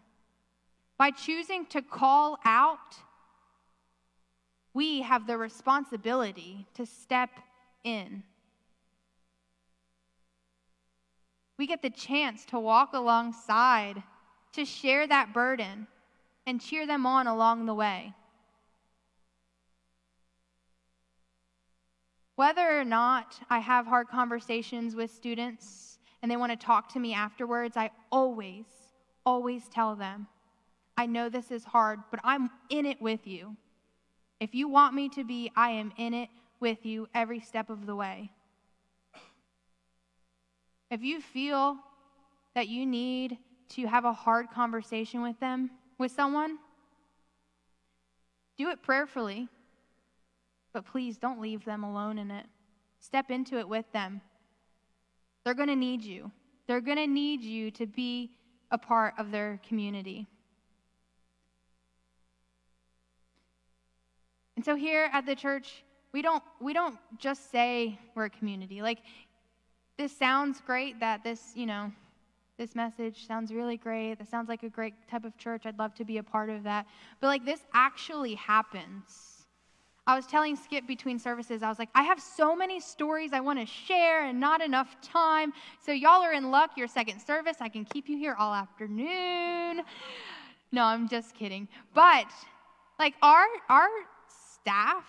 By 0.98 1.10
choosing 1.10 1.66
to 1.66 1.80
call 1.80 2.38
out, 2.44 2.96
we 4.74 5.02
have 5.02 5.26
the 5.26 5.36
responsibility 5.36 6.66
to 6.74 6.86
step 6.86 7.30
in. 7.84 8.22
We 11.62 11.68
get 11.68 11.80
the 11.80 11.90
chance 11.90 12.44
to 12.46 12.58
walk 12.58 12.92
alongside, 12.92 14.02
to 14.54 14.64
share 14.64 15.06
that 15.06 15.32
burden, 15.32 15.86
and 16.44 16.60
cheer 16.60 16.88
them 16.88 17.06
on 17.06 17.28
along 17.28 17.66
the 17.66 17.74
way. 17.74 18.14
Whether 22.34 22.80
or 22.80 22.84
not 22.84 23.38
I 23.48 23.60
have 23.60 23.86
hard 23.86 24.08
conversations 24.08 24.96
with 24.96 25.12
students 25.12 26.00
and 26.20 26.28
they 26.28 26.36
want 26.36 26.50
to 26.50 26.56
talk 26.56 26.92
to 26.94 26.98
me 26.98 27.14
afterwards, 27.14 27.76
I 27.76 27.92
always, 28.10 28.64
always 29.24 29.68
tell 29.68 29.94
them, 29.94 30.26
I 30.96 31.06
know 31.06 31.28
this 31.28 31.52
is 31.52 31.62
hard, 31.62 32.00
but 32.10 32.18
I'm 32.24 32.50
in 32.70 32.86
it 32.86 33.00
with 33.00 33.24
you. 33.24 33.56
If 34.40 34.52
you 34.52 34.66
want 34.66 34.94
me 34.96 35.08
to 35.10 35.22
be, 35.22 35.52
I 35.54 35.70
am 35.70 35.92
in 35.96 36.12
it 36.12 36.28
with 36.58 36.84
you 36.84 37.06
every 37.14 37.38
step 37.38 37.70
of 37.70 37.86
the 37.86 37.94
way. 37.94 38.32
If 40.92 41.02
you 41.02 41.22
feel 41.22 41.78
that 42.54 42.68
you 42.68 42.84
need 42.84 43.38
to 43.70 43.86
have 43.86 44.04
a 44.04 44.12
hard 44.12 44.50
conversation 44.50 45.22
with 45.22 45.40
them, 45.40 45.70
with 45.96 46.12
someone, 46.12 46.58
do 48.58 48.68
it 48.68 48.82
prayerfully. 48.82 49.48
But 50.74 50.84
please 50.84 51.16
don't 51.16 51.40
leave 51.40 51.64
them 51.64 51.82
alone 51.82 52.18
in 52.18 52.30
it. 52.30 52.44
Step 53.00 53.30
into 53.30 53.58
it 53.58 53.66
with 53.66 53.90
them. 53.92 54.20
They're 55.46 55.54
going 55.54 55.70
to 55.70 55.76
need 55.76 56.02
you. 56.04 56.30
They're 56.66 56.82
going 56.82 56.98
to 56.98 57.06
need 57.06 57.40
you 57.40 57.70
to 57.70 57.86
be 57.86 58.32
a 58.70 58.76
part 58.76 59.14
of 59.16 59.30
their 59.30 59.62
community. 59.66 60.26
And 64.56 64.64
so 64.64 64.76
here 64.76 65.08
at 65.10 65.24
the 65.24 65.34
church, 65.34 65.84
we 66.12 66.20
don't 66.20 66.42
we 66.60 66.74
don't 66.74 66.98
just 67.16 67.50
say 67.50 67.98
we're 68.14 68.26
a 68.26 68.30
community. 68.30 68.82
Like 68.82 68.98
this 69.98 70.16
sounds 70.16 70.60
great 70.64 71.00
that 71.00 71.22
this, 71.22 71.52
you 71.54 71.66
know, 71.66 71.92
this 72.58 72.74
message 72.74 73.26
sounds 73.26 73.52
really 73.52 73.76
great. 73.76 74.18
That 74.18 74.28
sounds 74.28 74.48
like 74.48 74.62
a 74.62 74.68
great 74.68 74.94
type 75.10 75.24
of 75.24 75.36
church. 75.36 75.62
I'd 75.64 75.78
love 75.78 75.94
to 75.96 76.04
be 76.04 76.18
a 76.18 76.22
part 76.22 76.50
of 76.50 76.62
that. 76.64 76.86
But 77.20 77.28
like 77.28 77.44
this 77.44 77.60
actually 77.74 78.34
happens. 78.34 79.32
I 80.06 80.16
was 80.16 80.26
telling 80.26 80.56
Skip 80.56 80.86
between 80.86 81.18
services, 81.18 81.62
I 81.62 81.68
was 81.68 81.78
like, 81.78 81.88
I 81.94 82.02
have 82.02 82.20
so 82.20 82.56
many 82.56 82.80
stories 82.80 83.32
I 83.32 83.40
want 83.40 83.60
to 83.60 83.66
share 83.66 84.26
and 84.26 84.40
not 84.40 84.60
enough 84.60 85.00
time. 85.00 85.52
So, 85.80 85.92
y'all 85.92 86.22
are 86.22 86.32
in 86.32 86.50
luck. 86.50 86.72
Your 86.76 86.88
second 86.88 87.20
service, 87.20 87.58
I 87.60 87.68
can 87.68 87.84
keep 87.84 88.08
you 88.08 88.18
here 88.18 88.34
all 88.36 88.52
afternoon. 88.52 89.82
No, 90.72 90.82
I'm 90.84 91.08
just 91.08 91.36
kidding. 91.36 91.68
But, 91.94 92.26
like, 92.98 93.14
our, 93.22 93.44
our 93.68 93.86
staff 94.60 95.04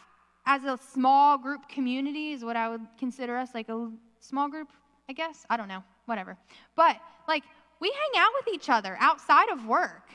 as 0.46 0.64
a 0.64 0.78
small 0.78 1.40
group 1.40 1.68
community 1.70 2.34
is 2.34 2.46
what 2.46 2.56
I 2.56 2.70
would 2.70 2.86
consider 3.00 3.36
us 3.36 3.50
like 3.56 3.70
a 3.70 3.90
small 4.24 4.50
group, 4.50 4.70
I 5.10 5.14
guess. 5.14 5.46
I 5.50 5.58
don't 5.58 5.68
know, 5.68 5.84
whatever. 6.06 6.38
But, 6.76 6.98
like, 7.28 7.44
we 7.80 7.92
hang 7.92 8.22
out 8.22 8.32
with 8.40 8.54
each 8.54 8.70
other 8.70 8.98
outside 9.00 9.50
of 9.50 9.66
work. 9.66 10.10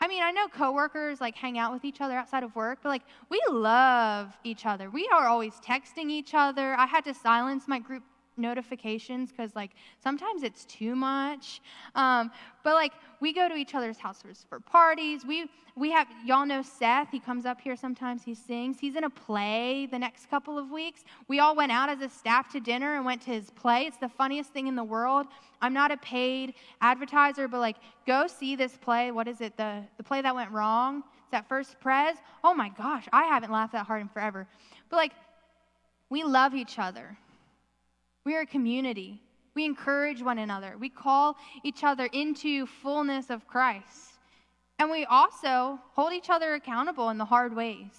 I 0.00 0.06
mean, 0.06 0.22
I 0.22 0.30
know 0.30 0.46
coworkers 0.46 1.20
like 1.20 1.34
hang 1.34 1.58
out 1.58 1.72
with 1.72 1.84
each 1.84 2.00
other 2.00 2.14
outside 2.14 2.44
of 2.44 2.54
work, 2.54 2.78
but 2.82 2.90
like 2.90 3.02
we 3.30 3.40
love 3.50 4.36
each 4.44 4.64
other. 4.64 4.90
We 4.90 5.08
are 5.12 5.26
always 5.26 5.54
texting 5.54 6.08
each 6.08 6.34
other. 6.34 6.74
I 6.74 6.86
had 6.86 7.04
to 7.06 7.14
silence 7.14 7.66
my 7.66 7.80
group 7.80 8.04
notifications 8.38 9.30
because 9.30 9.54
like 9.54 9.72
sometimes 10.02 10.42
it's 10.42 10.64
too 10.64 10.94
much. 10.94 11.60
Um, 11.94 12.30
but 12.64 12.74
like 12.74 12.92
we 13.20 13.32
go 13.32 13.48
to 13.48 13.54
each 13.54 13.74
other's 13.74 13.98
houses 13.98 14.44
for 14.48 14.60
parties. 14.60 15.24
We 15.26 15.50
we 15.76 15.90
have 15.92 16.08
y'all 16.24 16.46
know 16.46 16.62
seth 16.62 17.08
he 17.10 17.20
comes 17.20 17.46
up 17.46 17.60
here 17.60 17.76
sometimes 17.76 18.22
he 18.22 18.34
sings. 18.34 18.78
He's 18.78 18.96
in 18.96 19.04
a 19.04 19.10
play 19.10 19.86
the 19.86 19.98
next 19.98 20.28
couple 20.30 20.58
of 20.58 20.70
weeks. 20.70 21.04
We 21.28 21.40
all 21.40 21.54
went 21.54 21.72
out 21.72 21.88
as 21.88 22.00
a 22.00 22.08
staff 22.08 22.50
to 22.52 22.60
dinner 22.60 22.96
and 22.96 23.04
went 23.04 23.22
to 23.22 23.30
his 23.30 23.50
play. 23.50 23.82
It's 23.86 23.98
the 23.98 24.08
funniest 24.08 24.50
thing 24.50 24.66
in 24.66 24.76
the 24.76 24.84
world. 24.84 25.26
I'm 25.60 25.72
not 25.72 25.90
a 25.90 25.96
paid 25.96 26.54
advertiser 26.80 27.48
but 27.48 27.60
like 27.60 27.76
go 28.06 28.26
see 28.26 28.56
this 28.56 28.76
play. 28.76 29.10
What 29.10 29.28
is 29.28 29.40
it? 29.40 29.56
The 29.56 29.82
the 29.96 30.02
play 30.02 30.22
that 30.22 30.34
went 30.34 30.50
wrong? 30.50 31.02
It's 31.22 31.32
that 31.32 31.48
first 31.48 31.78
prez 31.80 32.16
oh 32.42 32.54
my 32.54 32.70
gosh 32.70 33.06
i 33.12 33.24
haven't 33.24 33.52
laughed 33.52 33.72
that 33.72 33.86
hard 33.86 34.00
in 34.00 34.08
forever. 34.08 34.46
But 34.88 34.96
like 34.96 35.12
we 36.10 36.24
love 36.24 36.54
each 36.54 36.78
other 36.78 37.18
we 38.24 38.34
are 38.36 38.40
a 38.40 38.46
community. 38.46 39.20
We 39.54 39.64
encourage 39.64 40.22
one 40.22 40.38
another. 40.38 40.76
We 40.78 40.88
call 40.88 41.36
each 41.64 41.82
other 41.82 42.06
into 42.12 42.66
fullness 42.66 43.30
of 43.30 43.46
Christ. 43.46 44.12
And 44.78 44.90
we 44.90 45.04
also 45.06 45.80
hold 45.92 46.12
each 46.12 46.30
other 46.30 46.54
accountable 46.54 47.10
in 47.10 47.18
the 47.18 47.24
hard 47.24 47.54
ways. 47.54 47.90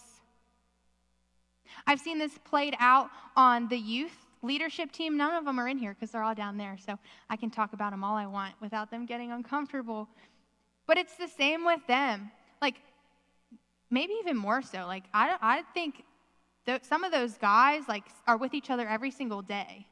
I've 1.85 1.99
seen 1.99 2.17
this 2.17 2.37
played 2.45 2.75
out 2.79 3.09
on 3.35 3.67
the 3.67 3.77
youth 3.77 4.15
leadership 4.41 4.91
team. 4.91 5.17
None 5.17 5.35
of 5.35 5.45
them 5.45 5.59
are 5.59 5.67
in 5.67 5.77
here 5.77 5.93
because 5.93 6.11
they're 6.11 6.23
all 6.23 6.35
down 6.35 6.57
there. 6.57 6.77
So 6.85 6.97
I 7.29 7.35
can 7.35 7.49
talk 7.49 7.73
about 7.73 7.91
them 7.91 8.03
all 8.03 8.15
I 8.15 8.25
want 8.25 8.53
without 8.61 8.89
them 8.89 9.05
getting 9.05 9.31
uncomfortable. 9.31 10.07
But 10.87 10.97
it's 10.97 11.15
the 11.15 11.27
same 11.27 11.65
with 11.65 11.85
them. 11.87 12.31
Like, 12.61 12.75
maybe 13.91 14.13
even 14.21 14.37
more 14.37 14.61
so. 14.61 14.85
Like, 14.87 15.03
I, 15.13 15.35
I 15.41 15.63
think 15.73 16.03
th- 16.65 16.83
some 16.83 17.03
of 17.03 17.11
those 17.11 17.37
guys, 17.37 17.83
like, 17.87 18.05
are 18.27 18.37
with 18.37 18.53
each 18.53 18.69
other 18.69 18.87
every 18.87 19.11
single 19.11 19.41
day. 19.41 19.85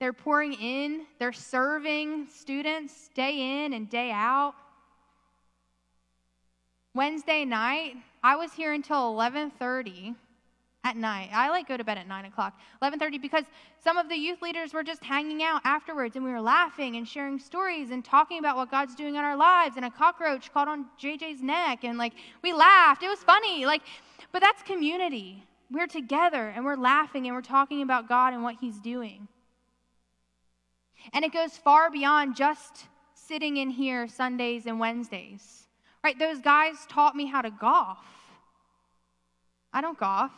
They're 0.00 0.12
pouring 0.12 0.52
in, 0.54 1.06
they're 1.18 1.32
serving 1.32 2.28
students 2.28 3.08
day 3.14 3.64
in 3.64 3.72
and 3.72 3.90
day 3.90 4.10
out. 4.12 4.54
Wednesday 6.94 7.44
night, 7.44 7.94
I 8.22 8.36
was 8.36 8.52
here 8.52 8.72
until 8.72 9.12
11:30 9.14 10.14
at 10.84 10.96
night. 10.96 11.30
I 11.32 11.50
like 11.50 11.68
go 11.68 11.76
to 11.76 11.84
bed 11.84 11.98
at 11.98 12.06
nine 12.06 12.24
o'clock, 12.24 12.58
eleven 12.80 12.98
thirty, 12.98 13.18
because 13.18 13.44
some 13.78 13.96
of 13.98 14.08
the 14.08 14.16
youth 14.16 14.40
leaders 14.40 14.72
were 14.72 14.84
just 14.84 15.04
hanging 15.04 15.42
out 15.42 15.60
afterwards, 15.64 16.16
and 16.16 16.24
we 16.24 16.30
were 16.30 16.40
laughing 16.40 16.96
and 16.96 17.06
sharing 17.06 17.38
stories 17.38 17.90
and 17.90 18.04
talking 18.04 18.38
about 18.38 18.56
what 18.56 18.70
God's 18.70 18.94
doing 18.94 19.16
in 19.16 19.20
our 19.20 19.36
lives. 19.36 19.76
And 19.76 19.84
a 19.84 19.90
cockroach 19.90 20.52
caught 20.52 20.68
on 20.68 20.86
JJ's 21.00 21.42
neck, 21.42 21.84
and 21.84 21.98
like 21.98 22.14
we 22.42 22.52
laughed. 22.52 23.02
It 23.02 23.08
was 23.08 23.22
funny, 23.22 23.66
like, 23.66 23.82
but 24.32 24.40
that's 24.40 24.62
community. 24.62 25.44
We're 25.70 25.86
together 25.86 26.48
and 26.48 26.64
we're 26.64 26.76
laughing 26.76 27.26
and 27.26 27.34
we're 27.36 27.42
talking 27.42 27.82
about 27.82 28.08
God 28.08 28.32
and 28.32 28.42
what 28.42 28.56
He's 28.60 28.78
doing. 28.78 29.28
And 31.12 31.24
it 31.24 31.32
goes 31.32 31.56
far 31.56 31.90
beyond 31.90 32.36
just 32.36 32.86
sitting 33.14 33.56
in 33.56 33.70
here 33.70 34.08
Sundays 34.08 34.66
and 34.66 34.80
Wednesdays. 34.80 35.66
Right? 36.02 36.18
Those 36.18 36.40
guys 36.40 36.76
taught 36.88 37.16
me 37.16 37.26
how 37.26 37.42
to 37.42 37.50
golf. 37.50 37.98
I 39.72 39.80
don't 39.80 39.98
golf. 39.98 40.32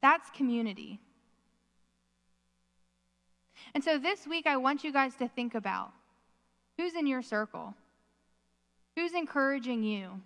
That's 0.00 0.28
community. 0.30 1.00
And 3.74 3.82
so 3.82 3.98
this 3.98 4.26
week, 4.26 4.46
I 4.46 4.56
want 4.56 4.84
you 4.84 4.92
guys 4.92 5.14
to 5.16 5.28
think 5.28 5.54
about 5.54 5.92
who's 6.76 6.94
in 6.94 7.06
your 7.06 7.22
circle, 7.22 7.74
who's 8.96 9.14
encouraging 9.14 9.82
you. 9.82 10.20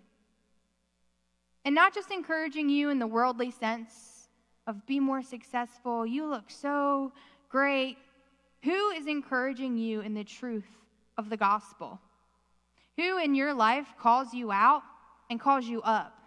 And 1.64 1.74
not 1.74 1.94
just 1.94 2.10
encouraging 2.10 2.68
you 2.68 2.90
in 2.90 2.98
the 2.98 3.06
worldly 3.06 3.50
sense 3.50 4.28
of 4.66 4.86
be 4.86 4.98
more 4.98 5.22
successful, 5.22 6.06
you 6.06 6.26
look 6.26 6.50
so 6.50 7.12
great. 7.48 7.98
Who 8.66 8.90
is 8.90 9.06
encouraging 9.06 9.78
you 9.78 10.00
in 10.00 10.12
the 10.12 10.24
truth 10.24 10.66
of 11.16 11.30
the 11.30 11.36
gospel? 11.36 12.00
Who 12.96 13.16
in 13.22 13.36
your 13.36 13.54
life 13.54 13.86
calls 13.96 14.34
you 14.34 14.50
out 14.50 14.82
and 15.30 15.38
calls 15.38 15.66
you 15.66 15.82
up? 15.82 16.18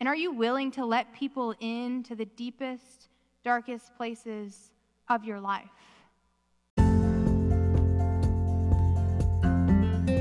And 0.00 0.08
are 0.08 0.16
you 0.16 0.32
willing 0.32 0.72
to 0.72 0.84
let 0.84 1.14
people 1.14 1.54
into 1.60 2.16
the 2.16 2.24
deepest, 2.24 3.06
darkest 3.44 3.96
places 3.96 4.72
of 5.08 5.24
your 5.24 5.38
life? 5.38 5.70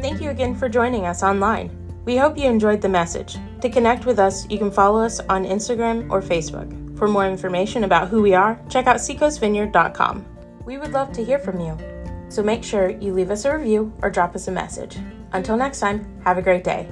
Thank 0.03 0.21
you 0.21 0.29
again 0.29 0.53
for 0.53 0.69
joining 0.69 1.07
us 1.07 1.23
online. 1.23 1.75
We 2.05 2.17
hope 2.17 2.37
you 2.37 2.45
enjoyed 2.45 2.83
the 2.83 2.89
message. 2.89 3.37
To 3.61 3.69
connect 3.69 4.05
with 4.05 4.19
us, 4.19 4.47
you 4.47 4.59
can 4.59 4.69
follow 4.69 5.01
us 5.03 5.19
on 5.21 5.43
Instagram 5.43 6.07
or 6.11 6.21
Facebook. 6.21 6.99
For 6.99 7.07
more 7.07 7.25
information 7.25 7.83
about 7.83 8.09
who 8.09 8.21
we 8.21 8.35
are, 8.35 8.61
check 8.69 8.85
out 8.85 8.97
seacoastvineyard.com. 8.97 10.34
We 10.65 10.79
would 10.79 10.93
love 10.93 11.11
to 11.13 11.23
hear 11.23 11.37
from 11.37 11.59
you, 11.59 11.77
so 12.27 12.41
make 12.41 12.63
sure 12.63 12.89
you 12.89 13.13
leave 13.13 13.29
us 13.29 13.45
a 13.45 13.55
review 13.55 13.93
or 14.01 14.09
drop 14.09 14.35
us 14.35 14.47
a 14.47 14.51
message. 14.51 14.97
Until 15.31 15.57
next 15.57 15.79
time, 15.79 16.19
have 16.23 16.39
a 16.39 16.41
great 16.41 16.63
day. 16.63 16.89